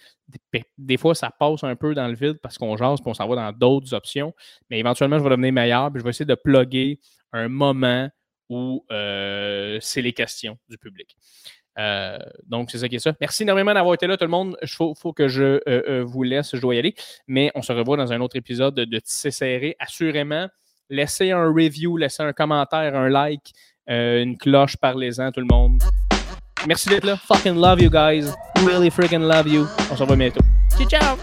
[0.78, 3.28] Des, fois, ça passe un peu dans le vide parce qu'on jase et on s'en
[3.28, 4.34] va dans d'autres options.
[4.70, 5.91] Mais éventuellement, je vais devenir meilleur.
[5.91, 6.99] Puis je vais essayer de plugger
[7.32, 8.10] un moment
[8.49, 11.18] où c'est les questions du public.
[11.80, 13.14] Euh, donc, c'est ça qui est ça.
[13.20, 14.57] Merci énormément d'avoir été là, tout le monde.
[14.61, 16.95] Il faut, que je euh, euh, vous laisse, je dois y aller.
[17.28, 19.76] Mais on se revoit dans un autre épisode de, Tissé Serré.
[19.80, 20.48] Assurément,
[20.90, 23.52] laissez un review, laissez un commentaire, un like,
[23.88, 25.82] une cloche, parlez-en, tout le monde.
[26.68, 27.18] Merci d'être là.
[27.18, 28.32] Fucking love you guys.
[28.66, 29.68] Really freaking love you.
[29.92, 30.40] On se revoit bientôt.
[30.78, 31.18] Ciao, ciao.